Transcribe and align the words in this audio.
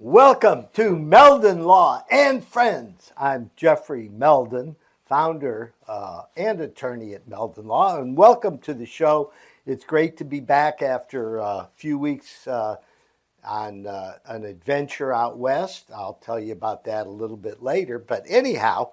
Welcome 0.00 0.66
to 0.74 0.94
Meldon 0.94 1.64
Law 1.64 2.04
and 2.08 2.44
Friends. 2.44 3.12
I'm 3.16 3.50
Jeffrey 3.56 4.08
Meldon, 4.08 4.76
founder 5.08 5.74
uh, 5.88 6.22
and 6.36 6.60
attorney 6.60 7.14
at 7.14 7.26
Meldon 7.26 7.66
Law, 7.66 8.00
and 8.00 8.16
welcome 8.16 8.58
to 8.58 8.74
the 8.74 8.86
show. 8.86 9.32
It's 9.66 9.84
great 9.84 10.16
to 10.18 10.24
be 10.24 10.38
back 10.38 10.82
after 10.82 11.38
a 11.38 11.68
few 11.74 11.98
weeks 11.98 12.46
uh, 12.46 12.76
on 13.42 13.88
uh, 13.88 14.18
an 14.26 14.44
adventure 14.44 15.12
out 15.12 15.36
west. 15.36 15.90
I'll 15.92 16.20
tell 16.22 16.38
you 16.38 16.52
about 16.52 16.84
that 16.84 17.08
a 17.08 17.10
little 17.10 17.36
bit 17.36 17.60
later. 17.60 17.98
But 17.98 18.22
anyhow, 18.28 18.92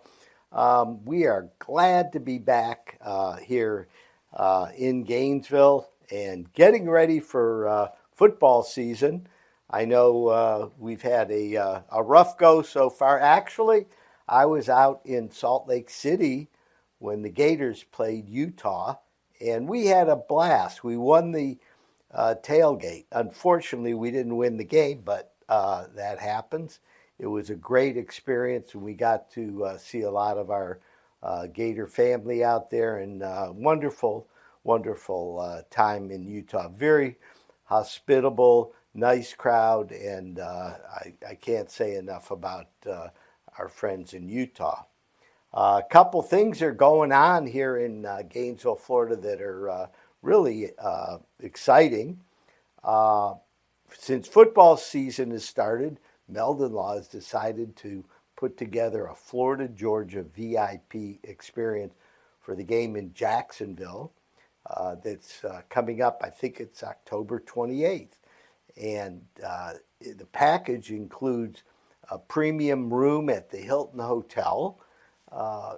um, 0.51 1.05
we 1.05 1.27
are 1.27 1.51
glad 1.59 2.13
to 2.13 2.19
be 2.19 2.39
back 2.39 2.97
uh, 2.99 3.35
here 3.35 3.89
uh, 4.33 4.69
in 4.75 5.03
Gainesville 5.03 5.87
and 6.11 6.51
getting 6.53 6.89
ready 6.89 7.19
for 7.19 7.69
uh, 7.69 7.87
football 8.11 8.63
season. 8.63 9.27
I 9.75 9.83
know 9.83 10.27
uh, 10.27 10.69
we've 10.79 11.01
had 11.01 11.29
a, 11.31 11.57
uh, 11.57 11.81
a 11.91 12.01
rough 12.01 12.37
go 12.37 12.61
so 12.61 12.89
far. 12.89 13.19
Actually, 13.19 13.87
I 14.25 14.45
was 14.45 14.69
out 14.69 15.01
in 15.03 15.29
Salt 15.29 15.67
Lake 15.67 15.89
City 15.89 16.47
when 16.99 17.23
the 17.23 17.29
Gators 17.29 17.83
played 17.83 18.29
Utah, 18.29 18.95
and 19.45 19.67
we 19.67 19.87
had 19.87 20.07
a 20.07 20.15
blast. 20.15 20.85
We 20.85 20.95
won 20.95 21.33
the 21.33 21.57
uh, 22.13 22.35
tailgate. 22.41 23.07
Unfortunately, 23.11 23.93
we 23.93 24.11
didn't 24.11 24.37
win 24.37 24.55
the 24.55 24.63
game, 24.63 25.01
but 25.03 25.33
uh, 25.49 25.87
that 25.93 26.19
happens. 26.19 26.79
It 27.19 27.27
was 27.27 27.49
a 27.49 27.55
great 27.55 27.97
experience, 27.97 28.75
and 28.75 28.81
we 28.81 28.93
got 28.93 29.29
to 29.31 29.65
uh, 29.65 29.77
see 29.77 30.03
a 30.03 30.11
lot 30.11 30.37
of 30.37 30.51
our 30.51 30.79
uh, 31.21 31.47
Gator 31.47 31.87
family 31.87 32.45
out 32.45 32.69
there, 32.69 32.99
and 32.99 33.21
wonderful, 33.61 34.25
wonderful 34.63 35.65
time 35.69 36.11
in 36.11 36.25
Utah. 36.25 36.69
Very 36.69 37.17
hospitable 37.65 38.71
nice 38.95 39.33
crowd, 39.33 39.91
and 39.91 40.39
uh, 40.39 40.75
I, 40.89 41.13
I, 41.29 41.35
can't 41.35 41.69
say 41.69 41.97
enough 41.97 42.31
about 42.31 42.67
uh, 42.89 43.09
our 43.59 43.67
friends 43.67 44.13
in 44.13 44.29
Utah. 44.29 44.85
Uh, 45.53 45.81
a 45.83 45.89
couple 45.89 46.21
things 46.21 46.61
are 46.61 46.71
going 46.71 47.11
on 47.11 47.45
here 47.45 47.77
in 47.77 48.05
uh, 48.05 48.21
Gainesville, 48.27 48.75
Florida, 48.75 49.15
that 49.17 49.41
are 49.41 49.69
uh, 49.69 49.87
really 50.21 50.71
uh, 50.79 51.17
exciting. 51.41 52.19
since 53.93 54.27
football 54.27 54.77
season 54.77 55.31
has 55.31 55.45
started, 55.45 55.99
Meldon 56.27 56.73
Law 56.73 56.95
has 56.95 57.07
decided 57.07 57.75
to 57.77 58.03
put 58.35 58.57
together 58.57 59.05
a 59.05 59.15
Florida 59.15 59.67
Georgia 59.67 60.23
VIP 60.23 61.19
experience 61.23 61.93
for 62.41 62.55
the 62.55 62.63
game 62.63 62.95
in 62.95 63.13
Jacksonville. 63.13 64.11
that's 65.03 65.43
coming 65.69 66.01
up, 66.01 66.21
I 66.23 66.29
think 66.29 66.59
it's 66.59 66.83
October 66.83 67.39
28th 67.39 68.15
and 68.77 69.21
uh, 69.45 69.73
the 70.01 70.25
package 70.25 70.91
includes 70.91 71.63
a 72.09 72.17
premium 72.17 72.93
room 72.93 73.29
at 73.29 73.49
the 73.49 73.57
Hilton 73.57 73.99
Hotel, 73.99 74.79
uh, 75.31 75.75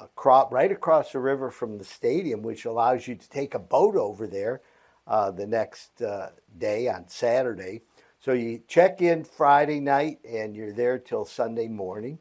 across, 0.00 0.50
right 0.52 0.70
across 0.70 1.12
the 1.12 1.18
river 1.18 1.50
from 1.50 1.78
the 1.78 1.84
stadium, 1.84 2.42
which 2.42 2.64
allows 2.64 3.06
you 3.06 3.14
to 3.14 3.28
take 3.28 3.54
a 3.54 3.58
boat 3.58 3.96
over 3.96 4.26
there 4.26 4.62
uh, 5.06 5.30
the 5.30 5.46
next 5.46 6.02
uh, 6.02 6.30
day 6.58 6.88
on 6.88 7.08
Saturday. 7.08 7.82
So 8.20 8.32
you 8.32 8.62
check 8.68 9.00
in 9.00 9.24
Friday 9.24 9.80
night 9.80 10.18
and 10.28 10.54
you're 10.54 10.72
there 10.72 10.98
till 10.98 11.24
Sunday 11.24 11.68
morning. 11.68 12.18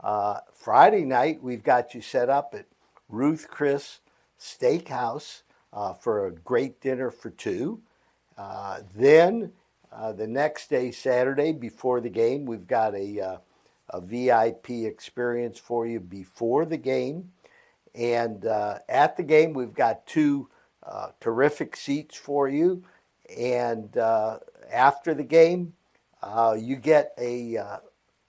Uh, 0.00 0.38
Friday 0.52 1.04
night, 1.04 1.42
we've 1.42 1.62
got 1.62 1.94
you 1.94 2.00
set 2.00 2.28
up 2.28 2.54
at 2.56 2.66
Ruth 3.08 3.46
Chris 3.48 4.00
Steakhouse 4.40 5.42
uh, 5.72 5.92
for 5.92 6.26
a 6.26 6.32
great 6.32 6.80
dinner 6.80 7.10
for 7.10 7.30
two. 7.30 7.80
then 8.94 9.52
uh, 9.94 10.12
the 10.12 10.26
next 10.26 10.70
day, 10.70 10.90
Saturday, 10.90 11.52
before 11.52 12.00
the 12.00 12.08
game, 12.08 12.46
we've 12.46 12.66
got 12.66 12.94
a, 12.94 13.20
uh, 13.20 13.36
a 13.90 14.00
VIP 14.00 14.70
experience 14.70 15.58
for 15.58 15.86
you 15.86 16.00
before 16.00 16.64
the 16.64 16.78
game. 16.78 17.30
And 17.94 18.46
uh, 18.46 18.78
at 18.88 19.16
the 19.16 19.22
game, 19.22 19.52
we've 19.52 19.74
got 19.74 20.06
two 20.06 20.48
uh, 20.82 21.08
terrific 21.20 21.76
seats 21.76 22.16
for 22.16 22.48
you. 22.48 22.82
And 23.38 23.96
uh, 23.98 24.38
after 24.72 25.14
the 25.14 25.24
game, 25.24 25.74
you 26.56 26.76
get 26.76 27.12
a, 27.18 27.56
a, 27.56 27.80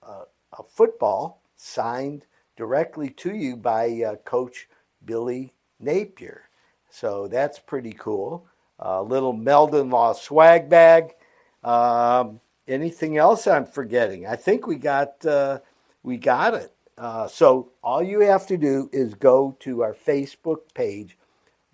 a, 0.02 0.62
football 0.68 1.42
signed 1.56 2.26
directly 2.56 3.08
to 3.10 3.34
you 3.34 3.56
by 3.56 4.16
Coach 4.24 4.68
Billy 5.04 5.54
Napier. 5.80 6.42
So 6.90 7.26
that's 7.26 7.58
pretty 7.58 7.92
cool. 7.92 8.46
A 8.78 9.02
little 9.02 9.32
Meldon 9.32 9.90
Law 9.90 10.12
swag 10.12 10.68
bag 10.68 11.14
um, 11.64 12.40
anything 12.68 13.16
else 13.16 13.46
I'm 13.46 13.66
forgetting? 13.66 14.26
I 14.26 14.36
think 14.36 14.66
we 14.66 14.76
got 14.76 15.24
uh, 15.24 15.60
we 16.02 16.16
got 16.16 16.54
it. 16.54 16.72
Uh, 16.96 17.26
so 17.26 17.70
all 17.82 18.02
you 18.02 18.20
have 18.20 18.46
to 18.46 18.56
do 18.56 18.88
is 18.92 19.14
go 19.14 19.56
to 19.60 19.82
our 19.82 19.94
Facebook 19.94 20.60
page. 20.74 21.18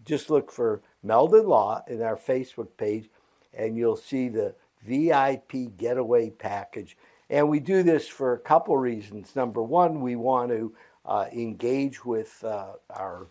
Just 0.05 0.31
look 0.31 0.51
for 0.51 0.81
Meldon 1.03 1.47
Law 1.47 1.83
in 1.89 2.01
our 2.03 2.17
Facebook 2.17 2.69
page, 2.79 3.11
and 3.53 3.77
you'll 3.77 3.97
see 3.97 4.29
the 4.29 4.55
VIP 4.83 5.77
getaway 5.77 6.31
package. 6.31 6.97
And 7.29 7.49
we 7.49 7.61
do 7.61 7.83
this 7.83 8.09
for 8.09 8.33
a 8.33 8.39
couple 8.39 8.77
reasons. 8.77 9.37
Number 9.37 9.63
one, 9.63 10.01
we 10.01 10.17
want 10.17 10.51
to 10.51 10.75
uh, 11.05 11.27
engage 11.33 12.05
with 12.05 12.43
uh, 12.45 12.73
our 12.91 13.29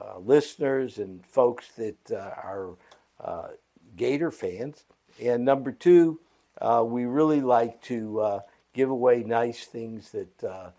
uh, 0.00 0.18
listeners 0.18 0.98
and 0.98 1.24
folks 1.26 1.68
that 1.76 2.10
uh, 2.10 2.34
are 2.42 2.70
uh, 3.22 3.48
Gator 3.96 4.30
fans. 4.30 4.84
And 5.20 5.44
number 5.44 5.70
two, 5.70 6.18
uh, 6.60 6.82
we 6.86 7.04
really 7.04 7.42
like 7.42 7.80
to 7.82 8.20
uh, 8.20 8.40
give 8.72 8.88
away 8.88 9.22
nice 9.22 9.66
things 9.66 10.10
that 10.12 10.44
uh, 10.44 10.70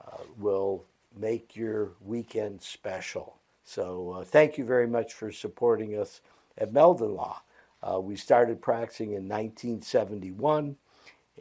uh 0.00 0.18
will 0.38 0.84
make 1.16 1.56
your 1.56 1.90
weekend 2.04 2.62
special. 2.62 3.36
So 3.64 4.18
uh, 4.18 4.24
thank 4.24 4.56
you 4.56 4.64
very 4.64 4.86
much 4.86 5.14
for 5.14 5.32
supporting 5.32 5.98
us 5.98 6.20
at 6.56 6.72
Meldon 6.72 7.14
Law. 7.14 7.42
Uh, 7.82 8.00
we 8.00 8.16
started 8.16 8.62
practicing 8.62 9.08
in 9.08 9.28
1971, 9.28 10.76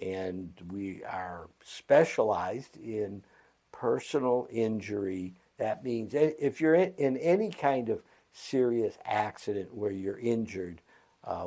and 0.01 0.53
we 0.71 1.03
are 1.03 1.47
specialized 1.63 2.77
in 2.77 3.23
personal 3.71 4.47
injury. 4.51 5.33
That 5.57 5.83
means 5.83 6.13
if 6.13 6.59
you're 6.59 6.75
in 6.75 7.17
any 7.17 7.49
kind 7.49 7.89
of 7.89 8.01
serious 8.33 8.97
accident 9.05 9.73
where 9.73 9.91
you're 9.91 10.19
injured, 10.19 10.81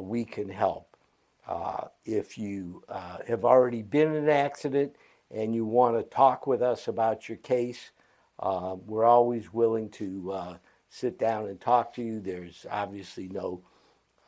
we 0.01 0.25
can 0.25 0.49
help. 0.49 0.90
Uh, 1.47 1.87
if 2.05 2.39
you 2.39 2.83
uh, 2.89 3.19
have 3.27 3.45
already 3.45 3.83
been 3.83 4.15
in 4.15 4.25
an 4.25 4.29
accident 4.29 4.95
and 5.31 5.55
you 5.55 5.65
want 5.65 5.97
to 5.97 6.03
talk 6.15 6.47
with 6.47 6.63
us 6.63 6.89
about 6.89 7.29
your 7.29 7.39
case, 7.39 7.91
uh, 8.41 8.77
we're 8.87 9.05
always 9.05 9.53
willing 9.53 9.89
to 9.91 10.33
uh, 10.33 10.57
sit 10.89 11.19
down 11.19 11.47
and 11.47 11.61
talk 11.61 11.95
to 11.95 12.03
you. 12.03 12.21
There's 12.21 12.67
obviously 12.71 13.29
no 13.29 13.63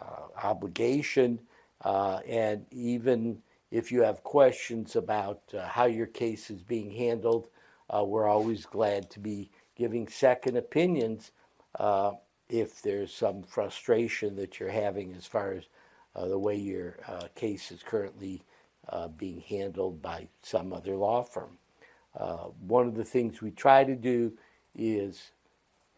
uh, 0.00 0.26
obligation. 0.42 1.40
And 1.84 2.64
even 2.70 3.38
if 3.70 3.90
you 3.90 4.02
have 4.02 4.22
questions 4.22 4.96
about 4.96 5.40
how 5.66 5.86
your 5.86 6.06
case 6.06 6.50
is 6.50 6.62
being 6.62 6.90
handled, 6.90 7.48
we're 7.92 8.28
always 8.28 8.66
glad 8.66 9.10
to 9.10 9.20
be 9.20 9.50
giving 9.76 10.08
second 10.08 10.56
opinions 10.56 11.32
if 12.48 12.82
there's 12.82 13.12
some 13.12 13.42
frustration 13.42 14.36
that 14.36 14.60
you're 14.60 14.70
having 14.70 15.14
as 15.14 15.26
far 15.26 15.52
as 15.52 15.64
the 16.14 16.38
way 16.38 16.56
your 16.56 16.96
uh, 17.08 17.28
case 17.34 17.70
is 17.70 17.82
currently 17.82 18.42
uh, 18.88 19.08
being 19.08 19.40
handled 19.40 20.02
by 20.02 20.28
some 20.42 20.72
other 20.72 20.96
law 20.96 21.22
firm. 21.22 21.58
Uh, 22.18 22.48
one 22.66 22.86
of 22.86 22.94
the 22.94 23.04
things 23.04 23.40
we 23.40 23.50
try 23.50 23.84
to 23.84 23.94
do 23.94 24.32
is 24.76 25.30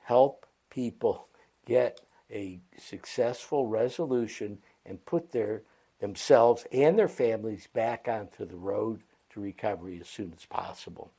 help 0.02 0.46
people 0.70 1.26
get 1.66 2.00
a 2.31 2.61
successful 2.78 3.66
resolution 3.66 4.58
and 4.87 5.05
put 5.06 5.32
their 5.32 5.62
themselves 6.00 6.66
and 6.72 6.99
their 6.99 7.08
families 7.08 7.69
back 7.72 8.08
onto 8.08 8.44
the 8.44 8.56
road 8.56 9.00
to 9.31 9.40
recovery 9.40 9.99
as 10.00 10.08
soon 10.08 10.32
as 10.37 10.44
possible. 10.44 11.11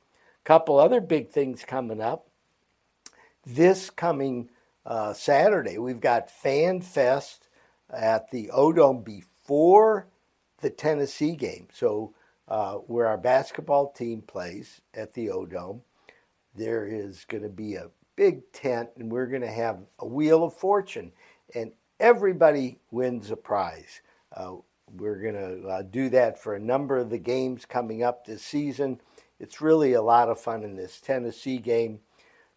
A 0.43 0.45
couple 0.45 0.77
other 0.77 1.01
big 1.01 1.29
things 1.29 1.63
coming 1.65 2.01
up. 2.01 2.27
This 3.45 3.89
coming 3.89 4.49
uh, 4.85 5.13
Saturday, 5.13 5.77
we've 5.77 5.99
got 5.99 6.29
Fan 6.29 6.81
Fest 6.81 7.44
at 7.95 8.29
the 8.31 8.51
O'Dome 8.51 9.01
before 9.01 10.07
the 10.61 10.69
Tennessee 10.69 11.35
game. 11.35 11.67
So, 11.73 12.13
uh, 12.47 12.75
where 12.75 13.07
our 13.07 13.17
basketball 13.17 13.91
team 13.91 14.21
plays 14.21 14.81
at 14.93 15.13
the 15.13 15.31
O'Dome, 15.31 15.81
there 16.55 16.85
is 16.85 17.25
going 17.25 17.43
to 17.43 17.49
be 17.49 17.75
a 17.75 17.89
big 18.15 18.51
tent, 18.51 18.89
and 18.97 19.11
we're 19.11 19.27
going 19.27 19.41
to 19.41 19.51
have 19.51 19.79
a 19.99 20.05
wheel 20.05 20.43
of 20.43 20.53
fortune, 20.53 21.11
and 21.53 21.71
everybody 21.99 22.79
wins 22.91 23.31
a 23.31 23.35
prize. 23.35 24.01
Uh, 24.35 24.55
we're 24.95 25.21
going 25.21 25.33
to 25.35 25.67
uh, 25.67 25.81
do 25.81 26.09
that 26.09 26.41
for 26.41 26.55
a 26.55 26.59
number 26.59 26.97
of 26.97 27.09
the 27.09 27.17
games 27.17 27.65
coming 27.65 28.03
up 28.03 28.25
this 28.25 28.43
season. 28.43 29.01
It's 29.39 29.59
really 29.59 29.93
a 29.93 30.01
lot 30.01 30.29
of 30.29 30.39
fun 30.39 30.63
in 30.63 30.75
this 30.75 31.01
Tennessee 31.01 31.57
game. 31.57 31.99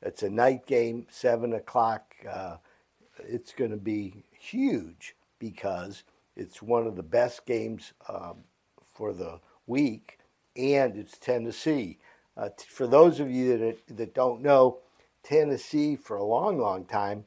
It's 0.02 0.22
a 0.22 0.30
night 0.30 0.66
game, 0.66 1.06
7 1.10 1.54
o'clock. 1.54 2.14
Uh, 2.28 2.56
it's 3.18 3.52
going 3.52 3.72
to 3.72 3.76
be 3.76 4.22
huge 4.38 5.16
because 5.38 6.04
it's 6.36 6.62
one 6.62 6.86
of 6.86 6.96
the 6.96 7.02
best 7.02 7.46
games 7.46 7.92
um, 8.08 8.38
for 8.94 9.12
the 9.12 9.40
week, 9.66 10.18
and 10.56 10.96
it's 10.96 11.18
Tennessee. 11.18 11.98
Uh, 12.36 12.48
t- 12.56 12.66
for 12.68 12.86
those 12.86 13.20
of 13.20 13.30
you 13.30 13.58
that, 13.58 13.96
that 13.96 14.14
don't 14.14 14.42
know, 14.42 14.78
Tennessee 15.22 15.96
for 15.96 16.16
a 16.16 16.24
long, 16.24 16.58
long 16.58 16.84
time 16.84 17.24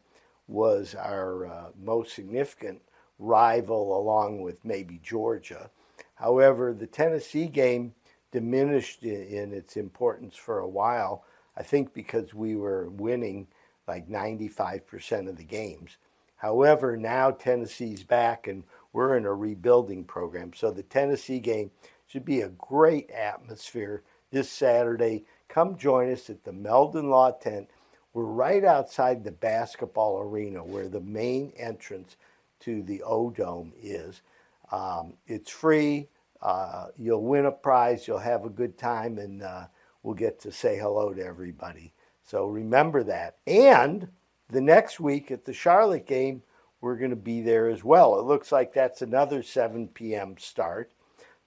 was 0.47 0.95
our 0.95 1.45
uh, 1.45 1.65
most 1.81 2.13
significant 2.15 2.81
rival, 3.19 3.97
along 3.97 4.41
with 4.41 4.63
maybe 4.65 4.99
Georgia. 5.03 5.69
However, 6.15 6.73
the 6.73 6.87
Tennessee 6.87 7.47
game 7.47 7.93
diminished 8.31 9.03
in, 9.03 9.23
in 9.23 9.53
its 9.53 9.77
importance 9.77 10.35
for 10.35 10.59
a 10.59 10.67
while. 10.67 11.23
I 11.57 11.63
think 11.63 11.93
because 11.93 12.33
we 12.33 12.55
were 12.55 12.89
winning 12.89 13.47
like 13.87 14.09
95% 14.09 15.27
of 15.29 15.37
the 15.37 15.43
games. 15.43 15.97
However, 16.41 16.97
now 16.97 17.29
Tennessee's 17.29 18.03
back 18.03 18.47
and 18.47 18.63
we're 18.93 19.15
in 19.15 19.25
a 19.25 19.33
rebuilding 19.33 20.03
program. 20.03 20.53
So 20.55 20.71
the 20.71 20.81
Tennessee 20.81 21.37
game 21.37 21.69
should 22.07 22.25
be 22.25 22.41
a 22.41 22.49
great 22.49 23.11
atmosphere 23.11 24.01
this 24.31 24.49
Saturday. 24.49 25.25
Come 25.49 25.77
join 25.77 26.11
us 26.11 26.31
at 26.31 26.43
the 26.43 26.51
Meldon 26.51 27.11
Law 27.11 27.29
Tent. 27.29 27.69
We're 28.13 28.23
right 28.23 28.65
outside 28.65 29.23
the 29.23 29.31
basketball 29.31 30.19
arena 30.19 30.63
where 30.63 30.87
the 30.87 30.99
main 31.01 31.53
entrance 31.57 32.17
to 32.61 32.81
the 32.81 33.03
O 33.03 33.29
Dome 33.29 33.71
is. 33.79 34.23
Um, 34.71 35.13
it's 35.27 35.51
free. 35.51 36.07
Uh, 36.41 36.87
you'll 36.97 37.23
win 37.23 37.45
a 37.45 37.51
prize. 37.51 38.07
You'll 38.07 38.17
have 38.17 38.45
a 38.45 38.49
good 38.49 38.79
time, 38.79 39.19
and 39.19 39.43
uh, 39.43 39.67
we'll 40.01 40.15
get 40.15 40.39
to 40.41 40.51
say 40.51 40.79
hello 40.79 41.13
to 41.13 41.23
everybody. 41.23 41.93
So 42.23 42.47
remember 42.47 43.03
that. 43.03 43.35
And 43.45 44.07
the 44.51 44.61
next 44.61 44.99
week 44.99 45.31
at 45.31 45.45
the 45.45 45.53
Charlotte 45.53 46.05
game, 46.05 46.43
we're 46.81 46.97
going 46.97 47.11
to 47.11 47.15
be 47.15 47.41
there 47.41 47.69
as 47.69 47.83
well. 47.83 48.19
It 48.19 48.25
looks 48.25 48.51
like 48.51 48.73
that's 48.73 49.01
another 49.01 49.43
7 49.43 49.87
p.m. 49.89 50.35
start. 50.37 50.91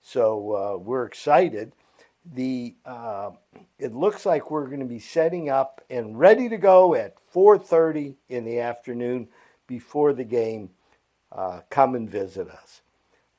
So 0.00 0.54
uh, 0.54 0.78
we're 0.78 1.04
excited. 1.04 1.72
The 2.34 2.74
uh, 2.86 3.32
it 3.78 3.94
looks 3.94 4.24
like 4.24 4.50
we're 4.50 4.66
going 4.66 4.80
to 4.80 4.86
be 4.86 4.98
setting 4.98 5.50
up 5.50 5.82
and 5.90 6.18
ready 6.18 6.48
to 6.48 6.56
go 6.56 6.94
at 6.94 7.16
4:30 7.34 8.14
in 8.30 8.44
the 8.44 8.60
afternoon 8.60 9.28
before 9.66 10.14
the 10.14 10.24
game. 10.24 10.70
Uh, 11.30 11.60
come 11.68 11.94
and 11.94 12.08
visit 12.08 12.48
us. 12.48 12.80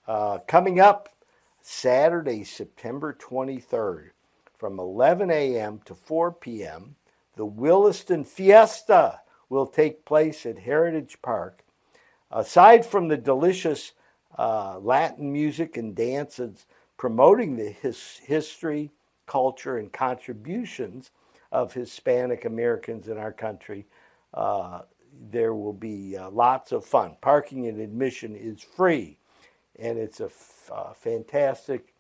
Uh, 0.06 0.38
coming 0.48 0.80
up 0.80 1.10
Saturday, 1.62 2.44
September 2.44 3.18
23rd, 3.20 4.10
from 4.56 4.80
11 4.80 5.32
a.m. 5.32 5.80
to 5.86 5.96
4 5.96 6.32
p.m., 6.34 6.96
the 7.36 7.46
Williston 7.46 8.24
Fiesta 8.24 9.22
will 9.50 9.68
take 9.68 10.06
place 10.06 10.46
at 10.46 10.60
Heritage 10.60 11.18
Park. 11.22 11.64
Aside 12.32 12.86
from 12.86 13.08
the 13.08 13.18
delicious 13.18 13.94
uh, 14.38 14.80
Latin 14.80 15.32
music 15.32 15.78
and 15.78 15.96
dances 15.96 16.66
promoting 16.98 17.56
the 17.56 17.70
his, 17.70 18.20
history, 18.24 18.92
culture, 19.26 19.78
and 19.78 19.92
contributions 19.92 21.12
of 21.52 21.74
Hispanic 21.74 22.46
Americans 22.46 23.08
in 23.08 23.18
our 23.18 23.32
country, 23.32 23.86
uh, 24.34 24.82
there 25.32 25.54
will 25.54 25.74
be 25.74 26.18
uh, 26.18 26.30
lots 26.30 26.72
of 26.72 26.84
fun. 26.86 27.16
Parking 27.22 27.68
and 27.68 27.80
admission 27.80 28.36
is 28.36 28.62
free, 28.62 29.18
and 29.80 29.98
it's 29.98 30.20
a 30.20 30.26
f- 30.26 30.70
uh, 30.74 30.94
fantastic 30.94 31.94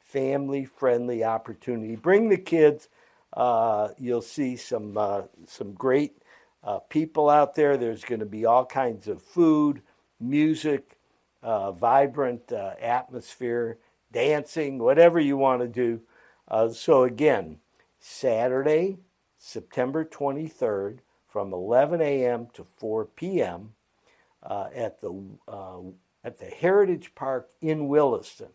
family 0.00 0.64
friendly 0.64 1.24
opportunity. 1.24 1.96
Bring 1.96 2.28
the 2.28 2.36
kids. 2.38 2.88
Uh, 3.32 3.88
you'll 3.98 4.22
see 4.22 4.56
some 4.56 4.96
uh, 4.96 5.22
some 5.46 5.72
great 5.72 6.19
uh, 6.62 6.78
people 6.78 7.30
out 7.30 7.54
there. 7.54 7.76
There's 7.76 8.04
going 8.04 8.20
to 8.20 8.26
be 8.26 8.44
all 8.44 8.64
kinds 8.64 9.08
of 9.08 9.22
food, 9.22 9.82
music, 10.18 10.98
uh, 11.42 11.72
vibrant 11.72 12.52
uh, 12.52 12.74
atmosphere, 12.80 13.78
dancing, 14.12 14.78
whatever 14.78 15.18
you 15.20 15.36
want 15.36 15.62
to 15.62 15.68
do. 15.68 16.00
Uh, 16.48 16.68
so 16.68 17.04
again, 17.04 17.58
Saturday, 17.98 18.98
September 19.38 20.04
23rd, 20.04 20.98
from 21.28 21.52
11 21.52 22.00
a.m. 22.00 22.48
to 22.52 22.66
4 22.76 23.04
p.m. 23.04 23.74
at 24.42 25.00
the 25.00 25.14
at 26.22 26.38
the 26.38 26.46
Heritage 26.46 27.14
Park 27.14 27.48
in 27.62 27.88
Williston. 27.88 28.50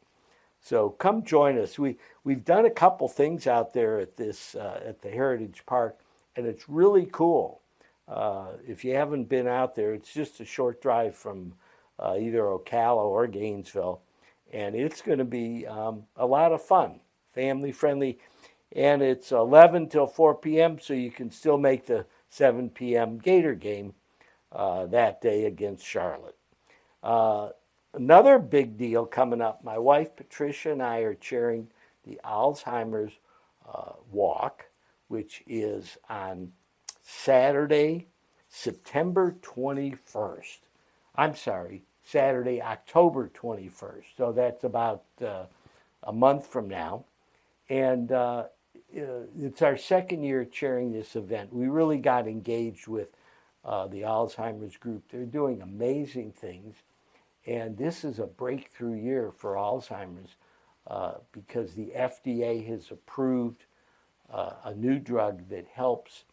So 0.66 0.90
come 0.90 1.24
join 1.24 1.60
us. 1.60 1.78
We 1.78 1.98
we've 2.24 2.44
done 2.44 2.66
a 2.66 2.72
couple 2.72 3.08
things 3.08 3.46
out 3.46 3.74
there 3.74 4.00
at 4.00 4.18
this 4.18 4.56
uh, 4.56 4.82
at 4.84 5.00
the 5.02 5.12
Heritage 5.12 5.62
Park, 5.68 6.00
and 6.36 6.48
it's 6.48 6.68
really 6.68 7.08
cool. 7.12 7.62
Uh, 8.08 8.48
if 8.68 8.86
you 8.86 8.96
haven't 8.96 9.26
been 9.26 9.48
out 9.48 9.76
there, 9.76 9.94
it's 9.94 10.14
just 10.14 10.40
a 10.40 10.46
short 10.46 10.82
drive 10.82 11.16
from 11.16 11.54
uh, 12.00 12.16
either 12.20 12.42
Ocala 12.42 13.04
or 13.04 13.28
Gainesville, 13.28 14.02
and 14.54 14.76
it's 14.76 15.02
going 15.02 15.18
to 15.18 15.26
be 15.26 15.66
um, 15.66 16.04
a 16.16 16.26
lot 16.26 16.52
of 16.52 16.62
fun, 16.62 17.00
family 17.34 17.72
friendly, 17.72 18.20
and 18.72 19.02
it's 19.02 19.32
11 19.32 19.90
till 19.90 20.08
4 20.08 20.36
p.m. 20.36 20.80
So 20.80 20.94
you 20.94 21.12
can 21.12 21.32
still 21.32 21.58
make 21.58 21.86
the 21.86 22.06
7 22.30 22.70
p.m. 22.70 23.18
Gator 23.18 23.56
game 23.56 23.94
uh, 24.52 24.86
that 24.88 25.22
day 25.22 25.46
against 25.46 25.86
Charlotte. 25.86 26.36
Uh, 27.02 27.50
Another 27.96 28.40
big 28.40 28.78
deal 28.78 29.06
coming 29.06 29.40
up. 29.40 29.64
My 29.64 29.78
wife 29.78 30.18
Patricia 30.18 30.74
and 30.74 30.84
I 30.84 31.00
are 31.00 31.14
chairing 31.16 31.70
the 32.04 32.20
Alzheimer's 32.26 33.14
uh, 33.74 33.94
Walk, 34.12 34.66
which 35.08 35.44
is 35.48 35.98
on 36.10 36.52
Saturday, 37.08 38.08
September 38.50 39.36
21st. 39.44 40.58
I'm 41.16 41.36
sorry, 41.36 41.84
Saturday, 42.04 42.62
October 42.62 43.30
21st. 43.30 44.06
So 44.18 44.32
that's 44.32 44.64
about 44.64 45.04
uh, 45.24 45.44
a 46.02 46.12
month 46.12 46.48
from 46.48 46.68
now. 46.68 47.06
And 47.70 48.12
uh, 48.12 48.46
uh 48.98 49.28
it's 49.40 49.62
our 49.62 49.78
second 49.78 50.24
year 50.24 50.46
chairing 50.46 50.92
this 50.92 51.16
event. 51.16 51.54
We 51.54 51.68
really 51.68 52.00
got 52.00 52.28
engaged 52.28 52.88
with 52.88 53.10
uh, 53.64 53.88
the 53.88 54.02
Alzheimer's 54.02 54.78
group. 54.78 55.04
They're 55.12 55.26
doing 55.26 55.62
amazing 55.62 56.32
things. 56.32 56.76
And 57.46 57.78
this 57.78 58.04
is 58.04 58.18
a 58.18 58.26
breakthrough 58.26 58.96
year 58.96 59.32
for 59.32 59.54
Alzheimer's 59.54 60.36
uh, 60.88 61.16
because 61.32 61.74
the 61.74 61.92
FDA 61.96 62.66
has 62.68 62.90
approved 62.90 63.66
uh, 64.32 64.54
a 64.64 64.74
new 64.74 64.98
drug 64.98 65.50
that 65.50 65.68
helps 65.68 66.24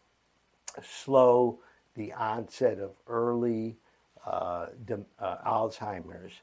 slow 0.81 1.59
the 1.95 2.13
onset 2.13 2.79
of 2.79 2.91
early 3.07 3.77
uh, 4.25 4.67
de- 4.85 5.05
uh, 5.19 5.37
Alzheimer's. 5.45 6.33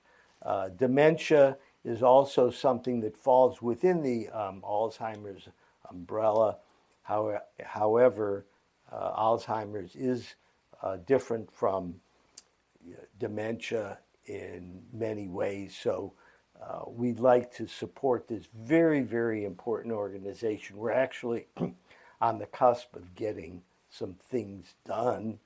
Uh, 0.42 0.68
dementia 0.70 1.56
is 1.84 2.02
also 2.02 2.50
something 2.50 3.00
that 3.00 3.16
falls 3.16 3.62
within 3.62 4.02
the 4.02 4.28
um, 4.30 4.62
Alzheimer's 4.62 5.48
umbrella. 5.90 6.56
How- 7.02 7.40
however, 7.64 8.46
uh, 8.92 9.12
Alzheimer's 9.20 9.96
is 9.96 10.34
different 11.06 11.50
from 11.52 11.94
dementia 13.18 13.98
in 14.26 14.82
many 14.92 15.28
ways. 15.28 15.76
So 15.80 16.12
uh, 16.62 16.82
we'd 16.86 17.20
like 17.20 17.52
to 17.54 17.66
support 17.66 18.28
this 18.28 18.48
very, 18.54 19.00
very 19.00 19.44
important 19.44 19.94
organization. 19.94 20.76
We're 20.76 20.92
actually 20.92 21.46
on 22.20 22.38
the 22.38 22.46
cusp 22.46 22.94
of 22.94 23.14
getting 23.14 23.62
some 23.90 24.14
things 24.14 24.74
done 24.86 25.38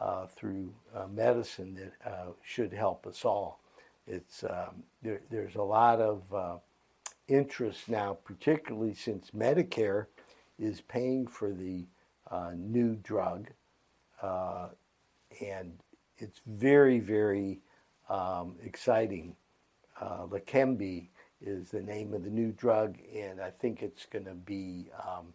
uh, 0.00 0.26
through 0.26 0.72
uh, 0.94 1.06
medicine 1.08 1.74
that 1.74 2.10
uh, 2.10 2.26
should 2.42 2.72
help 2.72 3.06
us 3.06 3.24
all. 3.24 3.60
It's 4.06 4.44
um, 4.44 4.82
there, 5.02 5.20
there's 5.30 5.56
a 5.56 5.62
lot 5.62 6.00
of 6.00 6.22
uh, 6.34 6.56
interest 7.28 7.88
now, 7.88 8.18
particularly 8.24 8.94
since 8.94 9.30
Medicare 9.30 10.06
is 10.58 10.80
paying 10.80 11.26
for 11.26 11.52
the 11.52 11.84
uh, 12.30 12.52
new 12.56 12.96
drug, 12.96 13.48
and 15.40 15.78
it's 16.18 16.40
very, 16.46 16.98
very 16.98 17.60
um, 18.08 18.56
exciting. 18.62 19.36
Uh, 20.00 20.26
Leqembi 20.26 21.08
is 21.40 21.70
the 21.70 21.80
name 21.82 22.12
of 22.12 22.24
the 22.24 22.30
new 22.30 22.52
drug, 22.52 22.96
and 23.14 23.40
I 23.40 23.50
think 23.50 23.82
it's 23.82 24.06
going 24.06 24.26
to 24.26 24.34
be 24.34 24.90
um, 25.06 25.32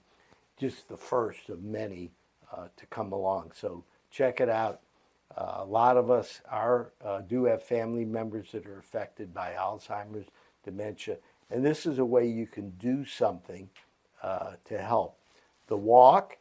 just 0.60 0.88
the 0.88 0.98
first 0.98 1.50
of 1.50 1.64
many 1.64 2.12
uh, 2.56 2.68
to 2.78 2.86
come 2.88 3.12
along. 3.12 3.52
So 3.56 3.84
check 4.12 4.40
it 4.40 4.50
out. 4.50 4.82
Uh, 5.36 5.56
a 5.58 5.66
lot 5.66 5.98
of 5.98 6.10
us 6.10 6.42
are 6.50 6.92
uh, 7.04 7.22
do 7.22 7.46
have 7.46 7.62
family 7.62 8.06
members 8.06 8.52
that 8.52 8.66
are 8.66 8.80
affected 8.80 9.34
by 9.34 9.54
Alzheimer's, 9.54 10.28
dementia, 10.64 11.18
and 11.50 11.66
this 11.66 11.86
is 11.86 12.00
a 12.00 12.06
way 12.06 12.26
you 12.28 12.48
can 12.48 12.70
do 12.72 13.06
something 13.06 13.70
uh, 14.24 14.54
to 14.66 14.78
help. 14.78 15.20
The 15.68 15.78
walk, 15.78 16.38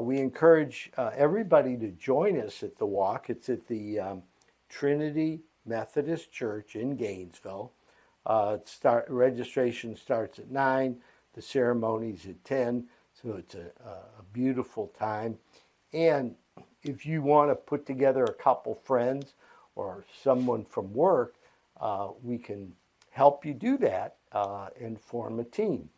we 0.00 0.18
encourage 0.18 0.90
everybody 0.96 1.76
to 1.76 1.88
join 1.88 2.40
us 2.40 2.62
at 2.62 2.78
the 2.78 2.86
walk. 2.86 3.30
It's 3.30 3.48
at 3.48 3.66
the 3.66 4.00
um, 4.00 4.22
Trinity 4.68 5.40
Methodist 5.66 6.32
Church 6.32 6.76
in 6.76 6.96
Gainesville. 6.96 7.72
Uh, 8.24 8.58
start 8.64 9.06
registration 9.08 9.96
starts 9.96 10.38
at 10.38 10.50
nine. 10.50 10.96
The 11.34 11.42
ceremony's 11.42 12.26
at 12.26 12.44
ten, 12.44 12.86
so 13.22 13.34
it's 13.34 13.54
a, 13.54 13.70
a 13.84 14.22
beautiful 14.32 14.92
time. 14.98 15.38
And 15.92 16.34
if 16.82 17.06
you 17.06 17.22
want 17.22 17.50
to 17.50 17.54
put 17.54 17.86
together 17.86 18.24
a 18.24 18.32
couple 18.32 18.74
friends 18.74 19.34
or 19.74 20.04
someone 20.22 20.64
from 20.64 20.92
work, 20.92 21.36
uh, 21.80 22.08
we 22.22 22.38
can 22.38 22.72
help 23.10 23.44
you 23.44 23.54
do 23.54 23.76
that 23.78 24.16
uh, 24.32 24.68
and 24.80 25.00
form 25.00 25.38
a 25.38 25.44
team. 25.44 25.88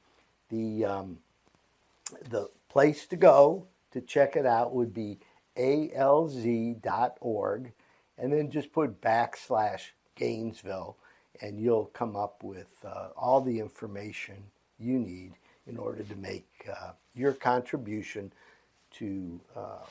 The, 0.50 0.84
um, 0.84 1.18
the 2.28 2.50
place 2.68 3.06
to 3.06 3.16
go 3.16 3.66
to 3.92 4.00
check 4.00 4.36
it 4.36 4.46
out 4.46 4.74
would 4.74 4.92
be 4.92 5.18
alz.org 5.56 6.82
and 8.18 8.32
then 8.32 8.50
just 8.50 8.72
put 8.72 9.00
backslash 9.00 9.90
Gainesville 10.16 10.96
and 11.40 11.58
you'll 11.60 11.86
come 11.86 12.16
up 12.16 12.42
with 12.42 12.84
uh, 12.84 13.08
all 13.16 13.40
the 13.40 13.58
information 13.58 14.36
you 14.78 14.98
need 14.98 15.34
in 15.66 15.76
order 15.76 16.02
to 16.02 16.16
make 16.16 16.46
uh, 16.70 16.92
your 17.14 17.32
contribution 17.32 18.32
to 18.92 19.40
uh, 19.56 19.86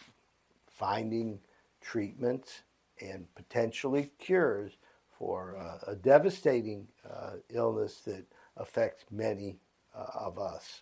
finding 0.67 1.39
treatments 1.81 2.61
and 3.01 3.25
potentially 3.35 4.11
cures 4.19 4.77
for 5.17 5.57
uh, 5.57 5.91
a 5.91 5.95
devastating 5.95 6.87
uh, 7.09 7.31
illness 7.49 8.01
that 8.05 8.25
affects 8.57 9.05
many 9.11 9.57
uh, 9.95 10.05
of 10.15 10.39
us. 10.39 10.81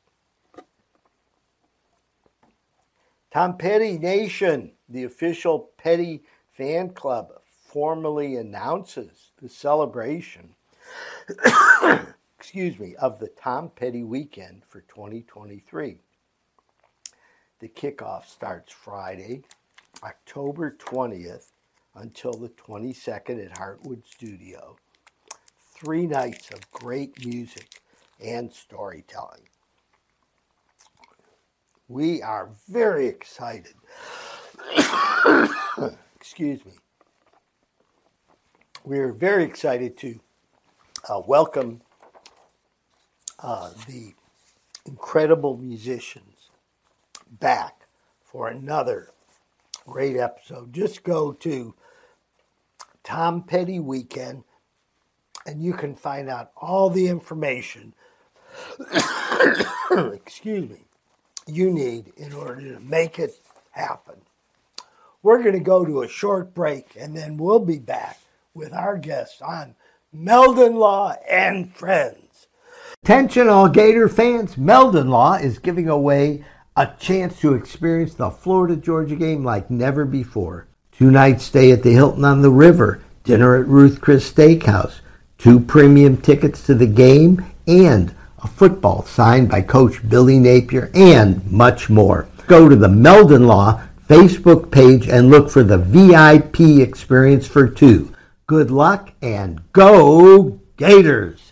Tom 3.31 3.57
Petty 3.57 3.97
Nation, 3.97 4.73
the 4.89 5.05
official 5.05 5.71
Petty 5.77 6.23
fan 6.51 6.89
club, 6.89 7.31
formally 7.65 8.35
announces 8.35 9.31
the 9.41 9.47
celebration, 9.47 10.53
excuse 12.41 12.79
me, 12.79 12.95
of 12.95 13.19
the 13.19 13.27
Tom 13.27 13.69
Petty 13.69 14.01
weekend 14.01 14.63
for 14.67 14.81
2023. 14.81 15.99
The 17.59 17.67
kickoff 17.67 18.25
starts 18.25 18.73
Friday, 18.73 19.43
October 20.01 20.75
20th 20.79 21.51
until 21.93 22.33
the 22.33 22.49
22nd 22.49 23.45
at 23.45 23.59
Heartwood 23.59 24.07
Studio. 24.07 24.75
Three 25.75 26.07
nights 26.07 26.49
of 26.49 26.71
great 26.71 27.23
music 27.23 27.79
and 28.19 28.51
storytelling. 28.51 29.47
We 31.89 32.23
are 32.23 32.49
very 32.67 33.05
excited. 33.05 33.75
Excuse 36.15 36.65
me. 36.65 36.73
We 38.83 38.97
are 38.97 39.13
very 39.13 39.43
excited 39.43 39.95
to 39.97 40.19
uh, 41.07 41.21
welcome 41.27 41.81
uh, 43.41 43.71
the 43.87 44.13
incredible 44.85 45.57
musicians 45.57 46.49
back 47.39 47.87
for 48.23 48.47
another 48.47 49.09
great 49.85 50.17
episode. 50.17 50.73
Just 50.73 51.03
go 51.03 51.33
to 51.33 51.73
Tom 53.03 53.43
Petty 53.43 53.79
Weekend 53.79 54.43
and 55.45 55.61
you 55.61 55.73
can 55.73 55.95
find 55.95 56.29
out 56.29 56.51
all 56.55 56.89
the 56.89 57.07
information, 57.07 57.93
excuse 60.13 60.69
me, 60.69 60.83
you 61.47 61.71
need 61.71 62.13
in 62.17 62.33
order 62.33 62.61
to 62.73 62.79
make 62.79 63.17
it 63.17 63.39
happen. 63.71 64.15
We're 65.23 65.41
going 65.41 65.53
to 65.53 65.59
go 65.59 65.85
to 65.85 66.03
a 66.03 66.07
short 66.07 66.53
break 66.53 66.95
and 66.97 67.15
then 67.15 67.37
we'll 67.37 67.59
be 67.59 67.79
back 67.79 68.19
with 68.53 68.73
our 68.73 68.97
guests 68.97 69.41
on 69.41 69.75
Meldon 70.13 70.75
Law 70.75 71.15
and 71.29 71.73
Friends. 71.75 72.20
Attention, 73.11 73.49
all 73.49 73.67
Gator 73.67 74.07
fans, 74.07 74.57
Meldon 74.57 75.09
Law 75.09 75.33
is 75.33 75.59
giving 75.59 75.89
away 75.89 76.45
a 76.77 76.93
chance 76.97 77.37
to 77.41 77.55
experience 77.55 78.13
the 78.13 78.31
Florida 78.31 78.77
Georgia 78.77 79.17
game 79.17 79.43
like 79.43 79.69
never 79.69 80.05
before. 80.05 80.69
Two 80.93 81.11
nights 81.11 81.43
stay 81.43 81.73
at 81.73 81.83
the 81.83 81.91
Hilton 81.91 82.23
on 82.23 82.41
the 82.41 82.49
River, 82.49 83.03
dinner 83.25 83.57
at 83.57 83.67
Ruth 83.67 83.99
Chris 83.99 84.31
Steakhouse, 84.31 85.01
two 85.37 85.59
premium 85.59 86.15
tickets 86.15 86.65
to 86.65 86.73
the 86.73 86.87
game, 86.87 87.45
and 87.67 88.15
a 88.41 88.47
football 88.47 89.03
signed 89.03 89.49
by 89.49 89.61
Coach 89.61 90.07
Billy 90.07 90.39
Napier, 90.39 90.89
and 90.93 91.45
much 91.51 91.89
more. 91.89 92.29
Go 92.47 92.69
to 92.69 92.77
the 92.77 92.87
Meldon 92.87 93.45
Law 93.45 93.81
Facebook 94.07 94.71
page 94.71 95.09
and 95.09 95.29
look 95.29 95.51
for 95.51 95.63
the 95.63 95.77
VIP 95.77 96.79
experience 96.79 97.45
for 97.45 97.67
two. 97.67 98.15
Good 98.47 98.71
luck 98.71 99.11
and 99.21 99.69
go 99.73 100.61
Gators! 100.77 101.50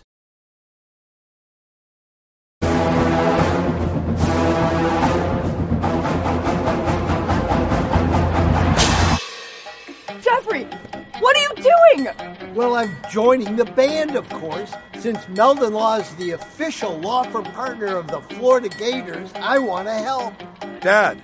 Doing? 11.94 12.54
Well, 12.54 12.74
I'm 12.74 12.94
joining 13.10 13.56
the 13.56 13.64
band, 13.64 14.16
of 14.16 14.28
course. 14.28 14.72
Since 14.98 15.28
Meldon 15.28 15.72
Law 15.72 15.96
is 15.96 16.14
the 16.16 16.32
official 16.32 16.98
law 16.98 17.22
firm 17.24 17.44
partner 17.44 17.96
of 17.96 18.08
the 18.08 18.20
Florida 18.34 18.68
Gators, 18.68 19.32
I 19.36 19.58
want 19.58 19.88
to 19.88 19.94
help. 19.94 20.34
Dad, 20.80 21.20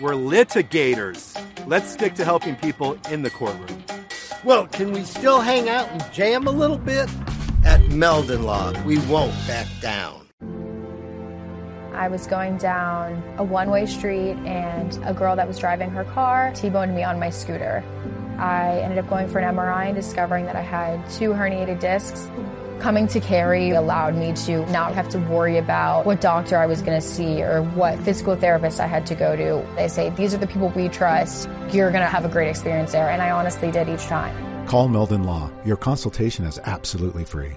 we're 0.00 0.12
litigators. 0.12 1.34
Let's 1.66 1.90
stick 1.90 2.14
to 2.14 2.24
helping 2.24 2.56
people 2.56 2.98
in 3.10 3.22
the 3.22 3.30
courtroom. 3.30 3.84
Well, 4.44 4.66
can 4.68 4.92
we 4.92 5.04
still 5.04 5.40
hang 5.40 5.68
out 5.68 5.88
and 5.90 6.12
jam 6.12 6.46
a 6.46 6.52
little 6.52 6.78
bit? 6.78 7.08
At 7.64 7.88
Meldon 7.88 8.44
Law, 8.44 8.72
we 8.84 8.98
won't 9.06 9.34
back 9.46 9.66
down. 9.80 10.26
I 11.92 12.06
was 12.06 12.28
going 12.28 12.58
down 12.58 13.20
a 13.38 13.44
one 13.44 13.70
way 13.70 13.84
street, 13.84 14.36
and 14.46 14.96
a 15.04 15.12
girl 15.12 15.34
that 15.34 15.48
was 15.48 15.58
driving 15.58 15.90
her 15.90 16.04
car 16.04 16.52
T 16.54 16.70
boned 16.70 16.94
me 16.94 17.02
on 17.02 17.18
my 17.18 17.28
scooter. 17.28 17.82
I 18.38 18.78
ended 18.80 18.98
up 18.98 19.08
going 19.08 19.28
for 19.28 19.40
an 19.40 19.56
MRI 19.56 19.86
and 19.86 19.96
discovering 19.96 20.46
that 20.46 20.54
I 20.54 20.62
had 20.62 21.08
two 21.10 21.30
herniated 21.30 21.80
discs. 21.80 22.30
Coming 22.78 23.08
to 23.08 23.18
Carey 23.18 23.70
allowed 23.70 24.14
me 24.14 24.32
to 24.44 24.64
not 24.70 24.94
have 24.94 25.08
to 25.08 25.18
worry 25.18 25.58
about 25.58 26.06
what 26.06 26.20
doctor 26.20 26.56
I 26.56 26.66
was 26.66 26.80
going 26.80 27.00
to 27.00 27.06
see 27.06 27.42
or 27.42 27.62
what 27.62 27.98
physical 27.98 28.36
therapist 28.36 28.78
I 28.78 28.86
had 28.86 29.04
to 29.06 29.16
go 29.16 29.34
to. 29.34 29.66
They 29.74 29.88
say, 29.88 30.10
these 30.10 30.32
are 30.32 30.38
the 30.38 30.46
people 30.46 30.68
we 30.68 30.88
trust. 30.88 31.48
You're 31.72 31.90
going 31.90 32.04
to 32.04 32.08
have 32.08 32.24
a 32.24 32.28
great 32.28 32.48
experience 32.48 32.92
there. 32.92 33.10
And 33.10 33.20
I 33.20 33.30
honestly 33.30 33.72
did 33.72 33.88
each 33.88 34.04
time. 34.04 34.66
Call 34.66 34.86
Meldon 34.86 35.24
Law. 35.24 35.50
Your 35.64 35.76
consultation 35.76 36.44
is 36.44 36.60
absolutely 36.64 37.24
free. 37.24 37.56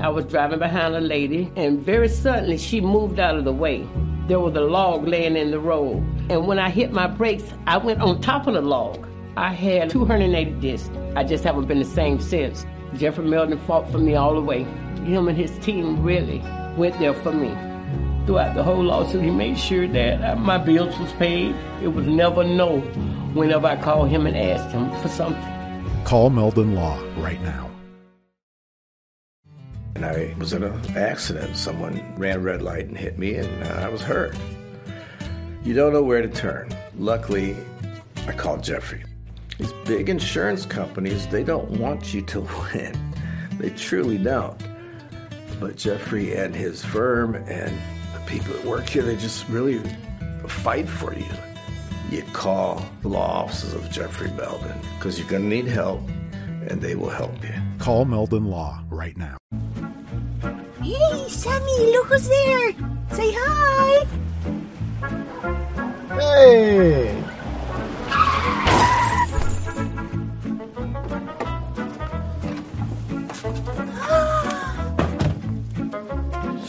I 0.00 0.08
was 0.08 0.24
driving 0.24 0.58
behind 0.58 0.96
a 0.96 1.00
lady, 1.00 1.52
and 1.54 1.78
very 1.80 2.08
suddenly 2.08 2.58
she 2.58 2.80
moved 2.80 3.20
out 3.20 3.36
of 3.36 3.44
the 3.44 3.52
way. 3.52 3.86
There 4.26 4.40
was 4.40 4.54
a 4.56 4.60
log 4.60 5.06
laying 5.06 5.36
in 5.36 5.50
the 5.50 5.60
road, 5.60 5.96
and 6.30 6.46
when 6.46 6.58
I 6.58 6.70
hit 6.70 6.92
my 6.92 7.06
brakes, 7.06 7.44
I 7.66 7.76
went 7.76 8.00
on 8.00 8.22
top 8.22 8.46
of 8.46 8.54
the 8.54 8.62
log. 8.62 9.06
I 9.36 9.52
had 9.52 9.90
280 9.90 10.50
discs. 10.60 10.90
I 11.14 11.24
just 11.24 11.44
haven't 11.44 11.66
been 11.66 11.80
the 11.80 11.84
same 11.84 12.18
since. 12.18 12.64
Jeffrey 12.94 13.26
Meldon 13.26 13.58
fought 13.58 13.90
for 13.90 13.98
me 13.98 14.14
all 14.14 14.34
the 14.34 14.40
way. 14.40 14.62
Him 15.04 15.28
and 15.28 15.36
his 15.36 15.50
team 15.58 16.02
really 16.02 16.38
went 16.74 16.98
there 16.98 17.12
for 17.12 17.32
me. 17.32 17.54
Throughout 18.24 18.54
the 18.54 18.62
whole 18.62 18.82
lawsuit, 18.82 19.22
he 19.22 19.30
made 19.30 19.58
sure 19.58 19.86
that 19.88 20.22
uh, 20.24 20.36
my 20.36 20.56
bills 20.56 20.98
was 20.98 21.12
paid. 21.12 21.54
It 21.82 21.88
was 21.88 22.06
never 22.06 22.44
no 22.44 22.80
whenever 23.34 23.66
I 23.66 23.76
called 23.76 24.08
him 24.08 24.26
and 24.26 24.34
asked 24.34 24.72
him 24.72 24.90
for 25.02 25.08
something. 25.08 26.04
Call 26.04 26.30
Meldon 26.30 26.74
Law 26.74 26.98
right 27.18 27.42
now. 27.42 27.63
And 29.94 30.04
I 30.04 30.34
was 30.38 30.52
in 30.52 30.62
an 30.62 30.96
accident. 30.96 31.56
Someone 31.56 32.02
ran 32.16 32.36
a 32.36 32.40
red 32.40 32.62
light 32.62 32.86
and 32.86 32.96
hit 32.96 33.18
me, 33.18 33.34
and 33.34 33.64
uh, 33.64 33.86
I 33.86 33.88
was 33.88 34.02
hurt. 34.02 34.36
You 35.62 35.72
don't 35.74 35.92
know 35.92 36.02
where 36.02 36.20
to 36.20 36.28
turn. 36.28 36.68
Luckily, 36.98 37.56
I 38.26 38.32
called 38.32 38.62
Jeffrey. 38.62 39.04
These 39.58 39.72
big 39.84 40.08
insurance 40.08 40.66
companies, 40.66 41.26
they 41.28 41.44
don't 41.44 41.70
want 41.78 42.12
you 42.12 42.22
to 42.22 42.40
win. 42.74 43.14
They 43.58 43.70
truly 43.70 44.18
don't. 44.18 44.60
But 45.60 45.76
Jeffrey 45.76 46.34
and 46.34 46.54
his 46.54 46.84
firm 46.84 47.36
and 47.36 47.78
the 48.12 48.20
people 48.26 48.52
that 48.54 48.64
work 48.64 48.88
here, 48.88 49.02
they 49.02 49.16
just 49.16 49.48
really 49.48 49.80
fight 50.46 50.88
for 50.88 51.14
you. 51.14 51.26
You 52.10 52.22
call 52.32 52.84
the 53.02 53.08
law 53.08 53.44
offices 53.44 53.74
of 53.74 53.90
Jeffrey 53.90 54.30
Meldon 54.32 54.78
because 54.98 55.18
you're 55.18 55.28
going 55.28 55.42
to 55.42 55.48
need 55.48 55.66
help 55.66 56.00
and 56.68 56.80
they 56.80 56.94
will 56.94 57.10
help 57.10 57.42
you. 57.42 57.54
Call 57.78 58.04
Meldon 58.04 58.46
Law 58.46 58.82
right 58.90 59.16
now. 59.16 59.36
Hey, 60.84 61.28
Sammy, 61.30 61.92
look 61.92 62.08
who's 62.08 62.28
there. 62.28 62.72
Say 63.12 63.32
hi. 63.32 64.04
Hey! 66.12 67.08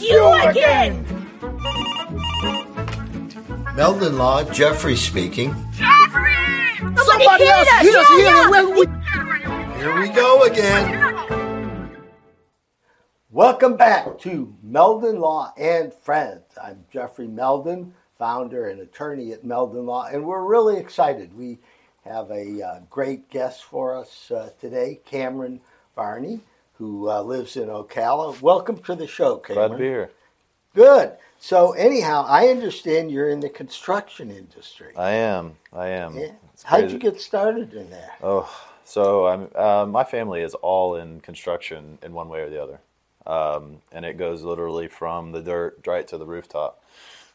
you 0.00 0.32
again! 0.48 1.04
Meldon 3.74 4.16
Law, 4.16 4.44
Jeffrey 4.44 4.96
speaking. 4.96 5.54
Jeffrey! 5.72 6.32
Somebody 7.04 7.44
hit 7.44 7.52
else 7.52 7.68
us! 7.68 7.82
hit 7.82 7.94
us! 7.94 8.06
Yeah, 8.16 8.48
Here, 8.48 8.86
yeah. 8.86 9.76
Here 9.76 10.00
we 10.00 10.08
go 10.08 10.44
again. 10.44 11.05
Welcome 13.36 13.76
back 13.76 14.18
to 14.20 14.54
Meldon 14.62 15.20
Law 15.20 15.52
and 15.58 15.92
Friends. 15.92 16.40
I'm 16.56 16.86
Jeffrey 16.90 17.26
Meldon, 17.26 17.92
founder 18.18 18.70
and 18.70 18.80
attorney 18.80 19.32
at 19.32 19.44
Meldon 19.44 19.84
Law, 19.84 20.06
and 20.06 20.24
we're 20.24 20.42
really 20.42 20.78
excited. 20.78 21.36
We 21.36 21.58
have 22.06 22.30
a 22.30 22.62
uh, 22.62 22.80
great 22.88 23.28
guest 23.28 23.64
for 23.64 23.94
us 23.94 24.30
uh, 24.30 24.48
today, 24.58 25.00
Camron 25.06 25.60
Varney, 25.94 26.40
who 26.78 27.10
uh, 27.10 27.20
lives 27.20 27.58
in 27.58 27.68
Ocala. 27.68 28.40
Welcome 28.40 28.78
to 28.84 28.94
the 28.94 29.06
show, 29.06 29.36
Camron. 29.36 29.54
Glad 29.54 29.68
to 29.68 29.76
be 29.76 29.84
here. 29.84 30.10
Good. 30.74 31.12
So, 31.38 31.72
anyhow, 31.72 32.24
I 32.26 32.48
understand 32.48 33.10
you're 33.10 33.28
in 33.28 33.40
the 33.40 33.50
construction 33.50 34.30
industry. 34.30 34.94
I 34.96 35.10
am. 35.10 35.56
I 35.74 35.88
am. 35.88 36.16
Yeah. 36.16 36.30
How'd 36.64 36.90
you 36.90 36.98
get 36.98 37.20
started 37.20 37.74
in 37.74 37.90
that? 37.90 38.16
Oh, 38.22 38.50
so 38.84 39.26
I'm. 39.26 39.48
Uh, 39.54 39.84
my 39.84 40.04
family 40.04 40.40
is 40.40 40.54
all 40.54 40.96
in 40.96 41.20
construction 41.20 41.98
in 42.02 42.14
one 42.14 42.30
way 42.30 42.40
or 42.40 42.48
the 42.48 42.62
other, 42.62 42.80
um, 43.26 43.78
and 43.92 44.04
it 44.04 44.16
goes 44.16 44.42
literally 44.42 44.88
from 44.88 45.32
the 45.32 45.42
dirt 45.42 45.80
right 45.86 46.06
to 46.08 46.18
the 46.18 46.26
rooftop. 46.26 46.82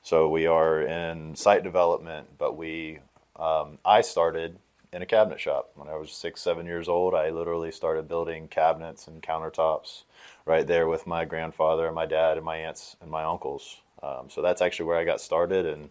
So 0.03 0.29
we 0.29 0.47
are 0.47 0.81
in 0.81 1.35
site 1.35 1.63
development, 1.63 2.37
but 2.37 2.57
we. 2.57 2.99
Um, 3.37 3.79
I 3.83 4.01
started 4.01 4.59
in 4.93 5.01
a 5.01 5.05
cabinet 5.05 5.39
shop 5.39 5.71
when 5.75 5.87
I 5.87 5.95
was 5.95 6.11
six, 6.11 6.41
seven 6.41 6.65
years 6.65 6.87
old. 6.87 7.15
I 7.15 7.29
literally 7.29 7.71
started 7.71 8.07
building 8.07 8.47
cabinets 8.47 9.07
and 9.07 9.21
countertops 9.21 10.03
right 10.45 10.67
there 10.67 10.87
with 10.87 11.07
my 11.07 11.25
grandfather 11.25 11.85
and 11.85 11.95
my 11.95 12.05
dad 12.05 12.37
and 12.37 12.45
my 12.45 12.57
aunts 12.57 12.97
and 13.01 13.09
my 13.09 13.23
uncles. 13.23 13.77
Um, 14.03 14.29
so 14.29 14.41
that's 14.41 14.61
actually 14.61 14.85
where 14.87 14.97
I 14.97 15.05
got 15.05 15.21
started, 15.21 15.65
and 15.65 15.89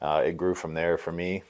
uh, 0.00 0.22
it 0.24 0.36
grew 0.36 0.54
from 0.54 0.74
there 0.74 0.98
for 0.98 1.12
me. 1.12 1.42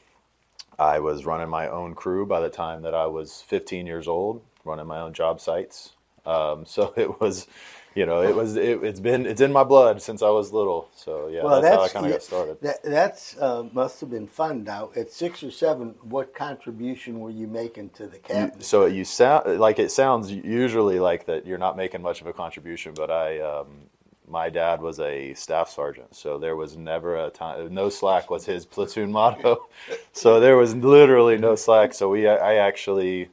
I 0.79 1.01
was 1.01 1.27
running 1.27 1.49
my 1.49 1.69
own 1.69 1.95
crew 1.95 2.27
by 2.27 2.41
the 2.41 2.51
time 2.51 2.83
that 2.83 2.95
I 2.95 3.07
was 3.07 3.43
15 3.43 3.87
years 3.87 4.09
old, 4.09 4.43
running 4.65 4.87
my 4.87 5.01
own 5.01 5.13
job 5.13 5.41
sites. 5.41 5.93
Um, 6.25 6.65
so 6.67 6.93
it 6.97 7.21
was, 7.21 7.47
you 7.95 8.07
know, 8.07 8.23
it 8.23 8.35
was 8.35 8.57
it, 8.57 8.83
it's 8.83 9.01
been 9.01 9.27
it's 9.27 9.41
in 9.41 9.53
my 9.53 9.65
blood 9.65 10.01
since 10.01 10.23
I 10.23 10.31
was 10.31 10.53
little. 10.53 10.91
So 10.95 11.29
yeah, 11.29 11.43
that's, 11.61 11.75
how 11.75 11.83
I 11.83 11.89
kind 11.89 12.07
of 12.07 12.13
got 12.13 12.23
started. 12.23 12.61
That 12.61 12.83
that's 12.83 13.37
uh, 13.39 13.65
must 13.73 14.01
have 14.01 14.11
been 14.11 14.27
fun. 14.27 14.65
Now, 14.65 14.91
at 14.97 15.11
six 15.11 15.43
or 15.43 15.51
seven, 15.51 15.95
what 16.03 16.35
contribution 16.35 17.21
were 17.21 17.31
you 17.31 17.47
making 17.47 17.91
to 17.91 18.07
the 18.07 18.19
cabinet? 18.19 18.65
so 18.65 18.87
you 18.87 19.05
sound 19.05 19.59
like 19.59 19.79
it 19.79 19.91
sounds 19.91 20.31
usually 20.33 20.99
like 20.99 21.27
that 21.27 21.47
you're 21.47 21.59
not 21.59 21.77
making 21.77 22.03
much 22.03 22.21
of 22.21 22.27
a 22.27 22.33
contribution, 22.33 22.95
but 22.95 23.11
I, 23.11 23.41
um, 23.41 23.89
my 24.27 24.49
dad 24.49 24.81
was 24.81 24.99
a 24.99 25.35
staff 25.35 25.69
sergeant, 25.69 26.15
so 26.15 26.39
there 26.39 26.57
was 26.57 26.77
never 26.77 27.27
a 27.27 27.31
time. 27.31 27.73
No 27.75 27.91
slack 27.91 28.31
was 28.31 28.47
his 28.47 28.65
platoon 28.65 29.13
motto, 29.19 29.69
so 30.13 30.41
there 30.41 30.57
was 30.57 30.75
literally 30.75 31.37
no 31.37 31.55
slack. 31.55 31.93
So 31.93 32.09
we, 32.09 32.27
I 32.27 32.55
actually, 32.55 33.29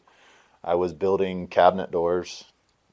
I 0.64 0.76
was 0.76 0.94
building 0.94 1.48
cabinet 1.48 1.92
doors 1.92 2.49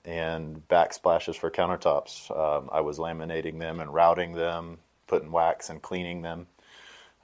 and 0.06 0.66
backsplashes 0.68 1.36
for 1.36 1.50
countertops. 1.50 2.30
Um, 2.30 2.70
I 2.72 2.80
was 2.80 2.98
laminating 2.98 3.58
them 3.58 3.80
and 3.80 3.92
routing 3.92 4.32
them, 4.32 4.78
putting 5.06 5.32
wax 5.32 5.68
and 5.68 5.82
cleaning 5.82 6.22
them 6.22 6.46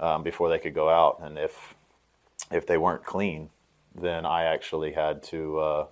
um, 0.00 0.22
before 0.22 0.50
they 0.50 0.58
could 0.58 0.74
go 0.74 0.88
out. 0.88 1.20
And 1.22 1.38
if 1.38 1.74
if 2.50 2.66
they 2.66 2.76
weren't 2.76 3.04
clean, 3.04 3.48
then 3.94 4.26
I 4.26 4.44
actually 4.44 4.92
had 4.92 5.22
to 5.24 5.58
uh, 5.58 5.86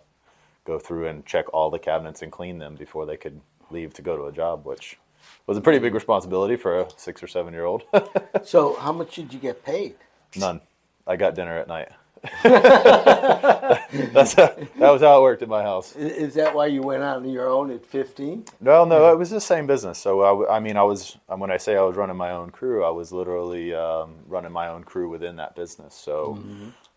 go 0.65 0.79
through 0.79 1.07
and 1.07 1.25
check 1.25 1.47
all 1.55 1.71
the 1.71 1.79
cabinets 1.79 2.23
and 2.23 2.31
clean 2.31 2.59
them 2.59 2.75
before 2.75 3.07
they 3.07 3.17
could 3.17 3.41
leave 3.71 3.95
to 3.95 4.03
go 4.03 4.17
to 4.17 4.25
a 4.25 4.33
job, 4.33 4.67
which 4.67 4.99
was 5.47 5.57
a 5.57 5.61
pretty 5.61 5.79
big 5.79 5.95
responsibility 5.95 6.57
for 6.57 6.81
a 6.81 6.89
six 6.97 7.23
or 7.23 7.29
seven 7.29 7.55
year 7.55 7.65
old. 7.65 7.85
so, 8.45 8.75
how 8.75 8.93
much 8.93 9.15
did 9.15 9.33
you 9.33 9.39
get 9.39 9.65
paid? 9.65 9.95
None. 10.37 10.61
I 11.07 11.17
got 11.17 11.35
dinner 11.35 11.57
at 11.57 11.69
night. 11.69 11.89
That's 12.43 14.35
how, 14.35 14.55
that 14.79 14.91
was 14.91 15.03
how 15.03 15.19
it 15.19 15.23
worked 15.23 15.43
at 15.43 15.49
my 15.49 15.63
house. 15.63 15.97
Is 15.97 16.35
that 16.35 16.55
why 16.55 16.67
you 16.67 16.83
went 16.83 17.03
out 17.03 17.19
on 17.19 17.29
your 17.31 17.49
own 17.49 17.71
at 17.71 17.85
fifteen? 17.87 18.45
No, 18.61 18.85
no, 18.85 19.13
it 19.13 19.19
was 19.19 19.31
the 19.31 19.41
same 19.41 19.67
business. 19.67 19.99
So 19.99 20.49
I 20.49 20.61
mean, 20.61 20.77
I 20.77 20.83
was 20.83 21.19
when 21.29 21.51
I 21.51 21.57
say 21.57 21.77
I 21.77 21.83
was 21.83 21.97
running 21.97 22.17
my 22.17 22.33
own 22.33 22.51
crew, 22.51 22.85
I 22.85 22.91
was 22.91 23.13
literally 23.13 23.75
um, 23.75 24.17
running 24.27 24.53
my 24.53 24.69
own 24.69 24.85
crew 24.85 25.09
within 25.09 25.37
that 25.37 25.57
business. 25.57 25.95
So 25.95 26.41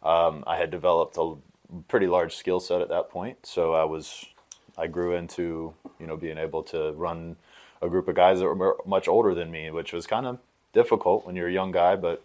um, 0.03 0.43
I 0.47 0.57
had 0.57 0.71
developed 0.71 1.17
a 1.17 1.35
pretty 1.87 2.07
large 2.07 2.35
skill 2.35 2.59
set 2.59 2.81
at 2.81 2.89
that 2.89 3.09
point. 3.09 3.45
So 3.45 3.73
I 3.73 3.85
was, 3.85 4.25
I 4.77 4.87
grew 4.87 5.15
into 5.15 5.73
you 5.99 6.07
know 6.07 6.17
being 6.17 6.37
able 6.37 6.63
to 6.63 6.91
run 6.93 7.37
a 7.81 7.89
group 7.89 8.07
of 8.07 8.15
guys 8.15 8.39
that 8.39 8.45
were 8.45 8.77
much 8.85 9.07
older 9.07 9.33
than 9.35 9.51
me, 9.51 9.71
which 9.71 9.93
was 9.93 10.07
kind 10.07 10.25
of 10.25 10.39
difficult 10.73 11.25
when 11.25 11.35
you're 11.35 11.49
a 11.49 11.53
young 11.53 11.71
guy. 11.71 11.95
But 11.95 12.23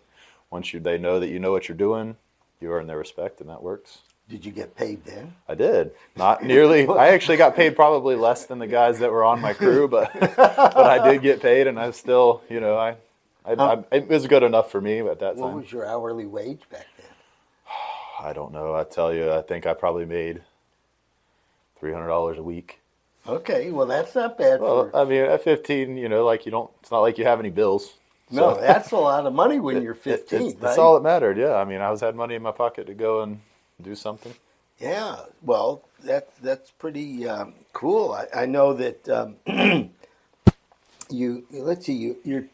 once 0.50 0.72
you 0.74 0.80
they 0.80 0.98
know 0.98 1.20
that 1.20 1.28
you 1.28 1.38
know 1.38 1.52
what 1.52 1.68
you're 1.68 1.76
doing, 1.78 2.16
you 2.60 2.72
earn 2.72 2.86
their 2.86 2.98
respect, 2.98 3.40
and 3.40 3.48
that 3.50 3.62
works. 3.62 3.98
Did 4.28 4.44
you 4.44 4.52
get 4.52 4.76
paid 4.76 5.04
then? 5.04 5.34
I 5.48 5.54
did. 5.54 5.92
Not 6.14 6.42
nearly. 6.42 6.86
I 6.86 7.08
actually 7.08 7.38
got 7.38 7.56
paid 7.56 7.74
probably 7.74 8.14
less 8.14 8.44
than 8.44 8.58
the 8.58 8.66
guys 8.66 8.98
that 8.98 9.10
were 9.10 9.24
on 9.24 9.40
my 9.40 9.54
crew, 9.54 9.88
but 9.88 10.12
but 10.20 10.76
I 10.76 11.10
did 11.10 11.22
get 11.22 11.40
paid, 11.40 11.66
and 11.66 11.80
I 11.80 11.90
still, 11.92 12.42
you 12.50 12.60
know, 12.60 12.76
I, 12.76 12.96
I, 13.46 13.54
I 13.54 13.84
it 13.90 14.08
was 14.08 14.26
good 14.26 14.42
enough 14.42 14.70
for 14.70 14.82
me 14.82 14.98
at 14.98 15.20
that 15.20 15.34
time. 15.34 15.40
What 15.40 15.54
was 15.54 15.72
your 15.72 15.86
hourly 15.86 16.26
wage 16.26 16.60
back 16.70 16.86
then? 16.98 17.06
I 18.28 18.34
don't 18.34 18.52
know. 18.52 18.74
I 18.74 18.84
tell 18.84 19.14
you, 19.14 19.32
I 19.32 19.40
think 19.40 19.66
I 19.66 19.72
probably 19.72 20.04
made 20.04 20.42
three 21.80 21.92
hundred 21.92 22.08
dollars 22.08 22.36
a 22.36 22.42
week. 22.42 22.80
Okay, 23.26 23.70
well 23.70 23.86
that's 23.86 24.14
not 24.14 24.36
bad. 24.36 24.60
Well, 24.60 24.90
for, 24.90 24.96
I 24.96 25.04
mean, 25.04 25.22
at 25.22 25.42
fifteen, 25.42 25.96
you 25.96 26.10
know, 26.10 26.26
like 26.26 26.44
you 26.44 26.52
don't. 26.52 26.70
It's 26.82 26.90
not 26.90 27.00
like 27.00 27.16
you 27.16 27.24
have 27.24 27.40
any 27.40 27.50
bills. 27.50 27.94
No, 28.30 28.54
so- 28.54 28.60
that's 28.60 28.90
a 28.92 28.96
lot 28.96 29.26
of 29.26 29.32
money 29.34 29.58
when 29.60 29.82
you're 29.82 29.92
It- 29.92 29.98
fifteen. 30.00 30.42
it's, 30.42 30.54
right? 30.54 30.60
That's 30.60 30.78
all 30.78 30.94
that 30.94 31.02
mattered. 31.02 31.36
Yeah, 31.38 31.54
I 31.54 31.64
mean, 31.64 31.80
I 31.80 31.90
was 31.90 32.00
had 32.00 32.14
money 32.14 32.34
in 32.34 32.42
my 32.42 32.52
pocket 32.52 32.86
to 32.86 32.94
go 32.94 33.22
and 33.22 33.40
do 33.82 33.94
something. 33.94 34.34
Yeah, 34.78 35.16
well, 35.42 35.82
that's 36.04 36.30
that's 36.38 36.70
pretty 36.70 37.28
um, 37.28 37.54
cool. 37.72 38.12
I, 38.12 38.42
I 38.42 38.46
know 38.46 38.72
that 38.74 39.08
um, 39.08 39.36
you. 41.10 41.44
Let's 41.50 41.86
see, 41.86 41.94
you 41.94 42.16
you're 42.24 42.44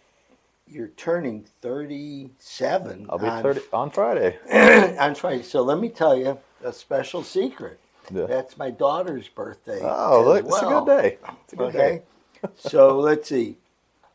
you're 0.66 0.88
turning 0.88 1.44
thirty-seven. 1.60 3.06
I'll 3.10 3.18
be 3.18 3.26
on, 3.26 3.42
thirty 3.42 3.60
on 3.72 3.90
Friday. 3.90 4.38
on 4.98 5.14
Friday. 5.14 5.42
So 5.42 5.62
let 5.62 5.78
me 5.78 5.88
tell 5.90 6.16
you 6.16 6.38
a 6.64 6.72
special 6.72 7.22
secret. 7.22 7.78
Yeah. 8.10 8.26
That's 8.26 8.56
my 8.58 8.70
daughter's 8.70 9.28
birthday. 9.28 9.80
Oh, 9.82 10.22
look, 10.24 10.44
it's 10.44 10.56
a 10.62 10.66
good 10.66 10.86
day. 10.86 11.18
It's 11.44 11.52
a 11.52 11.56
good 11.56 11.68
Okay, 11.74 12.02
day. 12.42 12.48
so 12.56 12.98
let's 12.98 13.28
see. 13.28 13.56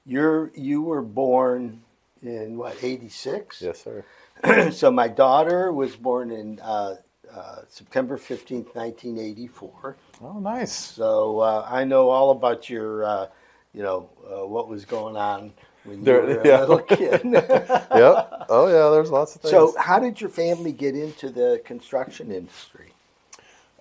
You're 0.05 0.51
you 0.55 0.81
were 0.81 1.01
born 1.01 1.81
in 2.23 2.57
what 2.57 2.77
eighty-six? 2.83 3.61
Yes, 3.61 3.83
sir. 3.83 4.03
so 4.71 4.89
my 4.91 5.07
daughter 5.07 5.71
was 5.71 5.95
born 5.95 6.31
in 6.31 6.59
uh, 6.61 6.95
uh, 7.33 7.55
September 7.67 8.17
fifteenth, 8.17 8.75
nineteen 8.75 9.17
eighty-four. 9.19 9.97
Oh, 10.21 10.39
nice. 10.39 10.73
So 10.73 11.39
uh, 11.39 11.67
I 11.69 11.83
know 11.83 12.09
all 12.09 12.31
about 12.31 12.69
your, 12.69 13.03
uh, 13.05 13.27
you 13.73 13.83
know, 13.83 14.09
uh, 14.25 14.45
what 14.47 14.67
was 14.67 14.85
going 14.85 15.15
on 15.15 15.53
when 15.83 15.99
you 15.99 16.05
There- 16.05 16.21
were 16.21 16.41
a 16.41 16.47
yeah. 16.47 16.59
little 16.61 16.79
kid. 16.97 17.21
yep. 17.31 18.45
Oh 18.49 18.67
yeah, 18.67 18.89
there's 18.95 19.11
lots 19.11 19.35
of 19.35 19.41
things. 19.41 19.51
so 19.51 19.75
how 19.77 19.99
did 19.99 20.19
your 20.19 20.29
family 20.29 20.71
get 20.71 20.95
into 20.95 21.29
the 21.29 21.61
construction 21.65 22.31
industry? 22.31 22.93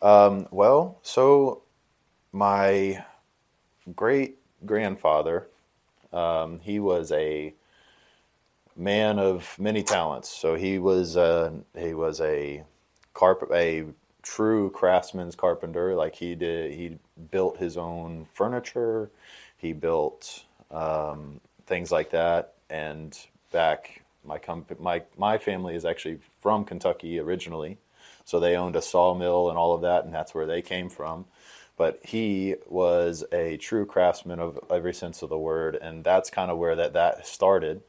um, 0.03 0.47
well, 0.53 0.99
so 1.03 1.63
my 2.33 3.03
great 3.97 4.39
grandfather, 4.67 5.49
um, 6.13 6.61
he 6.61 6.81
was 6.81 7.13
a 7.13 7.55
man 8.77 9.19
of 9.19 9.57
many 9.59 9.83
talents. 9.83 10.29
So 10.29 10.55
he 10.55 10.79
was 10.79 11.15
he 11.77 11.95
was 11.95 12.21
a 12.21 12.63
carp 13.15 13.51
a 13.53 13.85
true 14.23 14.71
craftsman's 14.71 15.35
carpenter. 15.35 15.95
Like 15.95 16.15
he 16.15 16.35
did, 16.35 16.73
he 16.73 16.99
built 17.31 17.59
his 17.59 17.77
own 17.77 18.27
furniture. 18.33 19.11
He 19.57 19.73
built 19.73 20.45
um, 20.71 21.41
things 21.67 21.91
like 21.91 22.11
that. 22.11 22.55
And 22.71 23.19
back, 23.51 24.03
my 24.25 24.39
comp- 24.39 24.79
my 24.81 25.03
my 25.17 25.39
family 25.39 25.75
is 25.75 25.85
actually 25.85 26.19
from 26.41 26.65
Kentucky 26.65 27.19
originally, 27.19 27.79
so 28.25 28.39
they 28.39 28.57
owned 28.57 28.77
a 28.77 28.83
sawmill 28.83 29.49
and 29.49 29.59
all 29.59 29.75
of 29.75 29.81
that, 29.83 30.05
and 30.05 30.15
that's 30.15 30.35
where 30.35 30.47
they 30.47 30.63
came 30.63 30.89
from. 30.89 31.25
But 31.79 32.01
he 32.03 32.57
was 32.67 33.25
a 33.33 33.57
true 33.57 33.87
craftsman 33.87 34.41
of 34.41 34.59
every 34.69 34.93
sense 34.93 35.23
of 35.23 35.31
the 35.31 35.39
word, 35.39 35.77
and 35.77 36.03
that's 36.05 36.29
kind 36.29 36.51
of 36.51 36.59
where 36.59 36.75
that 36.77 36.93
that 36.95 37.27
started. 37.27 37.81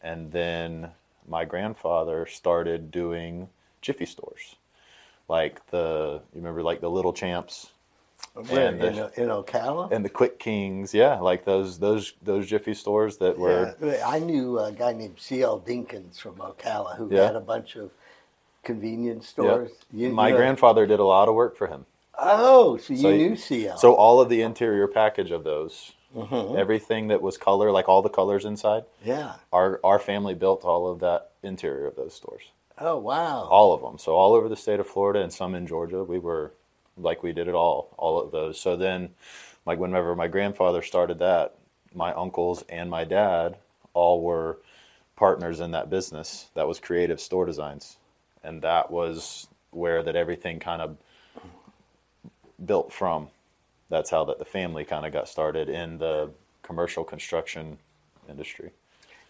And 0.00 0.30
then 0.32 0.92
my 1.28 1.44
grandfather 1.44 2.24
started 2.26 2.90
doing 2.92 3.48
jiffy 3.82 4.06
stores, 4.06 4.54
like 5.28 5.66
the 5.70 6.20
you 6.32 6.40
remember 6.40 6.62
like 6.62 6.80
the 6.80 6.88
Little 6.88 7.12
Champs 7.12 7.72
oh, 8.36 8.42
Where, 8.44 8.68
And 8.68 8.82
in, 8.84 8.94
the- 8.96 9.22
in 9.22 9.28
Ocala? 9.28 9.90
and 9.90 10.04
the 10.04 10.08
Quick 10.08 10.38
Kings, 10.38 10.94
yeah, 10.94 11.18
like 11.18 11.44
those 11.44 11.80
those 11.80 12.12
those 12.22 12.46
jiffy 12.46 12.74
stores 12.74 13.16
that 13.18 13.36
were 13.36 13.74
Yeah, 13.82 14.04
I 14.06 14.20
knew 14.20 14.58
a 14.60 14.70
guy 14.70 14.92
named 14.92 15.16
C.L. 15.18 15.60
Dinkins 15.66 16.20
from 16.20 16.36
Ocala 16.36 16.96
who 16.96 17.08
Yeah. 17.12 17.26
had 17.26 17.36
a 17.36 17.40
bunch 17.40 17.74
of 17.76 17.90
convenience 18.62 19.28
stores. 19.28 19.72
You- 19.92 20.10
My 20.10 20.28
you 20.28 20.34
know- 20.34 20.38
grandfather 20.38 20.86
did 20.86 21.00
a 21.00 21.04
lot 21.04 21.28
of 21.28 21.34
work 21.34 21.56
for 21.56 21.66
him. 21.66 21.86
Oh, 22.22 22.76
so 22.76 22.92
you 22.92 22.98
So 23.00 23.10
knew 23.10 23.36
C.L. 23.36 23.76
So 23.78 23.94
all 23.94 24.20
of 24.20 24.28
the 24.28 24.42
interior 24.42 24.86
package 24.86 25.30
of 25.30 25.42
those, 25.44 25.92
Mhm. 26.14 26.56
everything 26.58 27.08
that 27.08 27.22
was 27.22 27.38
color, 27.38 27.70
like 27.70 27.88
all 27.88 28.02
the 28.02 28.08
colors 28.10 28.44
inside, 28.44 28.84
yeah. 29.04 29.34
our 29.52 29.80
our 29.84 29.98
family 29.98 30.34
built 30.34 30.64
all 30.64 30.86
of 30.88 31.00
that 31.00 31.30
interior 31.42 31.86
of 31.86 31.96
those 31.96 32.12
stores, 32.14 32.50
Oh, 32.78 32.98
wow. 32.98 33.46
all 33.48 33.72
of 33.72 33.80
them. 33.80 33.96
So 33.98 34.16
all 34.16 34.34
over 34.34 34.48
the 34.48 34.56
state 34.56 34.80
of 34.80 34.86
Florida 34.86 35.20
and 35.20 35.32
some 35.32 35.54
in 35.54 35.66
Georgia, 35.66 36.04
we 36.04 36.18
were 36.18 36.52
like 36.98 37.22
we 37.22 37.32
did 37.32 37.48
it 37.48 37.54
all, 37.54 37.94
all 37.96 38.20
of 38.20 38.32
those. 38.32 38.60
So 38.60 38.76
then, 38.76 39.14
like 39.64 39.78
whenever 39.78 40.14
my 40.14 40.26
grandfather 40.28 40.82
started 40.82 41.18
that, 41.20 41.54
my 41.94 42.12
uncles 42.12 42.64
and 42.68 42.90
my 42.90 43.04
dad 43.04 43.56
all 43.94 44.20
were 44.20 44.58
partners 45.16 45.60
in 45.60 45.70
that 45.72 45.88
business. 45.90 46.50
That 46.54 46.68
was 46.68 46.80
Creative 46.80 47.20
Store 47.20 47.46
Designs. 47.46 47.96
and 48.42 48.62
that 48.62 48.90
was 48.90 49.48
where 49.70 50.02
that 50.02 50.16
everything 50.16 50.58
kind 50.58 50.80
of 50.82 50.96
built 52.66 52.92
from. 52.92 53.28
That's 53.88 54.10
how 54.10 54.24
that 54.26 54.38
the 54.38 54.44
family 54.44 54.84
kind 54.84 55.04
of 55.06 55.12
got 55.12 55.28
started 55.28 55.68
in 55.68 55.98
the 55.98 56.30
commercial 56.62 57.04
construction 57.04 57.78
industry. 58.28 58.70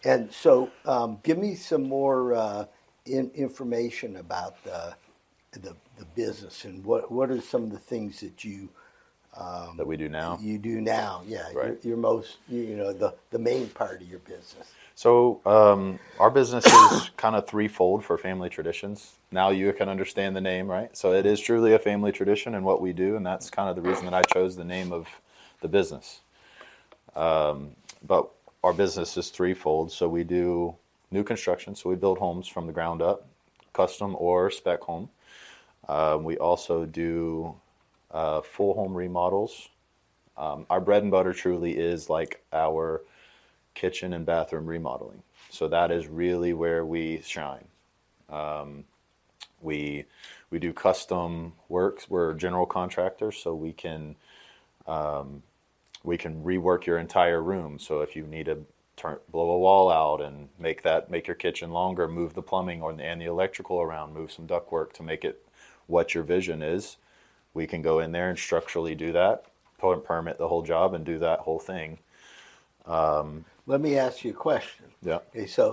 And 0.03 0.31
so, 0.31 0.69
um, 0.85 1.19
give 1.23 1.37
me 1.37 1.55
some 1.55 1.83
more 1.83 2.33
uh, 2.33 2.65
in, 3.05 3.31
information 3.35 4.17
about 4.17 4.63
the, 4.63 4.95
the 5.51 5.75
the 5.97 6.05
business 6.15 6.65
and 6.65 6.83
what 6.83 7.11
what 7.11 7.29
are 7.29 7.41
some 7.41 7.63
of 7.63 7.71
the 7.71 7.77
things 7.77 8.19
that 8.21 8.43
you 8.43 8.69
that 9.77 9.87
we 9.87 9.97
do 9.97 10.09
now. 10.09 10.37
you 10.41 10.57
do 10.57 10.81
now? 10.81 11.23
Yeah, 11.27 11.45
Right. 11.53 11.67
your, 11.67 11.77
your 11.83 11.97
most 11.97 12.37
you, 12.49 12.75
know 12.75 12.93
the 12.93 13.13
the 13.31 13.39
main 13.39 13.69
part 13.69 14.01
of 14.01 14.07
your 14.09 14.19
business. 14.19 14.71
So 14.95 15.41
um, 15.45 15.99
our 16.19 16.29
business 16.29 16.65
is 16.65 17.09
kind 17.17 17.35
of 17.35 17.47
threefold 17.47 18.03
for 18.03 18.17
family 18.17 18.49
traditions. 18.49 19.13
Now 19.31 19.49
you 19.49 19.71
can 19.73 19.89
understand 19.89 20.35
the 20.35 20.41
name, 20.41 20.67
right? 20.67 20.95
So 20.95 21.13
it 21.13 21.25
is 21.25 21.39
truly 21.39 21.73
a 21.73 21.79
family 21.79 22.11
tradition 22.11 22.53
in 22.55 22.63
what 22.63 22.81
we 22.81 22.93
do, 22.93 23.15
and 23.15 23.25
that's 23.25 23.49
kind 23.49 23.69
of 23.69 23.75
the 23.75 23.81
reason 23.89 24.05
that 24.05 24.13
I 24.13 24.21
chose 24.21 24.55
the 24.55 24.65
name 24.65 24.91
of 24.91 25.07
the 25.61 25.67
business. 25.67 26.21
Um, 27.15 27.71
but 28.05 28.29
our 28.63 28.73
business 28.73 29.17
is 29.17 29.29
threefold. 29.29 29.91
So 29.91 30.07
we 30.07 30.23
do 30.23 30.75
new 31.09 31.23
construction, 31.23 31.75
so 31.75 31.89
we 31.89 31.95
build 31.95 32.17
homes 32.17 32.47
from 32.47 32.67
the 32.67 32.73
ground 32.73 33.01
up, 33.01 33.27
custom 33.73 34.15
or 34.19 34.51
spec 34.51 34.81
home. 34.81 35.09
Um, 35.87 36.23
we 36.23 36.37
also 36.37 36.85
do 36.85 37.55
uh, 38.11 38.41
full 38.41 38.73
home 38.73 38.95
remodels. 38.95 39.69
Um, 40.37 40.65
our 40.69 40.81
bread 40.81 41.03
and 41.03 41.11
butter 41.11 41.33
truly 41.33 41.77
is 41.77 42.09
like 42.09 42.43
our 42.51 43.01
kitchen 43.73 44.13
and 44.13 44.25
bathroom 44.25 44.65
remodeling. 44.65 45.23
So 45.49 45.67
that 45.67 45.91
is 45.91 46.07
really 46.07 46.53
where 46.53 46.85
we 46.85 47.21
shine. 47.21 47.67
Um, 48.29 48.85
we 49.61 50.05
we 50.49 50.59
do 50.59 50.73
custom 50.73 51.53
works. 51.69 52.09
We're 52.09 52.33
general 52.33 52.65
contractors, 52.65 53.37
so 53.37 53.53
we 53.53 53.73
can 53.73 54.15
um, 54.87 55.43
we 56.03 56.17
can 56.17 56.43
rework 56.43 56.85
your 56.85 56.97
entire 56.97 57.41
room. 57.41 57.79
So 57.79 58.01
if 58.01 58.15
you 58.15 58.25
need 58.25 58.45
to 58.45 58.65
turn 58.95 59.17
blow 59.31 59.51
a 59.51 59.59
wall 59.59 59.91
out 59.91 60.21
and 60.21 60.49
make 60.59 60.83
that 60.83 61.09
make 61.09 61.27
your 61.27 61.35
kitchen 61.35 61.71
longer, 61.71 62.07
move 62.07 62.33
the 62.33 62.41
plumbing 62.41 62.81
or 62.81 62.91
and 62.91 63.21
the 63.21 63.25
electrical 63.25 63.81
around, 63.81 64.13
move 64.13 64.31
some 64.31 64.47
ductwork 64.47 64.93
to 64.93 65.03
make 65.03 65.23
it 65.23 65.45
what 65.87 66.13
your 66.13 66.23
vision 66.23 66.61
is, 66.61 66.97
we 67.53 67.67
can 67.67 67.81
go 67.81 67.99
in 67.99 68.11
there 68.11 68.29
and 68.29 68.37
structurally 68.37 68.95
do 68.95 69.11
that, 69.13 69.45
permit 69.79 70.37
the 70.37 70.47
whole 70.47 70.61
job, 70.61 70.93
and 70.93 71.05
do 71.05 71.19
that 71.19 71.39
whole 71.39 71.59
thing. 71.59 71.99
Let 73.67 73.81
me 73.81 73.97
ask 73.97 74.23
you 74.23 74.31
a 74.31 74.35
question. 74.35 74.85
Yeah. 75.03 75.19
Okay, 75.35 75.45
so 75.47 75.71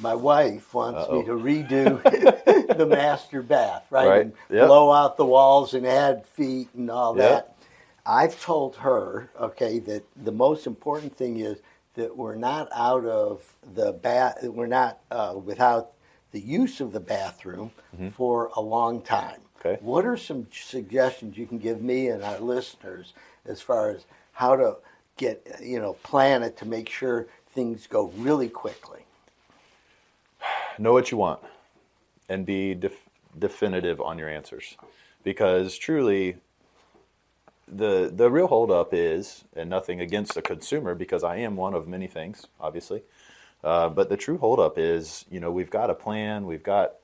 my 0.00 0.14
wife 0.14 0.74
wants 0.74 1.10
me 1.10 1.18
Uh-oh. 1.18 1.22
to 1.22 1.32
redo 1.32 2.76
the 2.76 2.86
master 2.86 3.42
bath, 3.42 3.86
right? 3.90 4.08
Right, 4.08 4.20
And 4.22 4.32
yep. 4.50 4.68
blow 4.68 4.92
out 4.92 5.16
the 5.16 5.24
walls 5.26 5.74
and 5.74 5.86
add 5.86 6.26
feet 6.26 6.68
and 6.74 6.90
all 6.90 7.16
Yep. 7.16 7.24
that. 7.24 7.56
I've 8.04 8.40
told 8.40 8.76
her, 8.76 9.30
okay, 9.40 9.78
that 9.80 10.04
the 10.24 10.32
most 10.32 10.66
important 10.66 11.16
thing 11.16 11.38
is 11.38 11.58
that 11.94 12.16
we're 12.16 12.34
not 12.36 12.68
out 12.74 13.04
of 13.04 13.54
the 13.74 13.92
bath, 13.92 14.42
we're 14.42 14.66
not 14.66 14.98
uh, 15.10 15.34
without 15.42 15.92
the 16.32 16.40
use 16.40 16.80
of 16.80 16.92
the 16.92 17.00
bathroom 17.00 17.70
for 18.12 18.50
a 18.56 18.60
long 18.60 19.02
time. 19.02 19.40
Okay. 19.64 19.78
What 19.80 20.04
are 20.04 20.16
some 20.16 20.48
suggestions 20.52 21.36
you 21.36 21.46
can 21.46 21.58
give 21.58 21.82
me 21.82 22.08
and 22.08 22.24
our 22.24 22.40
listeners 22.40 23.12
as 23.46 23.62
far 23.62 23.90
as 23.90 24.04
how 24.32 24.56
to 24.56 24.76
get, 25.16 25.60
you 25.62 25.78
know, 25.78 25.92
plan 26.02 26.42
it 26.42 26.56
to 26.58 26.66
make 26.66 26.88
sure 26.88 27.28
things 27.54 27.86
go 27.86 28.08
really 28.16 28.48
quickly? 28.48 29.02
know 30.78 30.92
what 30.92 31.10
you 31.10 31.16
want 31.16 31.40
and 32.28 32.46
be 32.46 32.74
def- 32.74 33.08
definitive 33.38 34.00
on 34.00 34.18
your 34.18 34.28
answers 34.28 34.76
because 35.22 35.76
truly 35.76 36.36
the 37.68 38.10
the 38.14 38.30
real 38.30 38.46
holdup 38.46 38.92
is 38.92 39.44
and 39.54 39.70
nothing 39.70 40.00
against 40.00 40.34
the 40.34 40.42
consumer 40.42 40.94
because 40.94 41.22
I 41.22 41.36
am 41.36 41.56
one 41.56 41.74
of 41.74 41.86
many 41.86 42.06
things 42.06 42.46
obviously 42.60 43.02
uh, 43.62 43.88
but 43.88 44.08
the 44.08 44.16
true 44.16 44.38
holdup 44.38 44.78
is 44.78 45.24
you 45.30 45.40
know 45.40 45.50
we've 45.50 45.70
got 45.70 45.90
a 45.90 45.94
plan 45.94 46.46
we've 46.46 46.62
got 46.62 46.94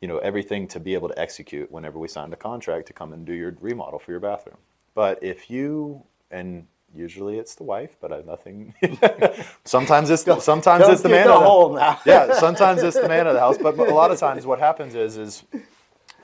you 0.00 0.08
know 0.08 0.18
everything 0.18 0.66
to 0.68 0.80
be 0.80 0.94
able 0.94 1.08
to 1.08 1.18
execute 1.18 1.70
whenever 1.70 1.98
we 1.98 2.08
signed 2.08 2.32
a 2.32 2.36
contract 2.36 2.86
to 2.86 2.92
come 2.92 3.12
and 3.12 3.24
do 3.26 3.32
your 3.32 3.54
remodel 3.60 3.98
for 3.98 4.10
your 4.10 4.20
bathroom 4.20 4.56
but 4.94 5.22
if 5.22 5.50
you 5.50 6.02
and 6.30 6.66
usually 6.94 7.38
it's 7.38 7.54
the 7.54 7.64
wife 7.64 7.96
but 8.00 8.12
I 8.12 8.16
have 8.16 8.26
nothing 8.26 8.74
sometimes 9.64 10.08
it's 10.10 10.22
the, 10.22 10.38
sometimes 10.40 10.82
Don't 10.84 10.92
it's 10.92 11.02
the 11.02 11.08
man 11.08 11.28
a 11.28 11.34
of 11.34 11.72
the- 11.72 11.78
now. 11.78 12.00
yeah, 12.06 12.32
sometimes 12.38 12.82
it's 12.82 12.98
the 12.98 13.08
man 13.08 13.26
of 13.26 13.34
the 13.34 13.40
house, 13.40 13.58
but 13.58 13.78
a 13.78 13.82
lot 13.94 14.10
of 14.10 14.18
times 14.18 14.46
what 14.46 14.58
happens 14.58 14.94
is 14.94 15.16
is 15.18 15.44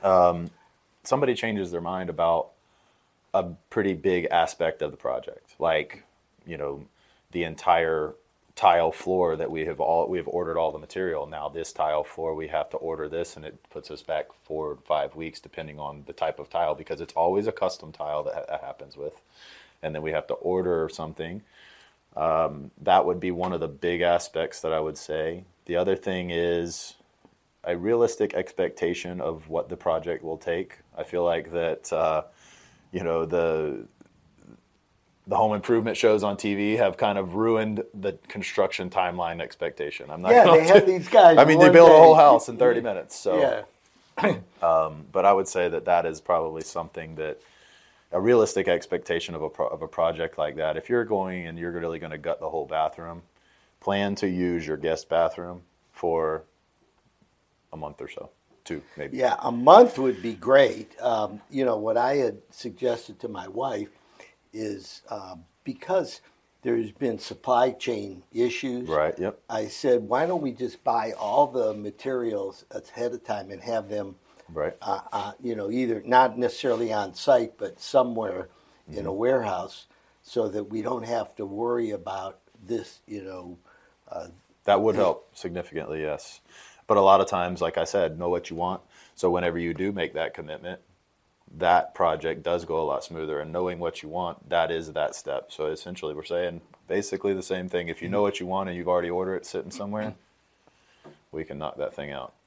um, 0.03 0.49
somebody 1.03 1.33
changes 1.35 1.69
their 1.71 1.81
mind 1.81 2.09
about 2.09 2.49
a 3.33 3.43
pretty 3.69 3.93
big 3.93 4.25
aspect 4.31 4.81
of 4.81 4.91
the 4.91 4.97
project, 4.97 5.55
like 5.59 6.03
you 6.45 6.57
know 6.57 6.85
the 7.31 7.43
entire 7.43 8.15
tile 8.55 8.91
floor 8.91 9.35
that 9.37 9.51
we 9.51 9.65
have 9.65 9.79
all 9.79 10.09
we 10.09 10.17
have 10.17 10.27
ordered 10.27 10.57
all 10.57 10.71
the 10.71 10.79
material. 10.79 11.27
Now 11.27 11.49
this 11.49 11.73
tile 11.73 12.03
floor 12.03 12.35
we 12.35 12.47
have 12.49 12.69
to 12.71 12.77
order 12.77 13.09
this, 13.09 13.35
and 13.35 13.45
it 13.45 13.57
puts 13.69 13.91
us 13.91 14.03
back 14.03 14.27
four 14.45 14.71
or 14.71 14.77
five 14.77 15.15
weeks 15.15 15.39
depending 15.39 15.79
on 15.79 16.03
the 16.07 16.13
type 16.13 16.39
of 16.39 16.49
tile 16.49 16.75
because 16.75 17.01
it's 17.01 17.13
always 17.13 17.47
a 17.47 17.51
custom 17.51 17.91
tile 17.91 18.23
that, 18.23 18.35
ha- 18.35 18.45
that 18.49 18.61
happens 18.61 18.97
with, 18.97 19.21
and 19.81 19.95
then 19.95 20.01
we 20.03 20.11
have 20.11 20.27
to 20.27 20.35
order 20.35 20.89
something 20.89 21.41
that 22.81 23.05
would 23.05 23.19
be 23.19 23.31
one 23.31 23.53
of 23.53 23.59
the 23.59 23.67
big 23.67 24.01
aspects 24.01 24.61
that 24.61 24.73
I 24.73 24.79
would 24.79 24.97
say. 24.97 25.45
The 25.65 25.77
other 25.77 25.95
thing 25.95 26.31
is 26.31 26.95
a 27.63 27.77
realistic 27.77 28.33
expectation 28.33 29.21
of 29.21 29.49
what 29.49 29.69
the 29.69 29.77
project 29.77 30.23
will 30.23 30.37
take. 30.37 30.79
I 30.97 31.03
feel 31.03 31.23
like 31.25 31.51
that, 31.53 31.91
uh, 31.93 32.23
you 32.91 33.03
know, 33.03 33.25
the 33.25 33.87
the 35.27 35.35
home 35.35 35.53
improvement 35.53 35.95
shows 35.95 36.23
on 36.23 36.35
TV 36.35 36.77
have 36.77 36.97
kind 36.97 37.17
of 37.17 37.35
ruined 37.35 37.83
the 37.93 38.13
construction 38.27 38.89
timeline 38.89 39.41
expectation. 39.41 40.09
I'm 40.09 40.21
not. 40.21 40.31
Yeah, 40.31 40.45
gonna 40.45 40.61
they 40.61 40.67
have 40.67 40.85
these 40.87 41.07
guys. 41.07 41.37
I 41.37 41.45
mean, 41.45 41.59
they 41.59 41.69
build 41.69 41.89
a 41.89 41.93
whole 41.97 42.15
house 42.15 42.49
in 42.49 42.57
30 42.57 42.81
minutes. 42.89 43.15
So, 43.17 43.65
Yeah. 44.21 44.35
but 44.61 45.25
I 45.25 45.33
would 45.33 45.47
say 45.47 45.69
that 45.69 45.85
that 45.85 46.05
is 46.05 46.21
probably 46.21 46.61
something 46.61 47.15
that 47.15 47.39
a 48.11 48.21
realistic 48.21 48.67
expectation 48.67 49.33
of 49.33 49.41
a 49.41 49.49
pro- 49.49 49.67
of 49.67 49.81
a 49.81 49.87
project 49.87 50.37
like 50.37 50.55
that. 50.57 50.77
If 50.77 50.89
you're 50.89 51.05
going 51.05 51.47
and 51.47 51.57
you're 51.57 51.71
really 51.71 51.99
going 51.99 52.11
to 52.11 52.17
gut 52.17 52.39
the 52.39 52.49
whole 52.49 52.65
bathroom, 52.65 53.23
plan 53.79 54.15
to 54.15 54.27
use 54.27 54.67
your 54.67 54.77
guest 54.77 55.09
bathroom 55.09 55.61
for 55.91 56.43
a 57.71 57.77
month 57.77 58.01
or 58.01 58.09
so, 58.09 58.29
two 58.65 58.83
maybe. 58.97 59.17
Yeah, 59.17 59.35
a 59.39 59.51
month 59.51 59.97
would 59.97 60.21
be 60.21 60.33
great. 60.33 60.99
Um, 61.01 61.41
you 61.49 61.65
know, 61.65 61.77
what 61.77 61.97
I 61.97 62.15
had 62.17 62.37
suggested 62.51 63.19
to 63.21 63.27
my 63.27 63.47
wife 63.47 63.89
is 64.53 65.01
um, 65.09 65.45
because 65.63 66.21
there's 66.63 66.91
been 66.91 67.19
supply 67.19 67.71
chain 67.71 68.23
issues. 68.33 68.89
Right. 68.89 69.17
Yep. 69.19 69.39
I 69.49 69.67
said, 69.67 70.03
why 70.07 70.25
don't 70.25 70.41
we 70.41 70.51
just 70.53 70.83
buy 70.83 71.13
all 71.13 71.47
the 71.47 71.73
materials 71.73 72.65
ahead 72.71 73.13
of 73.13 73.23
time 73.23 73.51
and 73.51 73.61
have 73.61 73.89
them, 73.89 74.15
Right. 74.53 74.75
uh, 74.81 75.01
uh, 75.11 75.31
you 75.41 75.55
know, 75.55 75.71
either 75.71 76.03
not 76.05 76.37
necessarily 76.37 76.93
on 76.93 77.13
site, 77.15 77.57
but 77.57 77.79
somewhere 77.81 78.49
in 78.93 78.99
Mm-hmm. 78.99 79.07
a 79.07 79.13
warehouse 79.13 79.87
so 80.23 80.47
that 80.49 80.65
we 80.65 80.81
don't 80.81 81.05
have 81.05 81.35
to 81.37 81.45
worry 81.45 81.91
about 81.91 82.39
this, 82.65 82.99
you 83.07 83.23
know. 83.23 83.57
That 84.65 84.81
would 84.81 84.95
help 84.95 85.35
significantly, 85.35 86.01
yes. 86.01 86.41
But 86.87 86.97
a 86.97 87.01
lot 87.01 87.21
of 87.21 87.27
times, 87.27 87.61
like 87.61 87.77
I 87.77 87.85
said, 87.85 88.19
know 88.19 88.29
what 88.29 88.49
you 88.49 88.55
want. 88.55 88.81
So 89.15 89.29
whenever 89.31 89.57
you 89.59 89.73
do 89.73 89.91
make 89.91 90.13
that 90.13 90.33
commitment, 90.33 90.81
that 91.57 91.93
project 91.93 92.43
does 92.43 92.65
go 92.65 92.81
a 92.81 92.85
lot 92.85 93.03
smoother. 93.03 93.39
And 93.39 93.51
knowing 93.51 93.79
what 93.79 94.01
you 94.01 94.09
want, 94.09 94.49
that 94.49 94.71
is 94.71 94.93
that 94.93 95.15
step. 95.15 95.51
So 95.51 95.67
essentially, 95.67 96.13
we're 96.13 96.23
saying 96.23 96.61
basically 96.87 97.33
the 97.33 97.43
same 97.43 97.69
thing. 97.69 97.89
If 97.89 98.01
you 98.01 98.09
know 98.09 98.21
what 98.21 98.39
you 98.39 98.45
want 98.45 98.69
and 98.69 98.77
you've 98.77 98.87
already 98.87 99.09
ordered 99.09 99.35
it 99.37 99.45
sitting 99.45 99.71
somewhere, 99.71 100.15
we 101.31 101.43
can 101.43 101.57
knock 101.57 101.77
that 101.77 101.93
thing 101.93 102.11
out. 102.11 102.33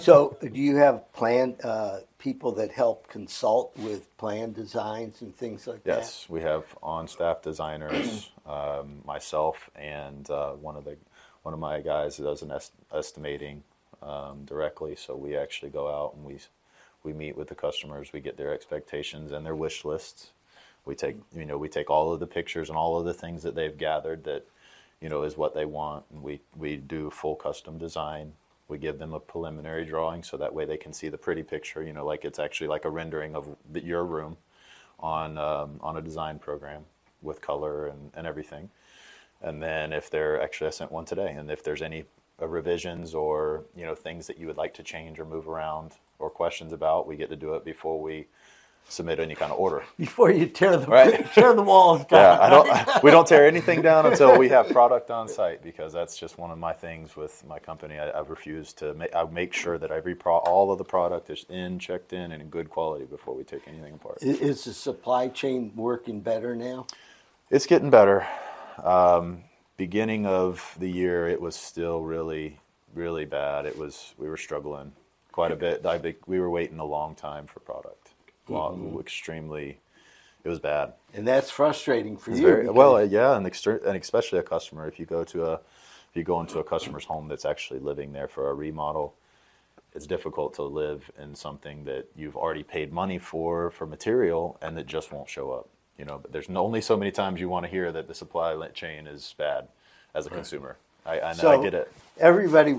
So, 0.00 0.36
do 0.40 0.60
you 0.60 0.76
have 0.76 1.10
plan 1.14 1.56
uh, 1.64 2.00
people 2.18 2.52
that 2.52 2.70
help 2.70 3.08
consult 3.08 3.76
with 3.78 4.14
plan 4.18 4.52
designs 4.52 5.22
and 5.22 5.34
things 5.34 5.66
like 5.66 5.82
that? 5.84 5.98
Yes, 5.98 6.26
we 6.28 6.42
have 6.42 6.64
on-staff 6.82 7.42
designers, 7.42 8.30
um, 8.46 9.00
myself, 9.04 9.70
and 9.74 10.28
uh, 10.30 10.52
one 10.52 10.76
of 10.76 10.84
the 10.84 10.96
one 11.42 11.54
of 11.54 11.60
my 11.60 11.80
guys 11.80 12.18
does 12.18 12.42
an 12.42 12.50
est- 12.50 12.72
estimating 12.92 13.62
um, 14.02 14.44
directly. 14.44 14.96
So 14.96 15.16
we 15.16 15.36
actually 15.36 15.70
go 15.70 15.88
out 15.88 16.14
and 16.14 16.24
we 16.24 16.38
we 17.06 17.12
meet 17.12 17.36
with 17.36 17.48
the 17.48 17.54
customers. 17.54 18.12
We 18.12 18.20
get 18.20 18.36
their 18.36 18.52
expectations 18.52 19.30
and 19.30 19.46
their 19.46 19.54
wish 19.54 19.84
lists. 19.84 20.32
We 20.84 20.94
take 20.94 21.16
you 21.34 21.46
know 21.46 21.56
we 21.56 21.68
take 21.68 21.88
all 21.88 22.12
of 22.12 22.20
the 22.20 22.26
pictures 22.26 22.68
and 22.68 22.76
all 22.76 22.98
of 22.98 23.06
the 23.06 23.14
things 23.14 23.42
that 23.44 23.54
they've 23.54 23.78
gathered 23.78 24.24
that 24.24 24.44
you 25.00 25.08
know 25.08 25.22
is 25.22 25.36
what 25.36 25.54
they 25.54 25.64
want, 25.64 26.04
and 26.12 26.22
we 26.22 26.40
we 26.56 26.76
do 26.76 27.10
full 27.10 27.36
custom 27.36 27.78
design. 27.78 28.32
We 28.68 28.78
give 28.78 28.98
them 28.98 29.14
a 29.14 29.20
preliminary 29.20 29.84
drawing 29.84 30.24
so 30.24 30.36
that 30.36 30.52
way 30.52 30.64
they 30.64 30.76
can 30.76 30.92
see 30.92 31.08
the 31.08 31.18
pretty 31.18 31.44
picture. 31.44 31.82
You 31.82 31.92
know, 31.92 32.04
like 32.04 32.24
it's 32.24 32.40
actually 32.40 32.66
like 32.66 32.84
a 32.84 32.90
rendering 32.90 33.36
of 33.36 33.56
the, 33.72 33.82
your 33.82 34.04
room 34.04 34.36
on 34.98 35.38
um, 35.38 35.78
on 35.80 35.96
a 35.96 36.02
design 36.02 36.38
program 36.40 36.84
with 37.22 37.40
color 37.40 37.86
and, 37.86 38.10
and 38.14 38.26
everything. 38.26 38.68
And 39.42 39.62
then 39.62 39.92
if 39.92 40.10
they're 40.10 40.42
actually 40.42 40.68
I 40.68 40.70
sent 40.70 40.90
one 40.90 41.04
today, 41.04 41.32
and 41.32 41.50
if 41.50 41.62
there's 41.62 41.82
any 41.82 42.04
uh, 42.42 42.48
revisions 42.48 43.14
or 43.14 43.64
you 43.76 43.84
know 43.86 43.94
things 43.94 44.26
that 44.26 44.38
you 44.38 44.46
would 44.48 44.56
like 44.56 44.74
to 44.74 44.82
change 44.82 45.20
or 45.20 45.24
move 45.24 45.48
around 45.48 45.92
or 46.18 46.30
questions 46.30 46.72
about, 46.72 47.06
we 47.06 47.16
get 47.16 47.30
to 47.30 47.36
do 47.36 47.54
it 47.54 47.64
before 47.64 48.00
we 48.00 48.26
submit 48.88 49.20
any 49.20 49.34
kind 49.34 49.52
of 49.52 49.58
order. 49.58 49.84
Before 49.98 50.30
you 50.30 50.46
tear 50.46 50.76
the 50.76 50.86
Right. 50.86 51.26
tear 51.34 51.54
the 51.54 51.62
walls 51.62 52.04
Yeah, 52.10 52.36
down. 52.36 52.40
I 52.40 52.50
don't. 52.50 52.68
We 53.04 53.10
don't 53.10 53.26
tear 53.26 53.46
anything 53.46 53.82
down 53.82 54.06
until 54.06 54.38
we 54.38 54.48
have 54.50 54.70
product 54.70 55.10
on 55.10 55.28
site 55.28 55.62
because 55.62 55.92
that's 55.92 56.18
just 56.18 56.38
one 56.38 56.50
of 56.50 56.58
my 56.58 56.72
things 56.72 57.16
with 57.16 57.44
my 57.46 57.58
company. 57.58 57.98
I, 57.98 58.10
I 58.10 58.20
refuse 58.22 58.72
to 58.74 58.94
make. 58.94 59.14
I 59.14 59.24
make 59.24 59.52
sure 59.54 59.78
that 59.78 59.90
every 59.90 60.14
pro, 60.14 60.38
all 60.38 60.72
of 60.72 60.78
the 60.78 60.84
product 60.84 61.30
is 61.30 61.46
in, 61.50 61.78
checked 61.78 62.12
in, 62.12 62.32
and 62.32 62.42
in 62.42 62.48
good 62.50 62.70
quality 62.70 63.04
before 63.06 63.34
we 63.34 63.44
take 63.44 63.62
anything 63.68 63.94
apart. 63.94 64.18
Is 64.22 64.64
the 64.64 64.74
supply 64.74 65.28
chain 65.28 65.72
working 65.76 66.20
better 66.20 66.56
now? 66.56 66.86
It's 67.50 67.66
getting 67.66 67.90
better. 67.90 68.26
Um, 68.82 69.44
beginning 69.76 70.26
of 70.26 70.76
the 70.78 70.90
year, 70.90 71.28
it 71.28 71.40
was 71.40 71.56
still 71.56 72.02
really, 72.02 72.60
really 72.94 73.24
bad. 73.24 73.66
It 73.66 73.78
was 73.78 74.14
we 74.18 74.28
were 74.28 74.36
struggling 74.38 74.92
quite 75.36 75.52
a 75.52 75.56
bit. 75.56 75.84
I 75.84 75.98
think 75.98 76.26
we 76.26 76.40
were 76.40 76.48
waiting 76.48 76.78
a 76.78 76.84
long 76.84 77.14
time 77.14 77.46
for 77.46 77.60
product. 77.60 78.08
Long, 78.48 78.78
mm-hmm. 78.78 79.00
Extremely, 79.00 79.78
it 80.42 80.48
was 80.48 80.60
bad. 80.60 80.94
And 81.12 81.28
that's 81.28 81.50
frustrating 81.50 82.16
for 82.16 82.30
It's 82.30 82.40
you. 82.40 82.46
very, 82.46 82.70
well, 82.70 83.04
yeah, 83.04 83.36
and, 83.36 83.46
exter- 83.46 83.82
and 83.86 83.98
especially 83.98 84.38
a 84.38 84.42
customer. 84.42 84.88
If 84.88 84.98
you 84.98 85.04
go 85.04 85.24
to 85.24 85.44
a, 85.44 85.52
if 85.52 86.14
you 86.14 86.24
go 86.24 86.40
into 86.40 86.58
a 86.58 86.64
customer's 86.64 87.04
home 87.04 87.28
that's 87.28 87.44
actually 87.44 87.80
living 87.80 88.14
there 88.14 88.28
for 88.28 88.48
a 88.48 88.54
remodel, 88.54 89.14
it's 89.94 90.06
difficult 90.06 90.54
to 90.54 90.62
live 90.62 91.10
in 91.22 91.34
something 91.34 91.84
that 91.84 92.06
you've 92.16 92.36
already 92.36 92.62
paid 92.62 92.90
money 92.90 93.18
for 93.18 93.70
for 93.70 93.84
material 93.86 94.56
and 94.62 94.74
that 94.78 94.86
just 94.86 95.12
won't 95.12 95.28
show 95.28 95.52
up. 95.52 95.68
You 95.98 96.06
know, 96.06 96.16
but 96.16 96.32
there's 96.32 96.48
only 96.48 96.80
so 96.80 96.96
many 96.96 97.10
times 97.10 97.40
you 97.40 97.50
want 97.50 97.66
to 97.66 97.70
hear 97.70 97.92
that 97.92 98.08
the 98.08 98.14
supply 98.14 98.56
chain 98.72 99.06
is 99.06 99.34
bad 99.36 99.68
as 100.14 100.26
a 100.26 100.30
consumer. 100.30 100.78
I, 101.04 101.20
I, 101.20 101.32
know 101.34 101.60
I 101.60 101.62
get 101.62 101.74
it. 101.74 101.92
Everybody, 102.18 102.74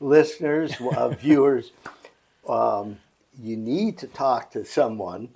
listeners, 0.00 0.72
uh, 0.96 1.08
viewers, 1.10 1.72
um, 2.48 2.98
you 3.42 3.56
need 3.56 3.98
to 3.98 4.06
talk 4.08 4.50
to 4.52 4.64
someone 4.64 5.28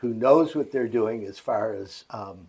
who 0.00 0.14
knows 0.14 0.54
what 0.54 0.72
they're 0.72 0.88
doing 0.88 1.24
as 1.26 1.38
far 1.38 1.74
as 1.74 2.04
um, 2.10 2.48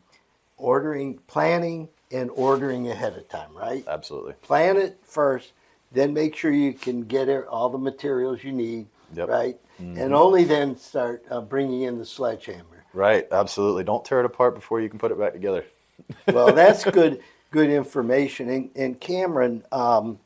ordering, 0.57 1.17
planning, 1.27 1.89
and 2.11 2.29
ordering 2.35 2.89
ahead 2.89 3.17
of 3.17 3.27
time. 3.29 3.55
Right? 3.55 3.83
Absolutely. 3.87 4.33
Plan 4.41 4.77
it 4.77 4.97
first, 5.03 5.51
then 5.91 6.13
make 6.13 6.35
sure 6.35 6.51
you 6.51 6.73
can 6.73 7.03
get 7.03 7.27
it- 7.29 7.47
all 7.47 7.69
the 7.69 7.77
materials 7.77 8.43
you 8.43 8.51
need. 8.51 8.87
Yep. 9.13 9.27
Right? 9.27 9.57
Mhm. 9.81 9.97
And 9.97 10.13
only 10.13 10.45
then 10.45 10.77
start 10.77 11.23
uh, 11.29 11.41
bringing 11.41 11.81
in 11.81 11.97
the 11.97 12.05
sledgehammer. 12.05 12.85
Right. 12.93 13.27
Absolutely. 13.31 13.83
Don't 13.83 14.03
tear 14.05 14.19
it 14.19 14.25
apart 14.25 14.55
before 14.55 14.79
you 14.81 14.89
can 14.89 14.99
put 14.99 15.11
it 15.11 15.19
back 15.19 15.33
together. 15.33 15.65
well, 16.27 16.53
that's 16.53 16.85
good 16.85 17.21
good 17.51 17.69
information. 17.69 18.49
And, 18.49 18.69
and 18.75 18.99
Camron, 18.99 19.61
um, 19.73 20.19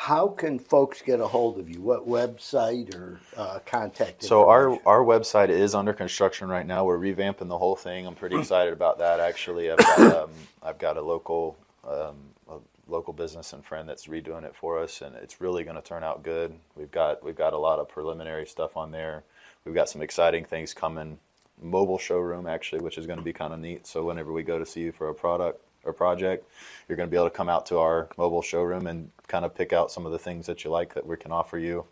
how 0.00 0.28
can 0.28 0.58
folks 0.58 1.02
get 1.02 1.20
a 1.20 1.26
hold 1.26 1.58
of 1.58 1.68
you? 1.68 1.82
What 1.82 2.08
website 2.08 2.94
or 2.94 3.20
uh, 3.36 3.58
contact? 3.66 4.24
So 4.24 4.48
our 4.48 4.70
our 4.86 5.04
website 5.04 5.50
is 5.50 5.74
under 5.74 5.92
construction 5.92 6.48
right 6.48 6.66
now. 6.66 6.86
We're 6.86 6.98
revamping 6.98 7.48
the 7.48 7.58
whole 7.58 7.76
thing. 7.76 8.06
I'm 8.06 8.14
pretty 8.14 8.38
excited 8.38 8.72
about 8.72 8.98
that. 9.00 9.20
Actually, 9.20 9.70
I've 9.70 9.76
got 9.76 10.00
um, 10.16 10.30
I've 10.62 10.78
got 10.78 10.96
a 10.96 11.02
local 11.02 11.58
um, 11.86 12.16
a 12.48 12.56
local 12.88 13.12
business 13.12 13.52
and 13.52 13.62
friend 13.62 13.86
that's 13.86 14.06
redoing 14.06 14.44
it 14.44 14.56
for 14.56 14.82
us, 14.82 15.02
and 15.02 15.14
it's 15.16 15.38
really 15.38 15.64
going 15.64 15.76
to 15.76 15.82
turn 15.82 16.02
out 16.02 16.22
good. 16.22 16.54
We've 16.76 16.90
got 16.90 17.22
we've 17.22 17.36
got 17.36 17.52
a 17.52 17.58
lot 17.58 17.78
of 17.78 17.86
preliminary 17.86 18.46
stuff 18.46 18.78
on 18.78 18.92
there. 18.92 19.24
We've 19.66 19.74
got 19.74 19.90
some 19.90 20.00
exciting 20.00 20.46
things 20.46 20.72
coming. 20.72 21.18
Mobile 21.60 21.98
showroom 21.98 22.46
actually, 22.46 22.80
which 22.80 22.96
is 22.96 23.06
going 23.06 23.18
to 23.18 23.24
be 23.24 23.34
kind 23.34 23.52
of 23.52 23.60
neat. 23.60 23.86
So 23.86 24.04
whenever 24.04 24.32
we 24.32 24.44
go 24.44 24.58
to 24.58 24.64
see 24.64 24.80
you 24.80 24.92
for 24.92 25.10
a 25.10 25.14
product 25.14 25.62
or 25.84 25.92
project, 25.92 26.48
you're 26.88 26.96
going 26.96 27.08
to 27.08 27.10
be 27.10 27.16
able 27.16 27.28
to 27.30 27.36
come 27.36 27.48
out 27.48 27.66
to 27.66 27.78
our 27.78 28.08
mobile 28.16 28.42
showroom 28.42 28.86
and 28.86 29.10
kind 29.28 29.44
of 29.44 29.54
pick 29.54 29.72
out 29.72 29.90
some 29.90 30.06
of 30.06 30.12
the 30.12 30.18
things 30.18 30.46
that 30.46 30.64
you 30.64 30.70
like 30.70 30.94
that 30.94 31.06
we 31.06 31.16
can 31.16 31.32
offer 31.32 31.58
you 31.58 31.84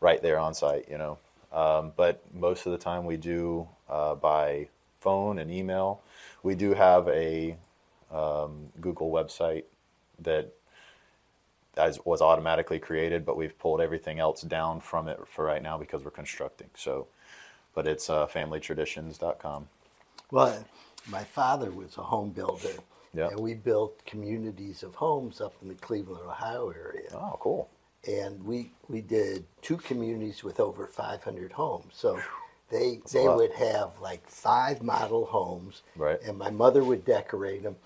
right 0.00 0.22
there 0.22 0.38
on 0.38 0.54
site, 0.54 0.88
you 0.90 0.98
know. 0.98 1.18
Um, 1.52 1.92
but 1.96 2.22
most 2.34 2.66
of 2.66 2.72
the 2.72 2.78
time 2.78 3.04
we 3.04 3.16
do 3.16 3.68
uh, 3.88 4.14
by 4.14 4.68
phone 5.02 5.38
and 5.38 5.50
email. 5.50 6.00
We 6.42 6.54
do 6.54 6.74
have 6.74 7.08
a 7.08 7.56
um, 8.10 8.68
Google 8.80 9.10
website 9.10 9.64
that 10.20 10.52
as 11.76 11.98
was 12.04 12.20
automatically 12.20 12.78
created, 12.78 13.24
but 13.24 13.36
we've 13.36 13.58
pulled 13.58 13.80
everything 13.80 14.20
else 14.20 14.42
down 14.42 14.80
from 14.80 15.08
it 15.08 15.18
for 15.26 15.44
right 15.44 15.62
now 15.62 15.78
because 15.78 16.04
we're 16.04 16.10
constructing. 16.10 16.68
So, 16.76 17.06
but 17.74 17.86
it's 17.86 18.08
uh, 18.08 18.26
familytraditions.com. 18.26 19.68
well, 20.30 20.64
my 21.08 21.24
father 21.24 21.70
was 21.70 21.96
a 21.96 22.02
home 22.02 22.30
builder, 22.30 22.74
Yeah. 23.14 23.28
and 23.28 23.40
we 23.40 23.54
built 23.54 24.04
communities 24.06 24.82
of 24.82 24.94
homes 24.94 25.40
up 25.40 25.54
in 25.62 25.68
the 25.68 25.74
Cleveland, 25.74 26.22
Ohio 26.26 26.70
area. 26.70 27.10
Oh, 27.14 27.36
cool. 27.40 27.68
and 28.08 28.42
we 28.44 28.72
we 28.88 29.00
did 29.00 29.44
two 29.62 29.76
communities 29.78 30.42
with 30.44 30.60
over 30.60 30.86
500 30.86 31.52
homes. 31.52 31.92
So 31.94 32.18
they 32.70 33.00
a 33.04 33.08
they 33.12 33.28
would 33.28 33.52
have 33.52 33.90
like 34.00 34.26
five 34.28 34.82
model 34.82 35.26
homes, 35.26 35.82
Right. 35.96 36.20
And 36.26 36.38
my 36.38 36.50
mother 36.50 36.84
would 36.84 37.04
decorate 37.04 37.62
them. 37.64 37.76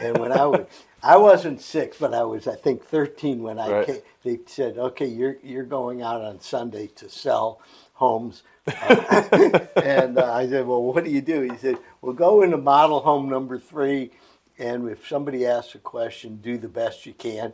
And 0.00 0.18
when 0.18 0.32
I 0.32 0.46
would, 0.46 0.66
I 1.02 1.16
wasn't 1.16 1.60
six, 1.62 1.98
but 1.98 2.14
I 2.14 2.22
was 2.24 2.46
I 2.46 2.56
think 2.56 2.84
13 2.84 3.42
when 3.42 3.58
I 3.58 3.70
Right. 3.70 3.86
came. 3.86 4.02
They 4.24 4.38
said, 4.46 4.78
"Okay, 4.78 5.06
you're 5.06 5.36
you're 5.42 5.64
going 5.64 6.02
out 6.02 6.20
on 6.22 6.40
Sunday 6.40 6.88
to 6.96 7.08
sell 7.08 7.60
homes." 7.94 8.42
Uh, 8.66 9.58
and 9.76 10.18
uh, 10.18 10.32
I 10.34 10.48
said, 10.48 10.66
"Well, 10.66 10.82
what 10.82 11.04
do 11.04 11.10
you 11.10 11.22
do?" 11.22 11.42
He 11.42 11.56
said, 11.58 11.78
"Well, 12.02 12.12
go 12.14 12.42
into 12.42 12.58
model 12.58 13.00
home 13.00 13.28
number 13.30 13.58
three, 13.58 14.10
and 14.58 14.88
if 14.90 15.08
somebody 15.08 15.46
asks 15.46 15.74
a 15.74 15.78
question, 15.78 16.38
do 16.42 16.58
the 16.58 16.68
best 16.68 17.06
you 17.06 17.14
can, 17.14 17.52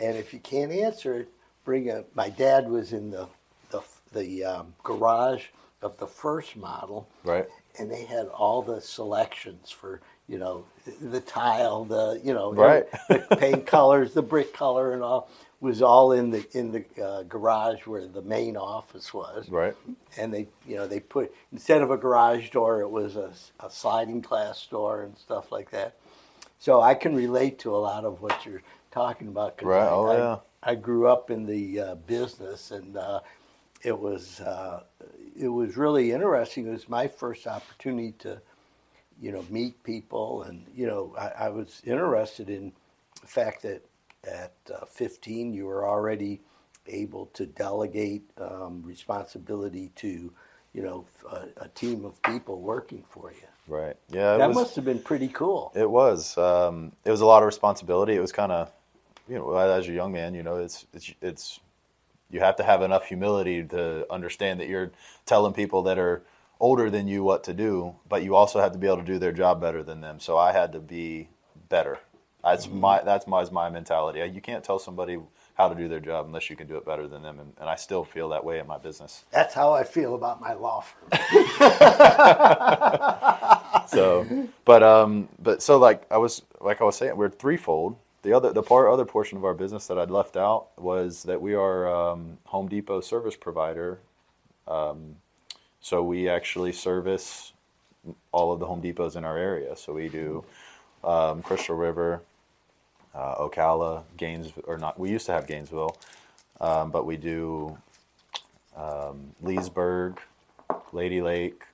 and 0.00 0.16
if 0.16 0.32
you 0.34 0.40
can't 0.40 0.72
answer 0.72 1.14
it, 1.20 1.28
bring 1.64 1.90
a." 1.90 2.04
My 2.14 2.30
dad 2.30 2.68
was 2.70 2.92
in 2.92 3.10
the 3.10 3.28
the, 3.70 3.82
the 4.12 4.44
um, 4.44 4.74
garage 4.84 5.46
of 5.82 5.98
the 5.98 6.06
first 6.08 6.56
model, 6.56 7.08
Right. 7.24 7.48
and 7.78 7.90
they 7.90 8.04
had 8.04 8.26
all 8.28 8.62
the 8.62 8.80
selections 8.80 9.70
for 9.70 10.00
you 10.28 10.38
know 10.38 10.66
the 11.00 11.20
tile, 11.20 11.84
the 11.84 12.20
you 12.24 12.34
know 12.34 12.54
Right. 12.54 12.86
the 13.08 13.24
paint 13.36 13.66
colors, 13.66 14.14
the 14.14 14.22
brick 14.22 14.54
color, 14.54 14.92
and 14.94 15.02
all 15.02 15.30
was 15.60 15.82
all 15.82 16.12
in 16.12 16.30
the 16.30 16.46
in 16.58 16.72
the 16.72 16.84
uh, 17.04 17.22
garage 17.24 17.86
where 17.86 18.06
the 18.08 18.22
main 18.22 18.56
office 18.56 19.14
was 19.14 19.48
Right. 19.48 19.74
and 20.18 20.34
they 20.34 20.48
you 20.66 20.76
know 20.76 20.88
they 20.88 21.00
put 21.00 21.32
instead 21.52 21.82
of 21.82 21.90
a 21.92 21.98
garage 21.98 22.50
door 22.50 22.82
it 22.82 22.90
was 22.90 23.16
a, 23.16 23.32
a 23.60 23.70
sliding 23.70 24.20
glass 24.22 24.66
door 24.66 25.02
and 25.04 25.18
stuff 25.18 25.52
like 25.52 25.70
that 25.72 25.96
so 26.60 26.82
i 26.82 26.94
can 26.94 27.16
relate 27.16 27.58
to 27.60 27.76
a 27.76 27.78
lot 27.78 28.06
of 28.06 28.22
what 28.22 28.46
you're 28.46 28.62
talking 28.92 29.28
about 29.28 29.58
'cause 29.58 29.68
Right, 29.68 29.88
I, 29.88 29.90
oh, 29.90 30.12
I, 30.12 30.16
yeah. 30.18 30.38
I 30.62 30.76
grew 30.76 31.08
up 31.08 31.30
in 31.32 31.46
the 31.46 31.80
uh, 31.80 31.96
business 31.96 32.72
and 32.72 32.96
uh, 32.98 33.20
it 33.84 33.98
was 33.98 34.40
uh, 34.42 34.84
it 35.36 35.48
was 35.48 35.76
really 35.78 36.12
interesting 36.12 36.68
it 36.68 36.72
was 36.72 36.88
my 36.90 37.08
first 37.08 37.48
opportunity 37.48 38.12
to 38.20 38.40
you 39.20 39.32
know 39.32 39.44
meet 39.50 39.82
people 39.84 40.44
and 40.44 40.66
you 40.74 40.86
know 40.88 41.14
i, 41.18 41.46
I 41.46 41.50
was 41.50 41.82
interested 41.86 42.50
in 42.50 42.72
the 43.22 43.28
fact 43.28 43.62
that 43.64 43.84
at 44.24 44.54
uh, 44.74 44.86
15 44.86 45.54
you 45.54 45.66
were 45.66 45.88
already 45.88 46.42
able 46.88 47.26
to 47.34 47.46
delegate 47.46 48.24
um, 48.40 48.82
responsibility 48.84 49.92
to 49.96 50.32
you 50.74 50.82
know 50.84 51.06
a, 51.32 51.64
a 51.66 51.68
team 51.70 52.06
of 52.06 52.22
people 52.24 52.60
working 52.62 53.04
for 53.10 53.32
you 53.32 53.48
Right. 53.70 53.96
Yeah. 54.08 54.36
that 54.36 54.48
was- 54.48 54.56
must 54.56 54.76
have 54.76 54.84
been 54.84 54.98
pretty 55.00 55.28
cool 55.28 55.70
It 55.74 55.88
was. 55.88 56.36
Um, 56.36 56.92
it 57.04 57.10
was 57.10 57.20
a 57.20 57.26
lot 57.26 57.42
of 57.42 57.46
responsibility. 57.46 58.14
It 58.14 58.20
was 58.20 58.32
kind 58.32 58.50
of, 58.50 58.72
you 59.28 59.36
know, 59.36 59.56
as 59.56 59.88
a 59.88 59.92
young 59.92 60.12
man, 60.12 60.34
you 60.34 60.42
know, 60.42 60.56
it's 60.56 60.86
it's 60.92 61.14
it's 61.22 61.60
you 62.30 62.40
have 62.40 62.56
to 62.56 62.64
have 62.64 62.82
enough 62.82 63.06
humility 63.06 63.62
to 63.64 64.06
understand 64.12 64.60
that 64.60 64.68
you're 64.68 64.90
telling 65.24 65.52
people 65.52 65.82
that 65.82 65.98
are 65.98 66.22
older 66.58 66.90
than 66.90 67.08
you 67.08 67.22
what 67.22 67.44
to 67.44 67.54
do, 67.54 67.94
but 68.08 68.22
you 68.22 68.34
also 68.34 68.60
have 68.60 68.72
to 68.72 68.78
be 68.78 68.86
able 68.86 68.98
to 68.98 69.02
do 69.04 69.18
their 69.18 69.32
job 69.32 69.60
better 69.60 69.82
than 69.82 70.00
them. 70.00 70.20
So 70.20 70.36
I 70.36 70.52
had 70.52 70.72
to 70.72 70.80
be 70.80 71.28
better. 71.68 71.98
That's 72.42 72.68
my 72.68 73.02
that's 73.02 73.26
my 73.26 73.48
my 73.50 73.68
mentality. 73.70 74.20
You 74.32 74.40
can't 74.40 74.64
tell 74.64 74.78
somebody 74.78 75.18
how 75.56 75.68
to 75.68 75.74
do 75.74 75.88
their 75.88 76.00
job 76.00 76.26
unless 76.26 76.48
you 76.50 76.56
can 76.56 76.66
do 76.66 76.76
it 76.76 76.84
better 76.86 77.06
than 77.08 77.22
them, 77.22 77.40
and, 77.40 77.52
and 77.60 77.68
I 77.68 77.76
still 77.76 78.04
feel 78.04 78.28
that 78.30 78.44
way 78.44 78.58
in 78.60 78.66
my 78.66 78.78
business. 78.78 79.24
that's 79.30 79.54
how 79.54 79.72
i 79.72 79.84
feel 79.84 80.14
about 80.14 80.40
my 80.40 80.54
law 80.54 80.80
firm. 80.82 81.08
So 83.86 84.48
but 84.64 84.82
um 84.82 85.28
but 85.42 85.62
so 85.62 85.78
like 85.78 86.04
i 86.12 86.16
was 86.16 86.42
like 86.60 86.80
i 86.80 86.84
was 86.84 86.96
saying 86.96 87.16
we're 87.16 87.28
threefold. 87.30 87.96
The 88.22 88.32
other 88.34 88.52
the 88.52 88.62
part 88.62 88.90
other 88.92 89.04
portion 89.04 89.36
of 89.38 89.44
our 89.44 89.54
business 89.54 89.86
that 89.88 89.98
i'd 89.98 90.10
left 90.10 90.36
out 90.36 90.68
was 90.78 91.24
that 91.24 91.40
we 91.42 91.54
are 91.54 91.88
um, 91.92 92.38
home 92.46 92.68
depot 92.68 93.00
service 93.00 93.36
provider. 93.36 93.98
Um, 94.68 95.16
so 95.80 96.02
we 96.02 96.28
actually 96.28 96.72
service 96.72 97.52
all 98.32 98.52
of 98.52 98.60
the 98.60 98.66
home 98.66 98.80
depots 98.82 99.16
in 99.16 99.24
our 99.24 99.38
area. 99.38 99.74
So 99.76 99.92
we 99.94 100.08
do 100.08 100.44
um, 101.04 101.42
crystal 101.42 101.76
river 101.76 102.22
uh, 103.14 103.34
ocala 103.36 104.02
gainesville 104.16 104.64
or 104.66 104.78
not 104.78 104.98
we 104.98 105.10
used 105.10 105.26
to 105.26 105.32
have 105.32 105.46
gainesville 105.46 105.96
um, 106.60 106.90
but 106.90 107.06
we 107.06 107.16
do 107.16 107.76
um, 108.76 109.34
leesburg 109.42 110.20
lady 110.92 111.20
lake 111.20 111.64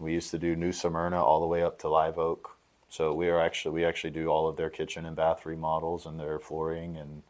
we 0.00 0.14
used 0.14 0.30
to 0.30 0.38
do 0.38 0.56
New 0.56 0.72
Smyrna 0.72 1.22
all 1.22 1.40
the 1.40 1.46
way 1.46 1.62
up 1.62 1.78
to 1.80 1.88
Live 1.88 2.18
Oak. 2.18 2.56
So 2.88 3.12
we 3.12 3.28
are 3.28 3.38
actually 3.38 3.72
we 3.72 3.84
actually 3.84 4.10
do 4.10 4.28
all 4.28 4.48
of 4.48 4.56
their 4.56 4.70
kitchen 4.70 5.06
and 5.06 5.14
bath 5.14 5.46
remodels 5.46 6.06
and 6.06 6.18
their 6.18 6.38
flooring 6.38 6.96
and 6.96 7.22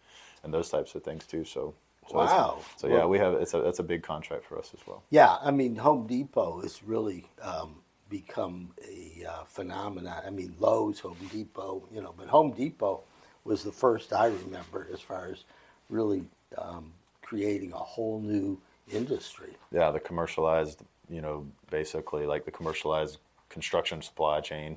and 0.43 0.55
those 0.55 0.71
types 0.71 0.95
of 0.95 1.03
things 1.03 1.27
too. 1.27 1.45
So, 1.45 1.75
so 2.09 2.17
Wow. 2.17 2.59
So 2.77 2.87
yeah, 2.87 3.05
we 3.05 3.19
have 3.19 3.35
it's 3.35 3.53
a 3.53 3.61
that's 3.61 3.81
a 3.81 3.83
big 3.83 4.03
contract 4.03 4.45
for 4.45 4.59
us 4.59 4.71
as 4.73 4.87
well. 4.87 5.03
Yeah, 5.11 5.37
I 5.43 5.51
mean, 5.51 5.77
Home 5.77 6.07
Depot 6.07 6.63
has 6.63 6.83
really 6.83 7.27
um, 7.43 7.77
become 8.09 8.71
a 8.89 9.27
uh, 9.27 9.45
phenomenon. 9.45 10.23
I 10.25 10.31
mean, 10.31 10.55
Lowe's, 10.59 11.01
Home 11.01 11.19
Depot, 11.31 11.83
you 11.93 12.01
know, 12.01 12.15
but 12.17 12.29
Home 12.29 12.53
Depot 12.53 13.03
was 13.45 13.63
the 13.65 13.73
first 13.73 14.13
I 14.13 14.27
remember 14.27 14.87
as 14.93 15.01
far 15.01 15.29
as 15.31 15.45
really 15.89 16.25
um, 16.59 16.93
creating 17.23 17.73
a 17.73 17.77
whole 17.77 18.21
new 18.21 18.59
industry. 18.93 19.57
Yeah, 19.73 19.91
the 19.91 20.01
commercialized, 20.01 20.83
you 21.09 21.21
know, 21.21 21.47
basically 21.71 22.27
like 22.27 22.45
the 22.45 22.51
commercialized 22.51 23.19
construction 23.49 24.03
supply 24.03 24.41
chain. 24.41 24.77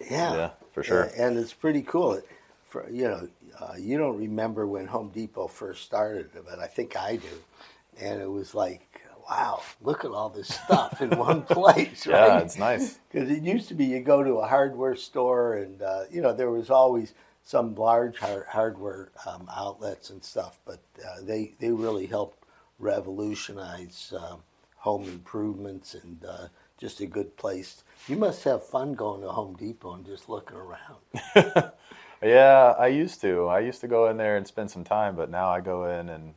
Yeah, 0.00 0.34
Yeah, 0.34 0.50
for 0.72 0.82
sure. 0.82 1.02
And, 1.02 1.14
and 1.14 1.38
it's 1.38 1.52
pretty 1.52 1.82
cool. 1.82 2.20
For 2.68 2.88
you 2.90 3.04
know, 3.04 3.28
uh, 3.60 3.74
you 3.78 3.98
don't 3.98 4.16
remember 4.18 4.66
when 4.66 4.86
Home 4.86 5.10
Depot 5.10 5.46
first 5.46 5.84
started, 5.84 6.30
but 6.44 6.58
I 6.58 6.66
think 6.66 6.96
I 6.96 7.16
do. 7.16 7.28
And 8.00 8.20
it 8.20 8.30
was 8.30 8.54
like, 8.54 9.02
wow, 9.28 9.62
look 9.82 10.04
at 10.04 10.10
all 10.10 10.30
this 10.30 10.48
stuff 10.48 11.00
in 11.02 11.10
one 11.10 11.42
place, 11.56 12.06
right? 12.06 12.16
Yeah, 12.16 12.38
it's 12.38 12.58
nice. 12.58 12.98
Because 13.10 13.30
it 13.30 13.42
used 13.42 13.68
to 13.68 13.74
be 13.74 13.84
you 13.84 14.00
go 14.00 14.22
to 14.22 14.36
a 14.36 14.46
hardware 14.48 14.96
store 14.96 15.56
and, 15.56 15.82
uh, 15.82 16.04
you 16.10 16.20
know, 16.20 16.32
there 16.32 16.50
was 16.50 16.70
always 16.70 17.14
some 17.44 17.74
large 17.74 18.18
har- 18.18 18.46
hardware 18.50 19.10
um, 19.26 19.48
outlets 19.54 20.10
and 20.10 20.22
stuff, 20.24 20.60
but 20.64 20.80
uh, 21.04 21.22
they, 21.22 21.54
they 21.60 21.70
really 21.70 22.06
helped 22.06 22.44
revolutionize 22.78 24.12
um, 24.18 24.40
home 24.76 25.04
improvements 25.04 25.94
and 25.94 26.24
uh, 26.24 26.48
just 26.78 27.00
a 27.00 27.06
good 27.06 27.36
place. 27.36 27.84
You 28.08 28.16
must 28.16 28.44
have 28.44 28.64
fun 28.66 28.94
going 28.94 29.22
to 29.22 29.28
Home 29.28 29.54
Depot 29.56 29.94
and 29.94 30.06
just 30.06 30.28
looking 30.28 30.56
around. 30.56 31.72
Yeah, 32.22 32.74
I 32.78 32.88
used 32.88 33.20
to. 33.22 33.46
I 33.48 33.60
used 33.60 33.80
to 33.82 33.88
go 33.88 34.08
in 34.08 34.16
there 34.16 34.36
and 34.36 34.46
spend 34.46 34.70
some 34.70 34.84
time, 34.84 35.16
but 35.16 35.30
now 35.30 35.50
I 35.50 35.60
go 35.60 35.86
in 35.86 36.08
and 36.08 36.34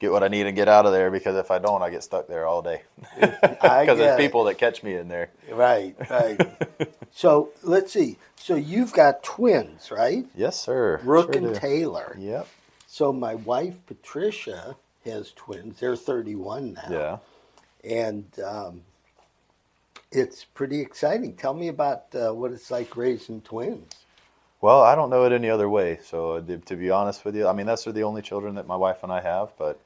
get 0.00 0.10
what 0.10 0.24
I 0.24 0.28
need 0.28 0.46
and 0.46 0.56
get 0.56 0.66
out 0.66 0.86
of 0.86 0.92
there 0.92 1.10
because 1.10 1.36
if 1.36 1.50
I 1.50 1.58
don't, 1.58 1.82
I 1.82 1.90
get 1.90 2.02
stuck 2.02 2.26
there 2.26 2.46
all 2.46 2.62
day. 2.62 2.82
Because 3.20 3.38
there's 3.98 4.18
it. 4.18 4.18
people 4.18 4.44
that 4.44 4.56
catch 4.56 4.82
me 4.82 4.94
in 4.94 5.08
there. 5.08 5.30
Right, 5.50 5.94
right. 6.10 6.40
so 7.12 7.50
let's 7.62 7.92
see. 7.92 8.16
So 8.36 8.56
you've 8.56 8.92
got 8.92 9.22
twins, 9.22 9.90
right? 9.90 10.26
Yes, 10.34 10.58
sir. 10.58 11.00
Brooke 11.04 11.34
Sure 11.34 11.44
and 11.44 11.54
do. 11.54 11.60
Taylor. 11.60 12.16
Yep. 12.18 12.48
So 12.86 13.12
my 13.12 13.34
wife 13.36 13.74
Patricia 13.86 14.74
has 15.04 15.32
twins. 15.32 15.78
They're 15.78 15.96
31 15.96 16.72
now. 16.72 16.82
Yeah. 16.90 17.18
And 17.84 18.24
um, 18.44 18.82
it's 20.10 20.44
pretty 20.44 20.80
exciting. 20.80 21.34
Tell 21.34 21.54
me 21.54 21.68
about 21.68 22.06
uh, 22.14 22.32
what 22.32 22.52
it's 22.52 22.70
like 22.70 22.96
raising 22.96 23.42
twins. 23.42 23.94
Well, 24.62 24.82
I 24.82 24.94
don't 24.94 25.08
know 25.08 25.24
it 25.24 25.32
any 25.32 25.48
other 25.48 25.70
way. 25.70 26.00
So 26.04 26.40
to 26.40 26.76
be 26.76 26.90
honest 26.90 27.24
with 27.24 27.36
you, 27.36 27.46
I 27.46 27.52
mean 27.52 27.66
that's 27.66 27.86
are 27.86 27.92
the 27.92 28.02
only 28.02 28.22
children 28.22 28.56
that 28.56 28.66
my 28.66 28.76
wife 28.76 29.02
and 29.02 29.12
I 29.12 29.20
have, 29.20 29.52
but 29.58 29.80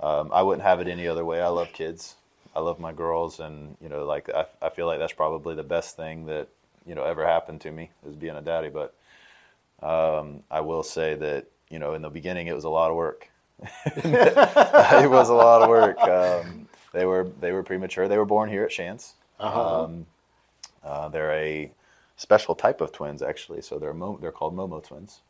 um, 0.00 0.30
I 0.32 0.42
wouldn't 0.42 0.62
have 0.62 0.80
it 0.80 0.88
any 0.88 1.08
other 1.08 1.24
way. 1.24 1.40
I 1.40 1.48
love 1.48 1.72
kids. 1.72 2.16
I 2.54 2.60
love 2.60 2.80
my 2.80 2.92
girls, 2.92 3.40
and 3.40 3.76
you 3.80 3.88
know, 3.88 4.04
like 4.04 4.30
I, 4.30 4.46
I 4.62 4.70
feel 4.70 4.86
like 4.86 4.98
that's 4.98 5.12
probably 5.12 5.54
the 5.54 5.62
best 5.62 5.96
thing 5.96 6.26
that 6.26 6.48
you 6.86 6.94
know 6.94 7.04
ever 7.04 7.26
happened 7.26 7.60
to 7.62 7.70
me 7.70 7.90
is 8.08 8.16
being 8.16 8.36
a 8.36 8.42
daddy. 8.42 8.70
But 8.70 8.94
um, 9.82 10.42
I 10.50 10.60
will 10.60 10.82
say 10.82 11.14
that 11.16 11.46
you 11.68 11.78
know 11.78 11.94
in 11.94 12.02
the 12.02 12.10
beginning 12.10 12.46
it 12.46 12.54
was 12.54 12.64
a 12.64 12.70
lot 12.70 12.90
of 12.90 12.96
work. 12.96 13.28
it 13.86 15.10
was 15.10 15.28
a 15.28 15.34
lot 15.34 15.62
of 15.62 15.68
work. 15.68 16.06
Um, 16.08 16.68
they 16.92 17.04
were 17.04 17.28
they 17.40 17.52
were 17.52 17.62
premature. 17.62 18.08
They 18.08 18.18
were 18.18 18.24
born 18.24 18.48
here 18.48 18.64
at 18.64 18.72
Shands. 18.72 19.14
Um, 19.52 20.06
uh, 20.82 21.08
they're 21.08 21.32
a 21.32 21.70
special 22.16 22.54
type 22.54 22.80
of 22.80 22.92
twins, 22.92 23.22
actually. 23.22 23.62
So 23.62 23.78
they're 23.78 23.94
mo- 23.94 24.18
they're 24.20 24.32
called 24.32 24.56
Momo 24.56 24.82
twins. 24.86 25.20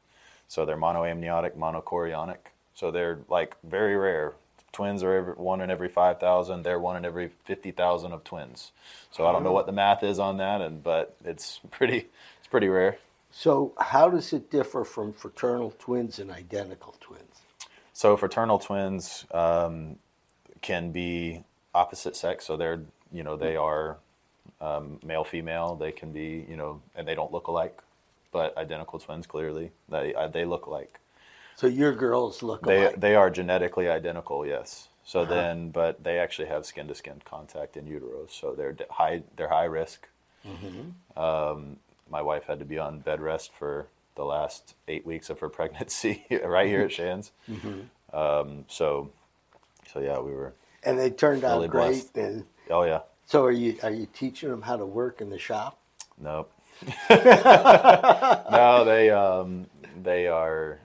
So 0.48 0.64
they're 0.64 0.76
monoamniotic, 0.76 1.57
monochorionic. 1.57 2.38
So 2.74 2.90
they're 2.90 3.18
like 3.29 3.57
very 3.64 3.96
rare. 3.96 4.35
Twins 4.72 5.02
are 5.02 5.14
every, 5.14 5.33
one 5.35 5.61
in 5.61 5.70
every 5.70 5.88
five 5.88 6.20
thousand. 6.20 6.62
They're 6.62 6.79
one 6.79 6.96
in 6.96 7.05
every 7.05 7.31
fifty 7.44 7.70
thousand 7.70 8.12
of 8.12 8.24
twins. 8.24 8.72
So 9.11 9.26
I 9.26 9.33
don't 9.33 9.42
know 9.42 9.52
what 9.52 9.66
the 9.66 9.72
math 9.72 10.02
is 10.02 10.18
on 10.18 10.38
that, 10.38 10.61
and 10.61 10.83
but 10.83 11.16
it's 11.24 11.61
pretty 11.70 12.09
it's 12.38 12.48
pretty 12.48 12.68
rare. 12.68 12.98
So 13.31 13.72
how 13.79 14.09
does 14.11 14.33
it 14.33 14.50
differ 14.50 14.85
from 14.85 15.12
fraternal 15.12 15.74
twins 15.79 16.18
and 16.18 16.31
identical 16.31 16.94
twins? 17.00 17.42
So 17.92 18.16
fraternal 18.16 18.59
twins 18.59 19.26
um, 19.33 19.96
can 20.62 20.92
be 20.92 21.44
opposite 21.74 22.16
sex. 22.16 22.46
So 22.46 22.57
they're 22.57 22.81
you 23.12 23.22
know 23.22 23.37
they 23.37 23.57
are 23.57 23.98
um, 24.61 24.98
male 25.05 25.24
female. 25.24 25.76
They 25.76 25.92
can 25.92 26.12
be 26.12 26.46
you 26.48 26.57
know 26.57 26.83
and 26.94 27.07
they 27.09 27.14
don't 27.14 27.33
look 27.33 27.46
alike, 27.46 27.81
but 28.33 28.57
identical 28.59 28.98
twins 28.98 29.26
clearly 29.26 29.70
they 29.88 30.14
uh, 30.14 30.29
they 30.29 30.44
look 30.44 30.66
alike. 30.66 30.98
So 31.57 31.66
your 31.66 31.92
girls 31.95 32.42
look 32.42 32.64
They 32.64 32.83
alike. 32.83 33.01
they 33.01 33.14
are 33.16 33.31
genetically 33.31 33.88
identical. 33.88 34.47
Yes. 34.47 34.88
So 35.05 35.25
then, 35.25 35.71
but 35.71 36.03
they 36.05 36.19
actually 36.19 36.49
have 36.49 36.66
skin 36.66 36.88
to 36.88 36.95
skin 36.95 37.23
contact 37.25 37.77
in 37.77 37.87
utero. 37.87 38.27
So 38.29 38.55
they're 38.55 38.77
high 38.90 39.23
they're 39.37 39.49
high 39.49 39.64
risk. 39.64 40.07
Um, 41.16 41.79
my 42.11 42.23
wife 42.23 42.45
had 42.45 42.59
to 42.61 42.64
be 42.64 42.79
on 42.79 43.01
bed 43.01 43.21
rest 43.21 43.53
for 43.59 43.88
the 44.16 44.25
last 44.25 44.75
eight 44.88 45.05
weeks 45.07 45.31
of 45.31 45.40
her 45.40 45.49
pregnancy 45.59 46.25
right 46.45 46.69
here 46.69 46.83
at 46.83 46.92
Shands. 46.92 47.33
Um, 48.12 48.64
so, 48.69 49.11
so 49.92 50.01
yeah, 50.01 50.19
we 50.21 50.33
were. 50.33 50.55
and 50.85 50.99
they 50.99 51.11
turned 51.11 51.45
out 51.45 51.57
Really 51.57 51.69
great. 51.69 51.90
blessed. 51.92 52.16
And 52.19 52.45
Oh 52.71 52.83
yeah, 52.85 53.01
so 53.27 53.45
are 53.45 53.53
you 53.53 53.77
are 53.83 53.90
you 53.90 54.07
teaching 54.12 54.51
them 54.51 54.62
how 54.62 54.77
to 54.77 54.87
work 54.87 55.21
in 55.21 55.31
the 55.31 55.38
shop? 55.38 55.79
nope. 56.19 56.53
no, 57.11 58.85
they 58.85 59.11
um, 59.11 59.66
they 60.03 60.27
are 60.29 60.79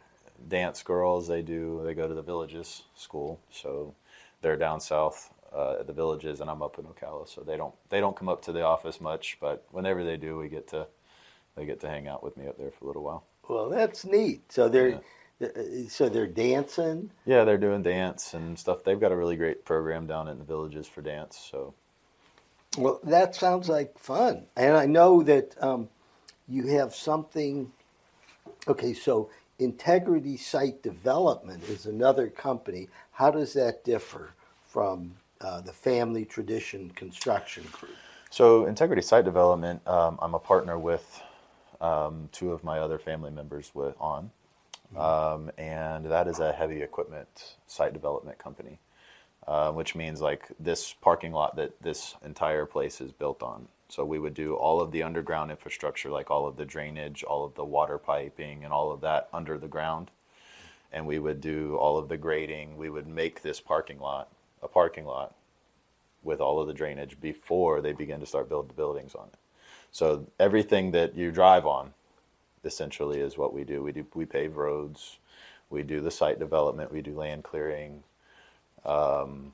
dance 0.48 0.84
girls. 0.84 1.28
They 1.28 1.42
do 1.42 1.82
they 1.84 1.94
go 1.94 2.08
to 2.08 2.14
the 2.14 2.22
villages 2.22 2.84
school, 2.96 3.40
so 3.52 3.96
they're 4.42 4.58
down 4.58 4.80
south 4.80 5.34
uh, 5.54 5.78
at 5.80 5.88
the 5.88 5.94
villages, 5.94 6.40
and 6.42 6.50
I'm 6.50 6.62
up 6.62 6.80
in 6.80 6.86
Ocala. 6.86 7.28
So 7.28 7.42
they 7.42 7.58
don't 7.58 7.76
they 7.90 8.00
don't 8.00 8.16
come 8.16 8.30
up 8.30 8.42
to 8.44 8.52
the 8.52 8.64
office 8.64 9.02
much, 9.02 9.38
but 9.42 9.66
whenever 9.72 10.04
they 10.04 10.18
do, 10.18 10.38
we 10.38 10.50
get 10.50 10.68
to 10.70 10.88
they 11.56 11.66
get 11.66 11.80
to 11.82 11.90
hang 11.90 12.08
out 12.08 12.24
with 12.24 12.38
me 12.38 12.48
up 12.48 12.58
there 12.58 12.72
for 12.72 12.86
a 12.86 12.88
little 12.88 13.04
while. 13.04 13.24
Well, 13.48 13.70
that's 13.70 14.06
neat. 14.06 14.52
So 14.52 14.70
they're 14.70 15.02
uh, 15.42 15.48
so 15.90 16.08
they're 16.10 16.28
dancing. 16.28 17.12
Yeah, 17.26 17.44
they're 17.44 17.58
doing 17.58 17.84
dance 17.84 18.34
and 18.34 18.58
stuff. 18.58 18.84
They've 18.84 19.00
got 19.00 19.12
a 19.12 19.16
really 19.16 19.36
great 19.36 19.66
program 19.66 20.08
down 20.08 20.28
in 20.28 20.38
the 20.38 20.46
villages 20.46 20.88
for 20.88 21.02
dance. 21.02 21.38
So 21.52 21.74
Well, 22.78 23.00
that 23.04 23.36
sounds 23.36 23.68
like 23.70 23.98
fun. 24.00 24.46
And 24.56 24.78
I 24.78 24.86
know 24.86 25.24
that 25.24 25.56
um, 25.62 25.90
you 26.48 26.68
have 26.68 26.96
something. 26.96 27.72
Okay, 28.68 28.94
so 28.94 29.30
Integrity 29.62 30.38
Site 30.38 30.82
Development 30.82 31.62
is 31.70 31.86
another 31.86 32.28
company. 32.28 32.90
How 33.12 33.30
does 33.30 33.54
that 33.54 33.84
differ 33.84 34.32
from 34.66 35.14
uh, 35.40 35.62
the 35.62 35.72
Family 35.72 36.26
Tradition 36.26 36.90
Construction 36.96 37.64
Group? 37.72 37.94
So, 38.32 38.66
Integrity 38.66 39.04
Site 39.04 39.24
Development, 39.24 39.80
um, 39.88 40.18
I'm 40.20 40.34
a 40.34 40.40
partner 40.40 40.80
with 40.80 41.22
um, 41.80 42.28
two 42.32 42.52
of 42.52 42.64
my 42.64 42.80
other 42.80 42.98
family 42.98 43.30
members 43.30 43.70
with 43.76 43.94
on, 44.00 44.32
um, 44.98 45.52
and 45.60 46.06
that 46.06 46.28
is 46.28 46.40
a 46.40 46.52
heavy 46.52 46.82
equipment 46.82 47.56
site 47.68 47.94
development 47.94 48.40
company, 48.40 48.80
uh, 49.48 49.72
which 49.72 49.94
means 49.94 50.22
like 50.22 50.48
this 50.60 50.94
parking 51.02 51.34
lot 51.34 51.56
that 51.58 51.80
this 51.84 52.16
entire 52.26 52.66
place 52.66 53.00
is 53.00 53.12
built 53.12 53.44
on. 53.44 53.68
So 53.92 54.06
we 54.06 54.20
would 54.20 54.34
do 54.34 54.56
all 54.56 54.80
of 54.80 54.92
the 54.92 55.04
underground 55.04 55.52
infrastructure, 55.52 56.10
like 56.10 56.32
all 56.32 56.48
of 56.48 56.56
the 56.56 56.64
drainage, 56.64 57.24
all 57.24 57.44
of 57.44 57.56
the 57.56 57.66
water 57.66 57.98
piping, 57.98 58.64
and 58.64 58.72
all 58.72 58.90
of 58.90 59.02
that 59.02 59.28
under 59.34 59.58
the 59.58 59.68
ground. 59.68 60.12
And 60.94 61.06
we 61.06 61.20
would 61.20 61.42
do 61.42 61.76
all 61.76 61.98
of 61.98 62.08
the 62.08 62.16
grading. 62.16 62.78
We 62.78 62.90
would 62.90 63.06
make 63.06 63.42
this 63.42 63.60
parking 63.60 64.00
lot 64.00 64.30
a 64.64 64.70
parking 64.70 65.06
lot 65.06 65.36
with 66.24 66.40
all 66.40 66.62
of 66.62 66.68
the 66.68 66.74
drainage 66.74 67.20
before 67.20 67.82
they 67.82 67.92
begin 67.92 68.22
to 68.22 68.26
start 68.26 68.48
build 68.48 68.70
the 68.70 68.74
buildings 68.74 69.14
on 69.14 69.28
it. 69.28 69.40
So 69.92 70.26
everything 70.40 70.92
that 70.92 71.16
you 71.16 71.30
drive 71.30 71.66
on, 71.66 71.94
essentially, 72.64 73.20
is 73.20 73.38
what 73.38 73.54
we 73.54 73.66
do. 73.66 73.84
We 73.84 73.92
do 73.92 74.06
we 74.14 74.26
pave 74.26 74.56
roads, 74.56 75.18
we 75.70 75.84
do 75.84 76.00
the 76.00 76.12
site 76.12 76.40
development, 76.40 76.94
we 76.94 77.02
do 77.02 77.14
land 77.14 77.44
clearing, 77.44 78.04
um, 78.86 79.52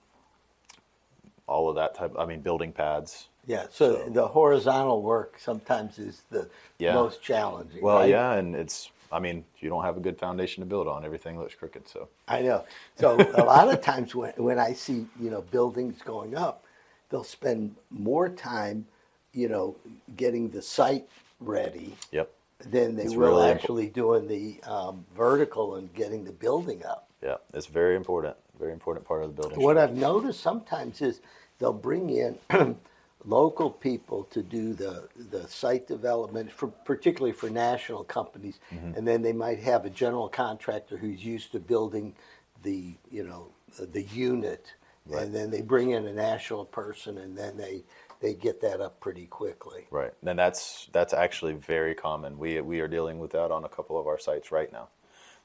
all 1.47 1.69
of 1.69 1.75
that 1.77 1.95
type. 1.95 2.13
I 2.19 2.25
mean, 2.25 2.41
building 2.41 2.71
pads. 2.71 3.29
Yeah, 3.47 3.67
so, 3.71 3.95
So- 4.03 4.09
the 4.09 4.27
horizontal 4.27 5.01
work 5.01 5.39
sometimes 5.39 5.97
is 5.97 6.21
the 6.29 6.49
Yeah. 6.77 6.93
most 6.93 7.21
challenging. 7.23 7.81
Well, 7.81 7.99
right? 7.99 8.09
yeah, 8.09 8.33
and 8.33 8.55
it's. 8.55 8.91
I 9.09 9.19
mean, 9.19 9.45
you 9.59 9.69
don't 9.69 9.85
have 9.85 9.95
a 9.95 10.01
good 10.01 10.19
foundation 10.19 10.61
to 10.61 10.67
build 10.67 10.85
on. 10.85 11.05
Everything 11.05 11.39
looks 11.39 11.55
crooked. 11.55 11.87
So 11.87 12.09
I 12.27 12.41
know. 12.41 12.65
So 12.97 13.15
a 13.35 13.43
lot 13.45 13.73
of 13.73 13.81
times 13.81 14.13
when, 14.13 14.33
when 14.35 14.59
I 14.59 14.73
see, 14.73 15.07
you 15.17 15.29
know, 15.29 15.41
buildings 15.43 16.01
going 16.01 16.35
up, 16.35 16.65
they'll 17.09 17.23
spend 17.23 17.77
more 17.89 18.27
time, 18.27 18.85
you 19.31 19.47
know, 19.47 19.77
getting 20.17 20.49
the 20.49 20.61
site 20.61 21.07
ready 21.39 21.95
yep, 22.11 22.29
than 22.59 22.97
they 22.97 23.03
It's 23.03 23.15
will 23.15 23.29
really 23.37 23.49
actually 23.49 23.87
doing 23.87 24.27
the 24.27 24.61
um, 24.69 25.05
vertical 25.15 25.75
and 25.75 25.93
getting 25.93 26.25
the 26.25 26.33
building 26.33 26.83
up. 26.85 27.07
yeah, 27.23 27.37
it's 27.53 27.67
very 27.67 27.95
important. 27.95 28.35
Very 28.59 28.73
important 28.73 29.05
part 29.07 29.23
of 29.23 29.33
the 29.33 29.41
building. 29.41 29.61
What. 29.61 29.77
I've 29.77 29.95
noticed 29.95 30.41
sometimes 30.41 31.01
is 31.01 31.21
they'll 31.59 31.71
bring 31.71 32.09
in 32.09 32.37
local 33.25 33.69
people 33.71 34.23
to 34.25 34.43
do 34.43 34.73
the 34.73 35.07
the 35.31 35.47
site 35.47 35.87
development, 35.87 36.51
for, 36.51 36.67
particularly 36.67 37.33
for 37.33 37.49
national 37.49 38.03
companies, 38.03 38.59
Mm-hmm. 38.73 38.93
and 38.97 39.07
then 39.07 39.21
they 39.21 39.33
might 39.33 39.59
have 39.59 39.85
a 39.85 39.89
general 39.89 40.29
contractor 40.29 40.97
who's 40.97 41.23
used 41.25 41.51
to 41.53 41.59
building 41.59 42.15
the 42.63 42.95
you 43.11 43.23
know 43.23 43.49
the, 43.77 43.85
unit, 44.03 44.73
Right. 45.07 45.23
and 45.23 45.35
then 45.35 45.51
they 45.51 45.61
bring 45.61 45.91
in 45.91 46.05
a 46.07 46.13
national 46.13 46.65
person, 46.65 47.17
and 47.19 47.37
then 47.37 47.57
they 47.57 47.83
they 48.21 48.33
get 48.33 48.61
that 48.61 48.81
up 48.81 48.99
pretty 48.99 49.25
quickly. 49.27 49.87
Right, 49.91 50.13
and 50.25 50.39
that's 50.39 50.87
that's 50.93 51.13
actually 51.13 51.53
very 51.53 51.95
common. 51.95 52.37
We 52.39 52.61
we 52.61 52.79
are 52.81 52.87
dealing 52.87 53.19
with 53.19 53.31
that 53.31 53.51
on 53.51 53.63
a 53.65 53.69
couple 53.69 53.99
of 53.99 54.07
our 54.07 54.19
sites 54.19 54.51
right 54.51 54.71
now. 54.71 54.89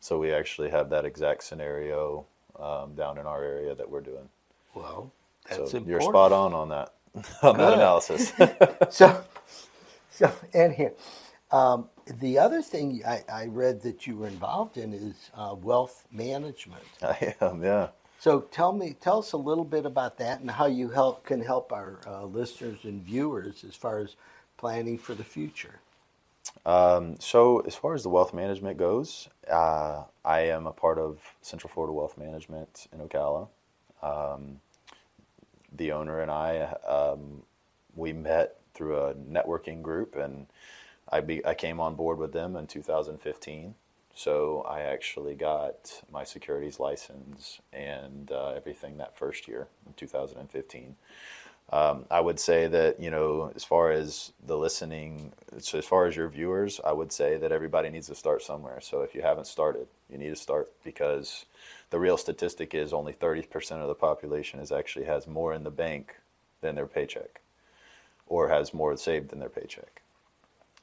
So 0.01 0.19
we 0.19 0.33
actually 0.33 0.71
have 0.71 0.91
that 0.91 1.05
exact 1.05 1.45
scenario 1.45 2.27
um, 2.59 2.95
down 2.97 3.19
in 3.19 3.27
our 3.27 3.43
area 3.45 3.75
that 3.75 3.89
we're 3.91 4.01
doing. 4.01 4.29
Well, 4.75 5.13
So 5.49 5.63
that's 5.63 5.75
important. 5.75 5.89
you're 5.91 6.01
spot 6.01 6.33
on 6.33 6.55
on 6.55 6.69
that 6.71 6.95
Good. 7.53 7.75
analysis. 7.75 8.33
so, 8.91 9.25
so 10.11 10.33
and 10.55 10.75
here, 10.75 10.95
um, 11.53 11.89
the 12.21 12.39
other 12.39 12.63
thing 12.63 13.03
I, 13.07 13.25
I 13.33 13.47
read 13.47 13.83
that 13.83 14.07
you 14.07 14.17
were 14.19 14.29
involved 14.29 14.77
in 14.79 14.93
is 14.95 15.31
uh, 15.35 15.55
wealth 15.61 16.07
management. 16.13 16.85
I 17.03 17.35
am, 17.41 17.63
yeah. 17.65 17.89
So 18.19 18.43
tell 18.43 18.73
me, 18.73 18.97
tell 19.01 19.21
us 19.21 19.33
a 19.33 19.37
little 19.39 19.65
bit 19.65 19.87
about 19.87 20.19
that 20.19 20.41
and 20.41 20.51
how 20.51 20.67
you 20.67 20.91
help 20.91 21.25
can 21.25 21.41
help 21.41 21.73
our 21.73 22.01
uh, 22.07 22.25
listeners 22.25 22.81
and 22.85 23.03
viewers 23.03 23.65
as 23.65 23.75
far 23.77 24.01
as 24.01 24.17
planning 24.57 24.99
for 24.99 25.15
the 25.15 25.25
future. 25.25 25.81
Um, 26.67 27.17
so 27.21 27.61
as 27.61 27.75
far 27.75 27.95
as 27.95 28.03
the 28.03 28.09
wealth 28.09 28.35
management 28.35 28.79
goes, 28.79 29.29
uh, 29.51 30.05
I 30.25 30.41
am 30.43 30.67
a 30.67 30.73
part 30.73 30.99
of 30.99 31.21
Central 31.43 31.71
Florida 31.73 31.93
Wealth 31.93 32.17
Management 32.19 32.87
in 32.93 33.01
Ocala. 33.01 33.49
Um, 34.03 34.61
the 35.77 35.93
owner 35.93 36.21
and 36.21 36.31
I, 36.31 36.75
um, 36.87 37.43
we 37.95 38.13
met 38.13 38.59
through 38.75 38.99
a 38.99 39.15
networking 39.15 39.83
group, 39.83 40.17
and 40.17 40.47
I 41.11 41.21
be, 41.21 41.45
I 41.45 41.55
came 41.55 41.81
on 41.81 41.95
board 41.95 42.19
with 42.19 42.33
them 42.33 42.57
in 42.57 42.67
2015. 42.67 43.75
So 44.15 44.63
I 44.69 44.83
actually 44.83 45.35
got 45.35 46.03
my 46.13 46.25
securities 46.25 46.79
license 46.79 47.61
and 47.73 48.31
uh, 48.31 48.49
everything 48.51 48.99
that 48.99 49.17
first 49.17 49.49
year 49.49 49.69
in 49.87 49.95
2015. 49.95 50.97
Um, 51.71 52.05
I 52.11 52.21
would 52.21 52.39
say 52.39 52.67
that 52.69 53.01
you 53.01 53.11
know, 53.11 53.51
as 53.55 53.65
far 53.65 53.91
as 53.91 54.33
the 54.47 54.59
listening, 54.59 55.33
so 55.59 55.79
as 55.79 55.87
far 55.87 56.07
as 56.07 56.15
your 56.15 56.29
viewers, 56.29 56.81
I 56.85 56.93
would 56.93 57.11
say 57.13 57.39
that 57.39 57.51
everybody 57.51 57.89
needs 57.89 58.09
to 58.09 58.15
start 58.15 58.43
somewhere. 58.43 58.81
So 58.83 59.01
if 59.01 59.15
you 59.15 59.23
haven't 59.23 59.47
started, 59.47 59.87
you 60.11 60.19
need 60.19 60.29
to 60.29 60.37
start 60.37 60.71
because 60.85 61.47
the 61.93 62.01
real 62.01 62.17
statistic 62.17 62.75
is 62.75 62.93
only 62.93 63.13
30% 63.13 63.71
of 63.81 63.87
the 63.87 63.95
population 63.95 64.59
is 64.59 64.73
actually 64.73 65.05
has 65.05 65.29
more 65.29 65.55
in 65.55 65.63
the 65.63 65.71
bank 65.71 66.17
than 66.61 66.75
their 66.75 66.89
paycheck, 66.89 67.41
or 68.27 68.49
has 68.49 68.75
more 68.75 68.97
saved 68.97 69.31
than 69.31 69.39
their 69.39 69.49
paycheck, 69.49 70.03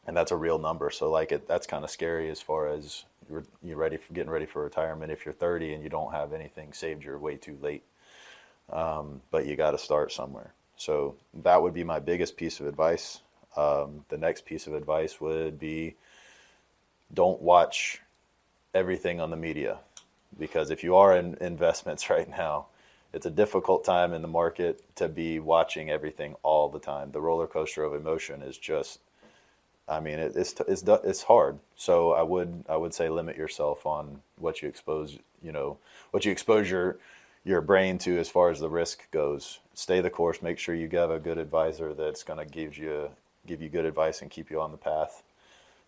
and 0.07 0.15
that's 0.15 0.31
a 0.31 0.37
real 0.37 0.57
number. 0.57 0.89
So 0.89 1.11
like 1.11 1.33
it, 1.33 1.49
that's 1.49 1.67
kind 1.67 1.83
of 1.83 1.89
scary 1.89 2.29
as 2.29 2.41
far 2.41 2.69
as 2.69 3.03
you're, 3.29 3.43
you're 3.61 3.77
ready 3.77 3.97
for 3.97 4.13
getting 4.13 4.31
ready 4.31 4.45
for 4.45 4.63
retirement. 4.63 5.11
If 5.11 5.25
you're 5.25 5.33
30 5.33 5.73
and 5.73 5.83
you 5.83 5.89
don't 5.89 6.13
have 6.13 6.31
anything 6.31 6.71
saved, 6.71 7.03
you're 7.03 7.19
way 7.19 7.35
too 7.35 7.57
late 7.61 7.83
um, 8.71 9.21
but 9.31 9.45
you 9.45 9.55
got 9.55 9.71
to 9.71 9.77
start 9.77 10.11
somewhere. 10.11 10.53
So 10.77 11.15
that 11.43 11.61
would 11.61 11.73
be 11.73 11.83
my 11.83 11.99
biggest 11.99 12.37
piece 12.37 12.59
of 12.59 12.67
advice. 12.67 13.21
Um, 13.57 14.05
the 14.09 14.17
next 14.17 14.45
piece 14.45 14.67
of 14.67 14.73
advice 14.73 15.19
would 15.19 15.59
be 15.59 15.95
don't 17.13 17.41
watch 17.41 18.01
everything 18.73 19.19
on 19.19 19.31
the 19.31 19.35
media 19.35 19.79
because 20.37 20.69
if 20.69 20.83
you 20.83 20.95
are 20.95 21.15
in 21.15 21.37
investments 21.41 22.09
right 22.09 22.29
now, 22.29 22.67
it's 23.13 23.25
a 23.25 23.31
difficult 23.31 23.83
time 23.83 24.13
in 24.13 24.21
the 24.21 24.27
market 24.27 24.83
to 24.95 25.07
be 25.07 25.39
watching 25.39 25.89
everything 25.89 26.35
all 26.43 26.69
the 26.69 26.79
time. 26.79 27.11
The 27.11 27.21
roller 27.21 27.47
coaster 27.47 27.83
of 27.83 27.95
emotion 27.95 28.43
is 28.43 28.57
just, 28.57 28.99
I 29.87 29.99
mean, 29.99 30.19
it, 30.19 30.35
it's 30.35 30.53
it's 30.67 30.83
it's 30.83 31.23
hard. 31.23 31.57
So 31.75 32.11
I 32.11 32.21
would 32.21 32.65
I 32.69 32.77
would 32.77 32.93
say 32.93 33.09
limit 33.09 33.35
yourself 33.35 33.85
on 33.87 34.21
what 34.37 34.61
you 34.61 34.69
expose, 34.69 35.17
you 35.41 35.51
know, 35.51 35.77
what 36.11 36.23
you 36.23 36.31
expose 36.31 36.69
your 36.69 36.97
your 37.43 37.61
brain 37.61 37.97
to 37.97 38.19
as 38.19 38.29
far 38.29 38.51
as 38.51 38.59
the 38.59 38.69
risk 38.69 39.09
goes. 39.09 39.59
Stay 39.73 40.01
the 40.01 40.09
course. 40.09 40.41
Make 40.43 40.59
sure 40.59 40.75
you 40.75 40.87
have 40.89 41.09
a 41.09 41.19
good 41.19 41.39
advisor 41.39 41.95
that's 41.95 42.23
going 42.23 42.39
to 42.39 42.45
give 42.45 42.77
you 42.77 43.09
give 43.47 43.61
you 43.61 43.69
good 43.69 43.85
advice 43.85 44.21
and 44.21 44.29
keep 44.29 44.51
you 44.51 44.61
on 44.61 44.71
the 44.71 44.77
path 44.77 45.23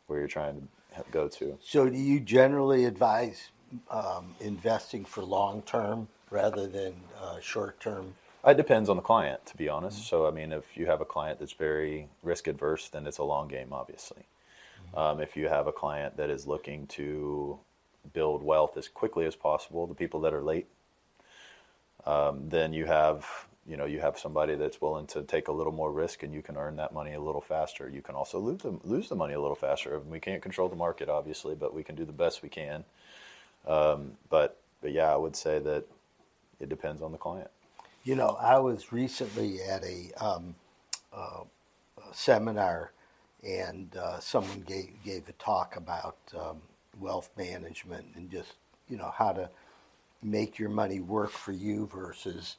where 0.07 0.17
you're 0.17 0.27
trying 0.27 0.67
to 0.95 1.03
go 1.11 1.27
to. 1.27 1.57
So 1.61 1.87
do 1.87 1.97
you 1.97 2.19
generally 2.19 2.85
advise 2.85 3.49
um, 3.89 4.35
investing 4.39 5.05
for 5.05 5.23
long 5.23 5.61
term 5.63 6.07
rather 6.29 6.67
than 6.67 6.93
uh, 7.21 7.39
short 7.39 7.79
term? 7.79 8.15
It 8.45 8.57
depends 8.57 8.89
on 8.89 8.95
the 8.95 9.03
client, 9.03 9.45
to 9.47 9.57
be 9.57 9.69
honest. 9.69 10.07
So, 10.07 10.25
I 10.25 10.31
mean, 10.31 10.51
if 10.51 10.75
you 10.75 10.87
have 10.87 10.99
a 10.99 11.05
client 11.05 11.39
that's 11.39 11.53
very 11.53 12.07
risk 12.23 12.47
adverse, 12.47 12.89
then 12.89 13.05
it's 13.05 13.19
a 13.19 13.23
long 13.23 13.47
game, 13.47 13.71
obviously. 13.71 14.23
Um, 14.95 15.21
if 15.21 15.37
you 15.37 15.47
have 15.47 15.67
a 15.67 15.71
client 15.71 16.17
that 16.17 16.29
is 16.29 16.47
looking 16.47 16.87
to 16.87 17.59
build 18.13 18.43
wealth 18.43 18.77
as 18.77 18.87
quickly 18.87 19.25
as 19.25 19.35
possible, 19.35 19.87
the 19.87 19.93
people 19.93 20.21
that 20.21 20.33
are 20.33 20.41
late, 20.41 20.67
um, 22.05 22.49
then 22.49 22.73
you 22.73 22.85
have 22.85 23.27
you 23.67 23.77
know 23.77 23.85
you 23.85 23.99
have 23.99 24.17
somebody 24.17 24.55
that's 24.55 24.81
willing 24.81 25.05
to 25.07 25.21
take 25.21 25.47
a 25.47 25.51
little 25.51 25.71
more 25.71 25.91
risk, 25.91 26.23
and 26.23 26.33
you 26.33 26.41
can 26.41 26.57
earn 26.57 26.75
that 26.77 26.93
money 26.93 27.13
a 27.13 27.21
little 27.21 27.41
faster. 27.41 27.87
You 27.87 28.01
can 28.01 28.15
also 28.15 28.39
lose 28.39 28.61
the, 28.63 28.79
lose 28.83 29.07
the 29.07 29.15
money 29.15 29.33
a 29.33 29.39
little 29.39 29.55
faster. 29.55 29.97
We 29.99 30.19
can't 30.19 30.41
control 30.41 30.67
the 30.67 30.75
market, 30.75 31.09
obviously, 31.09 31.55
but 31.55 31.73
we 31.73 31.83
can 31.83 31.95
do 31.95 32.03
the 32.03 32.11
best 32.11 32.41
we 32.41 32.49
can. 32.49 32.83
Um, 33.67 34.13
but 34.29 34.59
but 34.81 34.91
yeah, 34.93 35.13
I 35.13 35.17
would 35.17 35.35
say 35.35 35.59
that 35.59 35.85
it 36.59 36.69
depends 36.69 37.01
on 37.01 37.11
the 37.11 37.17
client. 37.17 37.49
You 38.03 38.15
know, 38.15 38.37
I 38.41 38.59
was 38.59 38.91
recently 38.93 39.61
at 39.63 39.83
a, 39.83 40.11
um, 40.23 40.55
uh, 41.13 41.43
a 41.97 42.13
seminar, 42.13 42.93
and 43.43 43.95
uh, 43.97 44.19
someone 44.19 44.61
gave 44.61 44.91
gave 45.05 45.29
a 45.29 45.33
talk 45.33 45.75
about 45.77 46.17
um, 46.39 46.61
wealth 46.99 47.29
management 47.37 48.05
and 48.15 48.31
just 48.31 48.53
you 48.89 48.97
know 48.97 49.13
how 49.17 49.33
to 49.33 49.49
make 50.23 50.59
your 50.59 50.69
money 50.69 50.99
work 51.01 51.31
for 51.31 51.51
you 51.53 51.87
versus 51.93 52.57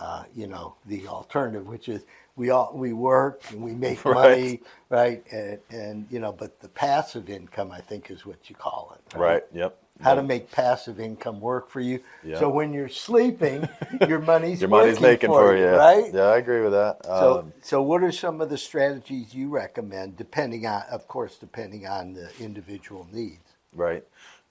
uh, 0.00 0.24
you 0.34 0.46
know 0.48 0.74
the 0.86 1.08
alternative, 1.08 1.66
which 1.68 1.88
is 1.88 2.02
we 2.36 2.50
all 2.50 2.72
we 2.74 2.92
work 2.92 3.42
and 3.50 3.62
we 3.62 3.74
make 3.74 4.06
Right. 4.06 4.42
money, 4.42 4.62
right? 4.90 5.24
And, 5.32 5.60
and 5.70 6.06
you 6.10 6.20
know, 6.20 6.32
but 6.32 6.60
the 6.60 6.68
passive 6.68 7.30
income, 7.30 7.72
I 7.72 7.80
think, 7.80 8.10
is 8.10 8.26
what 8.26 8.50
you 8.50 8.56
call 8.56 8.96
it, 8.98 9.14
Right. 9.14 9.44
Yep. 9.54 9.78
How 10.00 10.14
to 10.16 10.22
make 10.22 10.50
passive 10.50 10.98
income 10.98 11.40
work 11.40 11.70
for 11.70 11.80
you. 11.80 12.00
Yeah. 12.24 12.38
So 12.40 12.48
when 12.50 12.72
you're 12.72 12.88
sleeping, 12.88 13.68
your 14.08 14.18
money's 14.18 14.60
your 14.60 14.68
money's 14.68 15.00
making 15.00 15.30
for 15.30 15.56
you, 15.56 15.68
right? 15.68 16.12
Yeah, 16.12 16.22
I 16.24 16.38
agree 16.38 16.62
with 16.62 16.72
that. 16.72 17.04
So, 17.04 17.38
Um, 17.38 17.52
so 17.62 17.80
what 17.80 18.02
are 18.02 18.12
some 18.12 18.40
of 18.40 18.50
the 18.50 18.58
strategies 18.58 19.34
you 19.34 19.48
recommend, 19.48 20.16
depending 20.16 20.66
on, 20.66 20.82
of 20.90 21.06
course, 21.06 21.36
depending 21.38 21.86
on 21.86 22.12
the 22.14 22.28
individual 22.40 23.06
needs? 23.12 23.54
Right. 23.72 24.04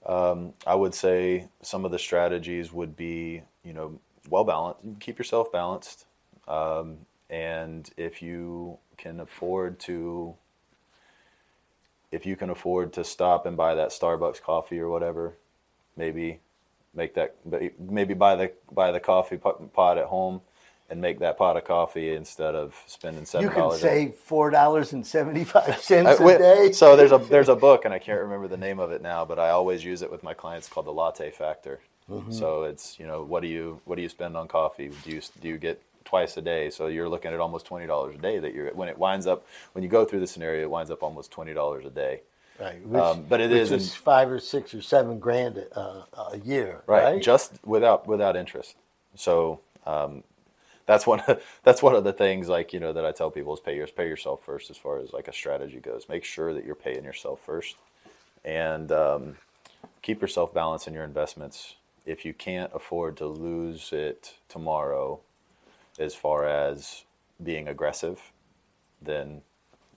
Um, 0.06 0.54
I 0.66 0.74
would 0.74 0.94
say 0.94 1.48
some 1.62 1.84
of 1.84 1.90
the 1.90 1.98
strategies 1.98 2.72
would 2.72 2.96
be, 2.96 3.42
you 3.64 3.72
know, 3.72 3.98
well 4.28 4.44
balanced. 4.44 4.80
Keep 5.00 5.18
yourself 5.18 5.52
balanced, 5.52 6.06
um, 6.48 6.98
and 7.30 7.88
if 7.96 8.22
you 8.22 8.78
can 8.96 9.20
afford 9.20 9.78
to, 9.80 10.34
if 12.14 12.24
you 12.24 12.36
can 12.36 12.50
afford 12.50 12.92
to 12.94 13.04
stop 13.04 13.44
and 13.44 13.56
buy 13.56 13.74
that 13.74 13.90
Starbucks 13.90 14.40
coffee 14.40 14.78
or 14.78 14.88
whatever, 14.88 15.36
maybe 15.96 16.40
make 16.94 17.14
that, 17.14 17.34
maybe 17.78 18.14
buy 18.14 18.36
the 18.36 18.52
buy 18.70 18.92
the 18.92 19.00
coffee 19.00 19.36
pot 19.36 19.98
at 19.98 20.06
home, 20.06 20.40
and 20.88 21.00
make 21.00 21.18
that 21.18 21.36
pot 21.36 21.56
of 21.56 21.64
coffee 21.64 22.14
instead 22.14 22.54
of 22.54 22.74
spending 22.86 23.24
seven 23.24 23.48
You 23.48 23.52
can 23.52 23.72
save 23.72 24.14
four 24.14 24.50
dollars 24.50 24.92
and 24.92 25.04
seventy-five 25.04 25.78
cents 25.80 26.20
I- 26.20 26.32
a 26.32 26.38
day. 26.38 26.72
So 26.72 26.96
there's 26.96 27.12
a 27.12 27.18
there's 27.18 27.48
a 27.48 27.56
book, 27.56 27.84
and 27.84 27.92
I 27.92 27.98
can't 27.98 28.20
remember 28.20 28.46
the 28.48 28.56
name 28.56 28.78
of 28.78 28.92
it 28.92 29.02
now, 29.02 29.24
but 29.24 29.38
I 29.38 29.50
always 29.50 29.84
use 29.84 30.02
it 30.02 30.10
with 30.10 30.22
my 30.22 30.34
clients 30.34 30.68
called 30.68 30.86
the 30.86 30.92
Latte 30.92 31.30
Factor. 31.30 31.80
Mm-hmm. 32.08 32.32
So 32.32 32.64
it's 32.64 32.98
you 32.98 33.06
know 33.06 33.24
what 33.24 33.42
do 33.42 33.48
you 33.48 33.80
what 33.86 33.96
do 33.96 34.02
you 34.02 34.08
spend 34.08 34.36
on 34.36 34.46
coffee? 34.46 34.90
Do 35.04 35.10
you 35.10 35.20
do 35.40 35.48
you 35.48 35.58
get 35.58 35.82
twice 36.04 36.36
a 36.36 36.42
day? 36.42 36.70
So 36.70 36.88
you're 36.88 37.08
looking 37.08 37.32
at 37.32 37.40
almost 37.40 37.66
twenty 37.66 37.86
dollars 37.86 38.16
a 38.16 38.18
day 38.18 38.38
that 38.38 38.54
you're 38.54 38.72
when 38.74 38.88
it 38.88 38.98
winds 38.98 39.26
up 39.26 39.46
when 39.72 39.84
you 39.84 39.90
go 39.90 40.04
through 40.04 40.20
the 40.20 40.26
scenario, 40.26 40.62
it 40.62 40.70
winds 40.70 40.90
up 40.90 41.02
almost 41.02 41.30
twenty 41.30 41.54
dollars 41.54 41.84
a 41.86 41.90
day. 41.90 42.22
right, 42.58 42.86
which, 42.86 43.02
um, 43.02 43.24
but 43.28 43.40
it 43.40 43.52
is 43.52 43.70
is 43.72 43.94
five 43.94 44.30
or 44.30 44.40
six 44.40 44.74
or 44.74 44.82
seven 44.82 45.18
grand 45.18 45.58
a, 45.58 46.06
a 46.32 46.38
year, 46.44 46.84
Right, 46.86 47.04
right? 47.04 47.22
just 47.22 47.60
without 47.64 48.06
without 48.06 48.36
interest. 48.36 48.76
So 49.16 49.60
um, 49.86 50.24
that's 50.86 51.06
one 51.06 51.20
of, 51.22 51.42
that's 51.64 51.82
one 51.82 51.94
of 51.94 52.04
the 52.04 52.12
things 52.12 52.48
like 52.48 52.72
you 52.72 52.80
know 52.80 52.92
that 52.92 53.06
I 53.06 53.12
tell 53.12 53.30
people 53.30 53.54
is 53.54 53.60
pay 53.60 53.76
your 53.76 53.86
pay 53.88 54.08
yourself 54.08 54.44
first 54.44 54.70
as 54.70 54.78
far 54.78 54.98
as 55.00 55.12
like 55.12 55.28
a 55.28 55.32
strategy 55.32 55.80
goes. 55.80 56.06
Make 56.08 56.24
sure 56.24 56.54
that 56.54 56.64
you're 56.64 56.74
paying 56.74 57.04
yourself 57.04 57.40
first, 57.44 57.76
and 58.44 58.92
um, 58.92 59.36
keep 60.02 60.20
yourself 60.22 60.54
balanced 60.54 60.88
in 60.88 60.94
your 60.94 61.04
investments. 61.04 61.76
If 62.06 62.24
you 62.24 62.34
can't 62.34 62.70
afford 62.74 63.16
to 63.18 63.26
lose 63.26 63.92
it 63.92 64.34
tomorrow, 64.48 65.20
as 65.98 66.14
far 66.14 66.46
as 66.46 67.04
being 67.42 67.68
aggressive, 67.68 68.32
then 69.02 69.42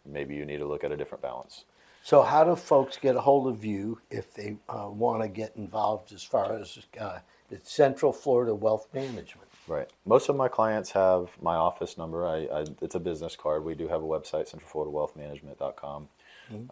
maybe 0.06 0.36
you 0.36 0.46
need 0.46 0.58
to 0.58 0.68
look 0.68 0.84
at 0.84 0.92
a 0.92 0.98
different 0.98 1.22
balance. 1.22 1.66
So, 2.04 2.22
how 2.22 2.44
do 2.46 2.56
folks 2.56 2.98
get 2.98 3.16
a 3.16 3.22
hold 3.22 3.48
of 3.48 3.66
you 3.66 4.00
if 4.10 4.34
they 4.34 4.56
uh, 4.70 4.88
want 4.90 5.24
to 5.24 5.28
get 5.28 5.58
involved 5.58 6.14
as 6.14 6.24
far 6.24 6.56
as 6.56 6.80
uh, 7.00 7.20
Central 7.64 8.14
Florida 8.14 8.56
Wealth 8.56 8.88
Management? 8.94 9.50
Right. 9.68 9.92
Most 10.06 10.30
of 10.30 10.38
my 10.38 10.48
clients 10.48 10.92
have 10.92 11.32
my 11.42 11.56
office 11.56 11.98
number. 11.98 12.26
I, 12.26 12.46
I 12.46 12.66
it's 12.82 12.96
a 12.96 13.00
business 13.00 13.36
card. 13.36 13.66
We 13.66 13.76
do 13.76 13.90
have 13.90 14.02
a 14.02 14.06
website, 14.06 14.50
centralfloridawealthmanagement.com, 14.54 16.08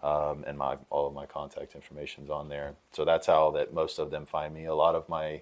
um, 0.02 0.44
and 0.48 0.58
my 0.58 0.78
all 0.90 1.06
of 1.06 1.14
my 1.14 1.26
contact 1.26 1.76
information 1.76 2.24
is 2.24 2.30
on 2.30 2.48
there. 2.48 2.76
So 2.94 3.04
that's 3.04 3.28
how 3.28 3.52
that 3.52 3.74
most 3.74 4.00
of 4.00 4.12
them 4.12 4.26
find 4.26 4.54
me. 4.54 4.66
A 4.66 4.76
lot 4.76 4.96
of 4.96 5.10
my 5.10 5.42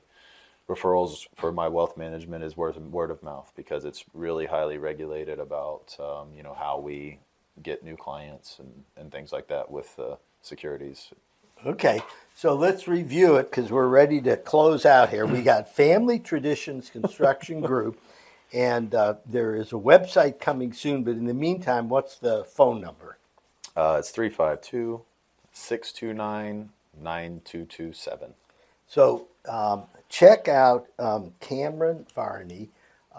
referrals 0.70 1.28
for 1.36 1.52
my 1.52 1.68
wealth 1.68 1.98
management 1.98 2.44
is 2.44 2.56
word 2.56 2.78
word 2.92 3.12
of 3.12 3.22
mouth 3.22 3.52
because 3.56 3.86
it's 3.86 4.06
really 4.14 4.46
highly 4.46 4.78
regulated 4.78 5.40
about 5.40 5.96
um, 6.00 6.30
you 6.36 6.44
know 6.44 6.54
how 6.54 6.80
we 6.80 7.20
get 7.62 7.84
new 7.84 7.96
clients 7.96 8.60
and, 8.60 8.84
and 8.98 9.12
things 9.12 9.32
like 9.32 9.48
that 9.48 9.70
with 9.70 9.98
uh, 10.00 10.16
securities. 10.42 11.10
Okay, 11.66 12.02
so 12.36 12.56
let's 12.56 12.88
review 12.88 13.36
it 13.38 13.50
because 13.50 13.72
we're 13.72 13.88
ready 13.88 14.20
to 14.22 14.36
close 14.36 14.86
out 14.86 15.10
here. 15.10 15.26
We 15.26 15.42
got 15.42 15.74
Family 15.74 16.20
Traditions 16.20 16.90
Construction 16.90 17.62
Group, 17.62 18.00
and 18.52 18.94
uh, 18.94 19.16
there 19.26 19.56
is 19.56 19.72
a 19.72 19.76
website 19.76 20.40
coming 20.40 20.74
soon. 20.74 21.04
But 21.04 21.12
in 21.12 21.26
the 21.26 21.34
meantime, 21.34 21.88
what's 21.88 22.18
the 22.18 22.44
phone 22.44 22.82
number? 22.82 23.18
Uh, 23.76 23.98
it's 24.00 24.12
352 24.12 25.02
629 25.54 26.70
9227. 27.02 28.34
So 28.88 29.28
um, 29.48 29.86
check 30.10 30.48
out 30.48 30.88
um, 31.00 31.34
Camron 31.42 32.12
Varney. 32.14 32.70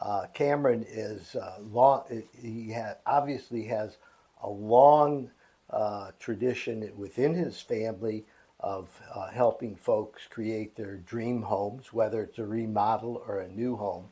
Uh, 0.00 0.26
Camron 0.34 0.84
is 0.88 1.36
uh, 1.36 1.58
long. 1.60 2.04
He 2.40 2.72
ha- 2.72 2.96
obviously 3.06 3.64
has 3.64 3.98
a 4.42 4.48
long 4.48 5.30
uh, 5.70 6.10
tradition 6.18 6.90
within 6.96 7.34
his 7.34 7.60
family 7.60 8.24
of 8.60 8.88
uh, 9.14 9.28
helping 9.30 9.76
folks 9.76 10.22
create 10.30 10.76
their 10.76 10.96
dream 10.98 11.42
homes, 11.42 11.92
whether 11.92 12.22
it's 12.22 12.38
a 12.38 12.46
remodel 12.46 13.22
or 13.26 13.40
a 13.40 13.48
new 13.48 13.76
home. 13.76 14.06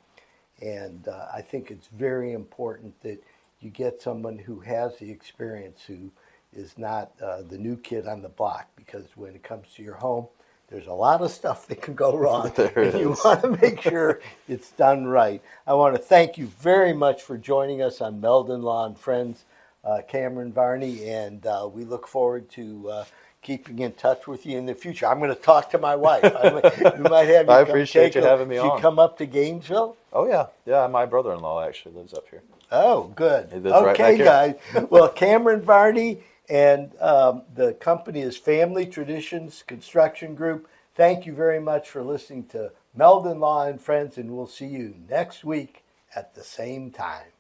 And 0.60 1.08
uh, 1.08 1.26
I 1.34 1.40
think 1.42 1.70
it's 1.70 1.88
very 1.88 2.32
important 2.32 3.00
that 3.02 3.22
you 3.60 3.70
get 3.70 4.02
someone 4.02 4.38
who 4.38 4.60
has 4.60 4.98
the 4.98 5.10
experience, 5.10 5.82
who 5.86 6.12
is 6.52 6.76
not 6.78 7.12
uh, 7.22 7.42
the 7.42 7.58
new 7.58 7.76
kid 7.76 8.06
on 8.06 8.22
the 8.22 8.28
block, 8.28 8.68
because 8.76 9.06
when 9.16 9.34
it 9.34 9.42
comes 9.42 9.68
to 9.76 9.82
your 9.82 9.96
home, 9.96 10.26
there's 10.72 10.86
a 10.86 10.92
lot 10.92 11.20
of 11.20 11.30
stuff 11.30 11.66
that 11.66 11.82
can 11.82 11.94
go 11.94 12.16
wrong. 12.16 12.50
There 12.56 12.72
and 12.76 12.98
you 12.98 13.12
is. 13.12 13.24
want 13.24 13.42
to 13.42 13.50
make 13.60 13.82
sure 13.82 14.20
it's 14.48 14.70
done 14.70 15.06
right. 15.06 15.42
I 15.66 15.74
want 15.74 15.94
to 15.94 16.00
thank 16.00 16.38
you 16.38 16.46
very 16.46 16.92
much 16.94 17.22
for 17.22 17.36
joining 17.36 17.82
us 17.82 18.00
on 18.00 18.20
Meldon 18.20 18.62
Law 18.62 18.86
and 18.86 18.98
Friends, 18.98 19.44
uh, 19.84 20.00
Camron 20.10 20.52
Varney, 20.52 21.08
and 21.08 21.44
uh, 21.46 21.68
we 21.72 21.84
look 21.84 22.08
forward 22.08 22.48
to 22.52 22.90
uh, 22.90 23.04
keeping 23.42 23.80
in 23.80 23.92
touch 23.92 24.26
with 24.26 24.46
you 24.46 24.56
in 24.56 24.64
the 24.64 24.74
future. 24.74 25.06
I'm 25.06 25.18
going 25.18 25.34
to 25.34 25.40
talk 25.40 25.70
to 25.72 25.78
my 25.78 25.94
wife. 25.94 26.24
I 26.24 26.50
might, 26.50 26.98
we 26.98 27.08
might 27.08 27.28
have 27.28 27.46
you 27.46 27.52
I 27.52 27.60
appreciate 27.60 28.14
you 28.14 28.22
having 28.22 28.48
me 28.48 28.56
on. 28.56 28.76
you 28.76 28.82
come 28.82 28.98
up 28.98 29.18
to 29.18 29.26
Gainesville. 29.26 29.96
Oh 30.12 30.26
yeah, 30.26 30.46
yeah. 30.64 30.86
My 30.86 31.04
brother-in-law 31.04 31.66
actually 31.66 31.94
lives 31.96 32.14
up 32.14 32.24
here. 32.30 32.42
Oh, 32.70 33.12
good. 33.14 33.52
Right 33.52 33.72
okay, 34.00 34.16
back 34.16 34.56
guys. 34.72 34.86
well, 34.90 35.10
Camron 35.10 35.62
Varney 35.62 36.20
and 36.52 36.92
um, 37.00 37.44
the 37.54 37.72
company 37.72 38.20
is 38.20 38.36
Family 38.36 38.84
Traditions 38.84 39.64
Construction 39.66 40.34
Group. 40.34 40.68
Thank 40.94 41.24
you 41.24 41.34
very 41.34 41.58
much 41.58 41.88
for 41.88 42.02
listening 42.02 42.44
to 42.48 42.72
Meldon 42.94 43.40
Law 43.40 43.64
and 43.64 43.80
Friends, 43.80 44.18
and 44.18 44.30
we'll 44.30 44.46
see 44.46 44.66
you 44.66 44.94
next 45.08 45.44
week 45.44 45.82
at 46.14 46.34
the 46.34 46.44
same 46.44 46.90
time. 46.90 47.31